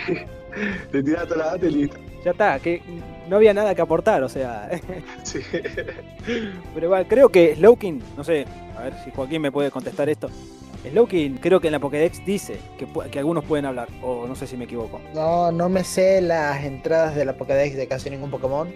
le 0.91 1.03
tira 1.03 1.26
toda 1.26 1.38
la 1.38 1.45
data 1.51 1.66
y 1.66 1.72
listo. 1.72 1.97
Ya 2.24 2.32
está, 2.32 2.60
que 2.60 2.82
no 3.30 3.36
había 3.38 3.53
nada 3.53 3.76
que 3.76 3.82
aportar, 3.82 4.24
o 4.24 4.30
sea. 4.30 4.70
Sí. 5.24 5.41
Pero 6.74 6.86
igual, 6.86 7.08
creo 7.08 7.30
que 7.30 7.55
Slowking, 7.55 8.01
no 8.16 8.24
sé, 8.24 8.45
a 8.78 8.84
ver 8.84 8.93
si 9.03 9.12
Joaquín 9.12 9.41
me 9.41 9.51
puede 9.51 9.72
contestar 9.72 10.10
esto. 10.10 10.30
Slowking 10.89 11.38
creo 11.38 11.60
que 11.60 11.68
en 11.68 11.74
la 11.74 11.80
Pokédex 11.80 12.26
dice 12.26 12.58
que, 12.78 12.88
que 13.10 13.20
algunos 13.20 13.43
pueden 13.43 13.66
hablar, 13.66 13.89
o 14.01 14.28
no 14.28 14.36
sé 14.36 14.47
si 14.47 14.55
me 14.58 14.66
equivoco. 14.66 15.01
No, 15.14 15.51
no 15.51 15.70
me 15.70 15.84
sé 15.84 16.22
las 16.22 16.64
entradas 16.64 17.16
de 17.16 17.26
la 17.26 17.34
Pokédex 17.34 17.76
de 17.76 17.88
casi 17.88 18.10
ningún 18.10 18.32
Pokémon. 18.32 18.72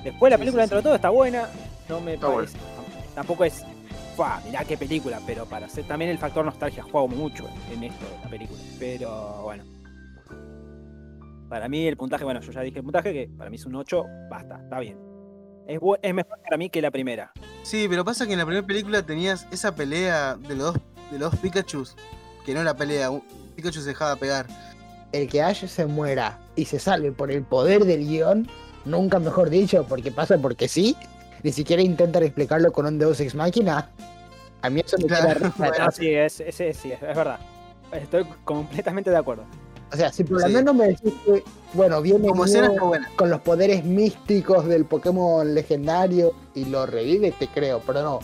Después 0.03 0.31
la 0.31 0.38
Sí, 0.38 0.39
película 0.41 0.63
sí, 0.63 0.69
dentro 0.71 0.77
de 0.77 0.81
sí. 0.81 0.84
todo 0.86 0.95
está 0.95 1.09
buena, 1.11 1.47
no 1.88 2.01
me 2.01 2.15
Está 2.15 2.34
parece. 2.34 2.57
Tampoco 3.13 3.43
es, 3.43 3.63
¡fua! 4.15 4.41
mirá 4.43 4.65
qué 4.65 4.77
película, 4.77 5.19
pero 5.27 5.45
para 5.45 5.67
hacer 5.67 5.84
también 5.84 6.09
el 6.09 6.17
factor 6.17 6.43
nostalgia 6.43 6.81
juega 6.91 7.05
mucho 7.05 7.45
en 7.71 7.84
esto 7.84 8.03
de 8.03 8.23
la 8.23 8.29
película. 8.31 8.59
Pero 8.79 9.41
bueno. 9.43 9.63
Para 11.49 11.69
mí 11.69 11.85
el 11.87 11.97
puntaje, 11.97 12.23
bueno, 12.23 12.39
yo 12.41 12.51
ya 12.51 12.61
dije 12.61 12.79
el 12.79 12.83
puntaje 12.83 13.13
que 13.13 13.29
para 13.37 13.49
mí 13.49 13.55
es 13.57 13.65
un 13.65 13.75
8, 13.75 14.03
basta, 14.29 14.59
está 14.63 14.79
bien. 14.79 14.97
Es, 15.67 15.79
es 16.01 16.13
mejor 16.13 16.39
para 16.43 16.57
mí 16.57 16.69
que 16.69 16.81
la 16.81 16.91
primera. 16.91 17.31
Sí, 17.61 17.85
pero 17.89 18.03
pasa 18.03 18.25
que 18.25 18.33
en 18.33 18.39
la 18.39 18.45
primera 18.45 18.65
película 18.65 19.01
tenías 19.05 19.47
esa 19.51 19.73
pelea 19.75 20.35
de 20.35 20.55
los 20.55 20.73
dos, 20.73 20.81
de 21.11 21.19
los 21.19 21.31
dos 21.31 21.39
Pikachus. 21.39 21.95
Que 22.45 22.53
no 22.53 22.61
era 22.61 22.75
pelea, 22.75 23.09
un- 23.09 23.23
Pikachu 23.55 23.79
se 23.81 23.89
dejaba 23.89 24.15
pegar. 24.17 24.47
El 25.11 25.29
que 25.29 25.41
Ash 25.41 25.65
se 25.67 25.85
muera 25.85 26.39
y 26.55 26.65
se 26.65 26.79
salve 26.79 27.11
por 27.11 27.31
el 27.31 27.43
poder 27.43 27.85
del 27.85 28.05
guion, 28.07 28.47
nunca 28.83 29.19
mejor 29.19 29.49
dicho, 29.49 29.85
porque 29.87 30.11
pasa 30.11 30.37
porque 30.39 30.67
sí, 30.67 30.97
ni 31.43 31.51
siquiera 31.51 31.81
intentan 31.83 32.23
explicarlo 32.23 32.73
con 32.73 32.85
un 32.87 32.97
Deus 32.97 33.19
Ex 33.21 33.35
Máquina. 33.35 33.89
A 34.63 34.69
mí 34.69 34.81
eso 34.83 34.97
me 34.97 35.05
Claro, 35.05 35.39
queda 35.39 35.53
bueno. 35.57 35.91
Sí, 35.91 36.09
es, 36.13 36.39
es, 36.41 36.59
es- 36.59 36.77
sí, 36.77 36.91
es, 36.91 37.01
es 37.01 37.15
verdad. 37.15 37.39
Estoy 37.91 38.25
completamente 38.43 39.11
de 39.11 39.17
acuerdo. 39.17 39.45
O 39.93 39.95
sea, 39.95 40.11
si 40.11 40.23
por 40.23 40.41
lo 40.41 40.47
Sí. 40.47 40.53
menos 40.53 40.75
me 40.75 40.87
decís 40.87 41.13
que, 41.23 41.43
bueno, 41.73 42.01
viene 42.01 42.27
Como 42.27 42.45
con 43.15 43.29
los 43.29 43.41
poderes 43.41 43.85
místicos 43.85 44.65
del 44.65 44.85
Pokémon 44.85 45.53
legendario 45.53 46.33
y 46.55 46.65
lo 46.65 46.85
revive, 46.85 47.31
te 47.31 47.47
creo, 47.47 47.81
pero 47.85 48.01
no. 48.01 48.19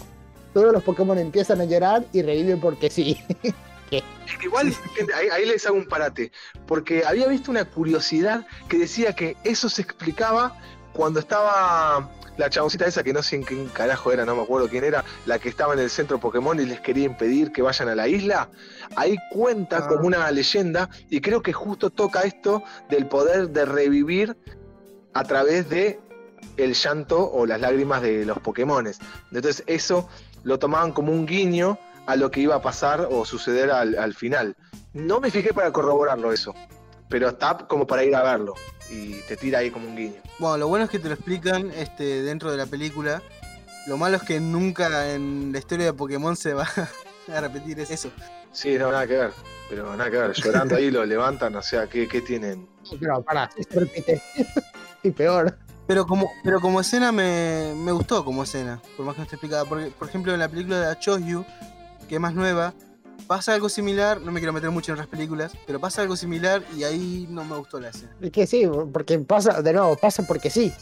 Todos 0.53 0.73
los 0.73 0.83
Pokémon 0.83 1.17
empiezan 1.19 1.61
a 1.61 1.65
llorar 1.65 2.03
y 2.11 2.23
reviven 2.23 2.59
porque 2.59 2.89
sí. 2.89 3.21
Igual, 4.43 4.71
gente, 4.95 5.13
ahí, 5.13 5.27
ahí 5.29 5.45
les 5.45 5.65
hago 5.65 5.75
un 5.75 5.87
parate, 5.87 6.31
porque 6.67 7.03
había 7.05 7.27
visto 7.27 7.49
una 7.49 7.65
curiosidad 7.65 8.45
que 8.67 8.77
decía 8.77 9.13
que 9.13 9.35
eso 9.43 9.67
se 9.67 9.81
explicaba 9.81 10.55
cuando 10.93 11.19
estaba 11.19 12.09
la 12.39 12.49
chaboncita 12.49 12.85
esa, 12.85 13.03
que 13.03 13.11
no 13.11 13.21
sé 13.21 13.35
en 13.35 13.43
qué 13.43 13.65
carajo 13.73 14.13
era, 14.13 14.23
no 14.23 14.33
me 14.33 14.43
acuerdo 14.43 14.69
quién 14.69 14.85
era, 14.85 15.03
la 15.25 15.39
que 15.39 15.49
estaba 15.49 15.73
en 15.73 15.79
el 15.79 15.89
centro 15.89 16.21
Pokémon 16.21 16.57
y 16.57 16.63
les 16.65 16.79
quería 16.79 17.03
impedir 17.03 17.51
que 17.51 17.61
vayan 17.61 17.89
a 17.89 17.95
la 17.95 18.07
isla. 18.07 18.49
Ahí 18.95 19.17
cuenta 19.29 19.79
Ah. 19.79 19.87
como 19.89 20.07
una 20.07 20.31
leyenda 20.31 20.89
y 21.09 21.19
creo 21.19 21.41
que 21.41 21.51
justo 21.51 21.89
toca 21.89 22.21
esto 22.21 22.63
del 22.89 23.07
poder 23.07 23.49
de 23.49 23.65
revivir 23.65 24.37
a 25.13 25.25
través 25.25 25.69
de 25.69 25.99
el 26.55 26.75
llanto 26.75 27.29
o 27.29 27.45
las 27.45 27.59
lágrimas 27.59 28.01
de 28.01 28.25
los 28.25 28.39
Pokémones. 28.39 28.99
Entonces 29.33 29.63
eso 29.67 30.07
lo 30.43 30.59
tomaban 30.59 30.93
como 30.93 31.11
un 31.11 31.25
guiño 31.25 31.77
a 32.05 32.15
lo 32.15 32.31
que 32.31 32.39
iba 32.39 32.55
a 32.55 32.61
pasar 32.61 33.05
o 33.11 33.25
suceder 33.25 33.69
al, 33.69 33.97
al 33.97 34.13
final. 34.13 34.55
No 34.93 35.19
me 35.19 35.29
fijé 35.29 35.53
para 35.53 35.73
corroborarlo 35.73 36.31
eso, 36.31 36.55
pero 37.09 37.27
está 37.27 37.57
como 37.67 37.85
para 37.85 38.05
ir 38.05 38.15
a 38.15 38.23
verlo 38.23 38.53
y 38.89 39.21
te 39.27 39.37
tira 39.37 39.59
ahí 39.59 39.71
como 39.71 39.87
un 39.87 39.95
guiño. 39.95 40.21
Bueno, 40.39 40.57
lo 40.57 40.67
bueno 40.67 40.85
es 40.85 40.91
que 40.91 40.99
te 40.99 41.07
lo 41.07 41.13
explican 41.13 41.71
este, 41.71 42.23
dentro 42.23 42.51
de 42.51 42.57
la 42.57 42.65
película. 42.65 43.21
Lo 43.87 43.97
malo 43.97 44.17
es 44.17 44.23
que 44.23 44.39
nunca 44.39 45.13
en 45.13 45.51
la 45.51 45.59
historia 45.59 45.85
de 45.85 45.93
Pokémon 45.93 46.35
se 46.35 46.53
va 46.53 46.67
a 47.33 47.41
repetir 47.41 47.79
eso. 47.79 48.11
Sí, 48.51 48.77
no, 48.77 48.91
nada 48.91 49.07
que 49.07 49.17
ver, 49.17 49.31
pero 49.69 49.95
nada 49.95 50.09
que 50.09 50.17
ver. 50.17 50.33
Llorando 50.33 50.75
ahí 50.75 50.91
lo 50.91 51.05
levantan, 51.05 51.55
o 51.55 51.61
sea, 51.61 51.87
¿qué, 51.87 52.07
qué 52.07 52.21
tienen? 52.21 52.67
Para, 53.25 53.49
si 53.51 53.63
se 53.63 53.79
repite. 53.79 54.21
y 55.03 55.11
peor. 55.11 55.57
Pero 55.87 56.05
como, 56.05 56.31
pero 56.43 56.59
como 56.59 56.81
escena 56.81 57.11
me, 57.11 57.73
me 57.75 57.91
gustó 57.91 58.23
como 58.23 58.43
escena, 58.43 58.79
por 58.95 59.05
más 59.05 59.15
que 59.15 59.19
no 59.19 59.23
esté 59.23 59.35
explicada. 59.35 59.65
Porque, 59.65 59.87
por 59.87 60.07
ejemplo, 60.07 60.33
en 60.33 60.39
la 60.39 60.47
película 60.47 60.79
de 60.79 60.85
A 60.87 60.99
Chose 60.99 61.25
You, 61.25 61.45
que 62.07 62.15
es 62.15 62.21
más 62.21 62.33
nueva, 62.35 62.73
pasa 63.27 63.53
algo 63.53 63.69
similar, 63.69 64.19
no 64.21 64.31
me 64.31 64.39
quiero 64.39 64.53
meter 64.53 64.69
mucho 64.71 64.91
en 64.91 64.93
otras 64.95 65.07
películas, 65.07 65.51
pero 65.67 65.79
pasa 65.79 66.01
algo 66.01 66.15
similar 66.15 66.63
y 66.75 66.83
ahí 66.83 67.27
no 67.29 67.43
me 67.45 67.55
gustó 67.57 67.79
la 67.79 67.89
escena. 67.89 68.11
Es 68.21 68.31
que 68.31 68.47
sí, 68.47 68.63
porque 68.91 69.19
pasa, 69.19 69.61
de 69.61 69.73
nuevo, 69.73 69.95
pasa 69.95 70.23
porque 70.25 70.49
sí. 70.49 70.73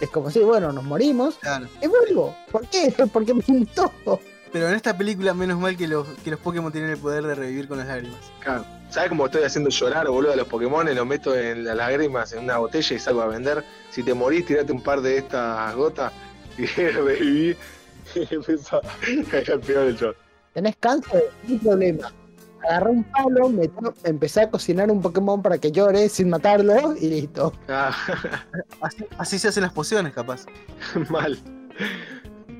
Es 0.00 0.10
como 0.10 0.30
si, 0.30 0.40
bueno, 0.40 0.72
nos 0.72 0.84
morimos 0.84 1.36
Claro. 1.36 1.66
y 1.82 1.86
vuelvo. 1.86 2.36
¿Por 2.52 2.66
qué? 2.68 2.92
Porque 3.12 3.32
me 3.32 3.42
gustó. 3.46 3.90
Pero 4.52 4.68
en 4.68 4.74
esta 4.74 4.96
película, 4.96 5.32
menos 5.34 5.58
mal 5.58 5.76
que 5.76 5.88
los, 5.88 6.06
que 6.22 6.30
los 6.30 6.38
Pokémon 6.40 6.70
tienen 6.70 6.90
el 6.90 6.98
poder 6.98 7.24
de 7.24 7.34
revivir 7.34 7.66
con 7.66 7.78
las 7.78 7.86
lágrimas. 7.88 8.18
Claro. 8.40 8.64
¿Sabes 8.90 9.08
cómo 9.08 9.24
estoy 9.26 9.42
haciendo 9.42 9.70
llorar, 9.70 10.06
boludo, 10.08 10.32
a 10.32 10.36
los 10.36 10.46
Pokémon? 10.48 10.94
Los 10.94 11.06
meto 11.06 11.34
en 11.34 11.64
las 11.64 11.76
lágrimas 11.76 12.32
en 12.32 12.44
una 12.44 12.58
botella 12.58 12.94
y 12.96 12.98
salgo 12.98 13.22
a 13.22 13.26
vender. 13.26 13.64
Si 13.90 14.02
te 14.02 14.12
morís, 14.14 14.44
tirate 14.46 14.70
un 14.70 14.82
par 14.82 15.00
de 15.00 15.16
estas 15.18 15.74
gotas 15.74 16.12
y 16.58 16.66
reviví. 16.66 17.56
Y 18.14 18.34
empezó 18.34 18.76
a 18.76 18.80
caer 19.30 19.50
al 19.52 19.60
peor 19.60 19.86
del 19.86 19.96
shot. 19.96 20.16
Tenés 20.56 20.76
cáncer, 20.80 21.22
no 21.46 21.52
hay 21.52 21.58
problema. 21.58 22.12
Agarré 22.64 22.90
un 22.90 23.04
palo, 23.04 23.50
metí- 23.50 23.92
empecé 24.04 24.40
a 24.40 24.50
cocinar 24.50 24.90
un 24.90 25.02
Pokémon 25.02 25.42
para 25.42 25.58
que 25.58 25.70
llore 25.70 26.08
sin 26.08 26.30
matarlo 26.30 26.96
y 26.98 27.08
listo. 27.10 27.52
Ah, 27.68 27.94
Así, 28.80 29.04
así 29.18 29.38
se 29.38 29.48
hacen 29.48 29.64
las 29.64 29.72
pociones, 29.74 30.14
capaz. 30.14 30.46
mal. 31.10 31.38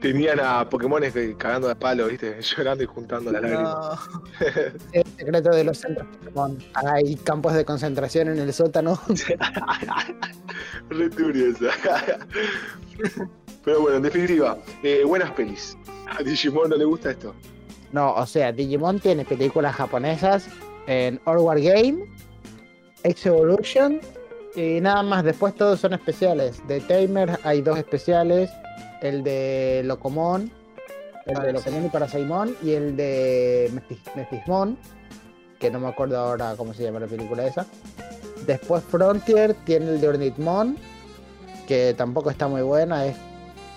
Tenían 0.03 0.41
a 0.41 0.69
Pokémones 0.69 1.15
cagando 1.39 1.69
de 1.69 1.75
palo, 1.77 2.07
¿viste? 2.09 2.37
Llorando 2.43 2.85
y 2.85 2.87
juntando 2.87 3.33
las 3.33 3.41
lágrimas. 3.41 3.75
No. 3.75 4.23
El 4.93 5.07
secreto 5.17 5.49
de 5.49 5.65
los 5.65 5.79
centros 5.79 6.07
Pokémon. 6.19 6.59
Hay 6.75 7.17
campos 7.17 7.55
de 7.55 7.65
concentración 7.65 8.29
en 8.29 8.39
el 8.41 8.53
sótano. 8.53 9.01
Re 10.91 11.09
turbio 11.09 11.47
esa. 11.49 11.71
Pero 13.65 13.81
bueno, 13.81 13.97
en 13.97 14.03
definitiva, 14.03 14.59
eh, 14.83 15.03
buenas 15.07 15.31
pelis. 15.31 15.79
A 16.07 16.23
Digimon 16.23 16.69
no 16.69 16.77
le 16.77 16.85
gusta 16.85 17.11
esto. 17.13 17.35
No, 17.93 18.15
o 18.15 18.27
sea, 18.27 18.53
Digimon 18.53 19.01
tiene 19.01 19.25
películas 19.25 19.75
japonesas 19.77 20.49
en 20.87 21.21
All 21.25 21.39
War 21.39 21.61
Game, 21.61 22.05
X 23.03 23.27
Evolution 23.27 24.01
Y 24.57 24.81
nada 24.81 25.03
más, 25.03 25.23
después 25.23 25.55
todos 25.55 25.81
son 25.81 25.93
especiales. 25.93 26.67
De 26.67 26.81
Tamer 26.81 27.39
hay 27.45 27.61
dos 27.61 27.79
especiales. 27.79 28.51
El 29.03 29.23
de 29.23 29.83
Locomon, 29.85 30.51
el 31.27 31.43
de. 31.43 31.53
Locomon 31.53 31.85
y 31.85 31.89
Parasaimon, 31.91 32.57
y 32.63 32.73
el 32.73 32.97
de 32.97 33.71
Mefismon, 34.15 34.79
que 35.61 35.71
no 35.71 35.79
me 35.79 35.89
acuerdo 35.89 36.19
ahora 36.19 36.55
cómo 36.57 36.73
se 36.73 36.85
llama 36.85 37.01
la 37.01 37.07
película 37.07 37.47
esa. 37.47 37.67
Después 38.47 38.83
Frontier 38.85 39.55
tiene 39.65 39.91
el 39.91 40.01
de 40.01 40.09
Ornithmon, 40.09 40.79
que 41.69 41.93
tampoco 41.95 42.31
está 42.31 42.49
muy 42.49 42.63
buena, 42.63 43.05
es 43.05 43.17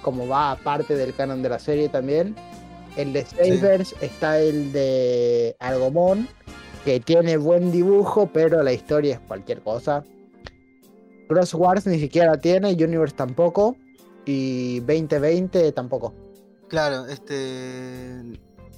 como 0.02 0.26
va 0.28 0.52
aparte 0.52 0.96
del 0.96 1.14
canon 1.14 1.44
de 1.44 1.50
la 1.50 1.60
serie 1.60 1.90
también. 1.90 2.36
El 2.96 3.14
de 3.14 3.26
Sabers 3.26 3.96
está 4.02 4.40
el 4.40 4.72
de 4.72 5.56
Argomon, 5.60 6.28
que 6.86 7.00
tiene 7.00 7.38
buen 7.38 7.72
dibujo, 7.72 8.30
pero 8.34 8.62
la 8.64 8.74
historia 8.74 9.16
es 9.16 9.20
cualquier 9.22 9.62
cosa. 9.62 10.04
Cross 11.28 11.54
Wars 11.54 11.86
ni 11.86 12.00
siquiera 12.00 12.40
tiene, 12.40 12.72
Universe 12.74 13.16
tampoco, 13.16 13.78
y 14.26 14.80
2020 14.80 15.72
tampoco. 15.72 16.14
Claro, 16.68 17.06
este. 17.08 18.24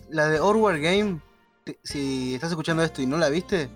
La 0.10 0.28
de 0.28 0.40
Orwar 0.40 0.80
Game, 0.80 1.22
si 1.84 2.36
estás 2.36 2.50
escuchando 2.50 2.84
esto 2.84 3.02
y 3.02 3.06
no 3.06 3.18
la 3.18 3.30
viste, 3.30 3.70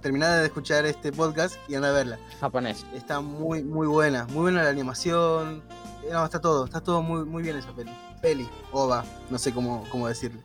terminá 0.00 0.36
de 0.36 0.46
escuchar 0.46 0.86
este 0.86 1.12
podcast 1.12 1.56
y 1.68 1.74
anda 1.74 1.90
a 1.90 1.92
verla. 1.92 2.18
Japonés. 2.40 2.86
Está 2.94 3.20
muy, 3.20 3.62
muy 3.62 3.86
buena, 3.86 4.24
muy 4.26 4.42
buena 4.42 4.62
la 4.62 4.70
animación. 4.70 5.62
No, 6.10 6.24
está 6.24 6.40
todo, 6.40 6.64
está 6.64 6.80
todo 6.80 7.02
muy, 7.02 7.24
muy 7.24 7.42
bien 7.42 7.56
esa 7.56 7.72
peli. 7.72 7.90
Peli, 8.20 8.48
ova, 8.72 9.04
no 9.30 9.38
sé 9.38 9.52
cómo, 9.52 9.84
cómo 9.90 10.08
decirle. 10.08 10.40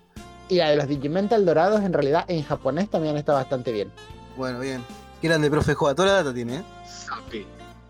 Y 0.50 0.56
la 0.56 0.70
de 0.70 0.76
los 0.76 0.88
Digimental 0.88 1.46
dorados, 1.46 1.82
en 1.82 1.94
realidad, 1.94 2.26
en 2.28 2.44
japonés 2.44 2.90
también 2.90 3.16
está 3.16 3.34
bastante 3.34 3.72
bien. 3.72 3.92
Bueno, 4.36 4.60
bien. 4.60 4.84
Qué 5.22 5.28
grande, 5.28 5.50
profe 5.50 5.74
Joa, 5.74 5.96
toda 5.96 6.08
la 6.10 6.14
data 6.16 6.34
tiene, 6.34 6.58
¿eh? 6.58 6.64
Sapi. 6.86 7.46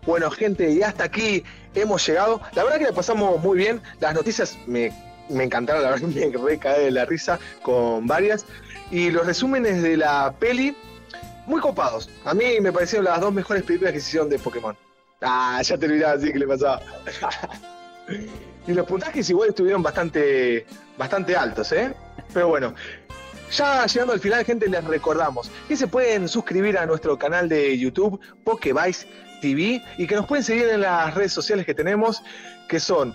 Bueno, 0.06 0.30
gente, 0.30 0.70
y 0.70 0.82
hasta 0.82 1.04
aquí 1.04 1.42
hemos 1.74 2.06
llegado. 2.06 2.40
La 2.54 2.64
verdad 2.64 2.78
que 2.78 2.84
la 2.84 2.92
pasamos 2.92 3.40
muy 3.42 3.58
bien. 3.58 3.80
Las 4.00 4.14
noticias 4.14 4.58
me, 4.66 4.92
me 5.28 5.44
encantaron, 5.44 5.82
la 5.82 5.90
verdad 5.90 6.08
que 6.08 6.28
me 6.38 6.44
recae 6.44 6.84
de 6.84 6.90
la 6.90 7.04
risa 7.04 7.38
con 7.62 8.06
varias. 8.06 8.44
Y 8.90 9.10
los 9.10 9.26
resúmenes 9.26 9.82
de 9.82 9.96
la 9.96 10.34
peli, 10.38 10.76
muy 11.46 11.60
copados. 11.60 12.10
A 12.24 12.34
mí 12.34 12.60
me 12.60 12.72
parecieron 12.72 13.06
las 13.06 13.20
dos 13.20 13.32
mejores 13.32 13.62
películas 13.62 13.92
que 13.92 14.00
se 14.00 14.08
hicieron 14.08 14.28
de 14.28 14.38
Pokémon. 14.38 14.76
Ah, 15.20 15.60
ya 15.62 15.78
te 15.78 15.86
olvidaba 15.86 16.14
así 16.14 16.32
que 16.32 16.38
le 16.38 16.46
pasaba. 16.46 16.80
y 18.66 18.72
los 18.72 18.86
puntajes 18.86 19.28
igual 19.30 19.50
estuvieron 19.50 19.82
bastante, 19.82 20.66
bastante 20.96 21.36
altos, 21.36 21.72
¿eh? 21.72 21.94
Pero 22.32 22.48
bueno, 22.48 22.74
ya 23.50 23.84
llegando 23.86 24.14
al 24.14 24.20
final, 24.20 24.44
gente, 24.44 24.68
les 24.68 24.82
recordamos 24.84 25.50
que 25.68 25.76
se 25.76 25.86
pueden 25.86 26.28
suscribir 26.28 26.78
a 26.78 26.86
nuestro 26.86 27.18
canal 27.18 27.48
de 27.48 27.76
YouTube, 27.78 28.18
Pokevice 28.44 29.06
TV, 29.40 29.82
y 29.98 30.06
que 30.06 30.14
nos 30.14 30.26
pueden 30.26 30.44
seguir 30.44 30.68
en 30.68 30.80
las 30.80 31.14
redes 31.14 31.32
sociales 31.32 31.66
que 31.66 31.74
tenemos, 31.74 32.22
que 32.68 32.80
son 32.80 33.14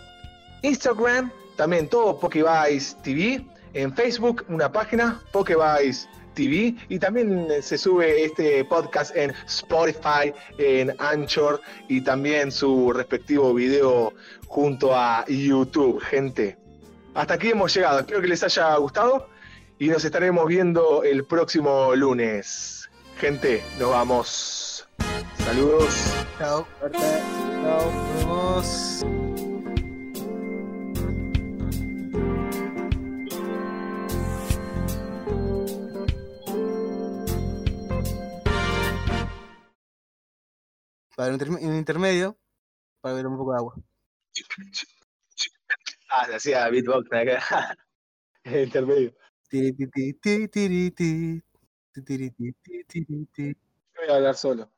Instagram, 0.61 1.31
también 1.55 1.87
todo 1.87 2.19
Pokevice 2.19 2.95
TV, 3.03 3.45
en 3.73 3.95
Facebook 3.95 4.45
una 4.49 4.71
página, 4.71 5.21
Pokevice 5.31 6.07
TV, 6.35 6.75
y 6.87 6.99
también 6.99 7.47
se 7.61 7.77
sube 7.79 8.23
este 8.23 8.63
podcast 8.65 9.15
en 9.15 9.33
Spotify, 9.47 10.31
en 10.59 10.93
Anchor, 10.99 11.61
y 11.87 12.01
también 12.01 12.51
su 12.51 12.93
respectivo 12.93 13.55
video 13.55 14.13
junto 14.47 14.95
a 14.95 15.25
YouTube, 15.27 15.99
gente. 16.01 16.57
Hasta 17.13 17.35
aquí 17.35 17.49
hemos 17.49 17.73
llegado, 17.73 17.99
espero 17.99 18.21
que 18.21 18.27
les 18.27 18.43
haya 18.43 18.75
gustado 18.77 19.27
y 19.79 19.89
nos 19.89 20.03
estaremos 20.03 20.47
viendo 20.47 21.03
el 21.03 21.25
próximo 21.25 21.95
lunes. 21.95 22.89
Gente, 23.17 23.63
nos 23.79 23.89
vamos. 23.89 24.87
Saludos. 25.39 26.13
Chao. 26.37 26.67
Chao. 26.79 27.27
Nos 27.63 28.15
vemos. 28.15 29.05
Para 41.15 41.33
un 41.33 41.75
intermedio, 41.75 42.37
para 43.01 43.15
beber 43.15 43.25
un 43.25 43.37
poco 43.37 43.51
de 43.53 43.57
agua. 43.57 43.86
Ah, 46.09 46.25
se 46.25 46.35
hacía 46.35 46.69
beatbox 46.69 47.11
acá. 47.11 47.75
Intermedio. 48.45 49.13
Voy 53.95 54.09
a 54.09 54.15
hablar 54.15 54.35
solo. 54.35 54.71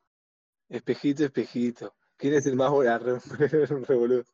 Espejito, 0.69 1.25
espejito. 1.25 1.95
¿Quién 2.17 2.33
es 2.33 2.45
el 2.45 2.55
más 2.55 2.69
voraz? 2.69 3.01
Re, 3.39 3.65
re 3.65 3.95
boludo. 3.95 4.25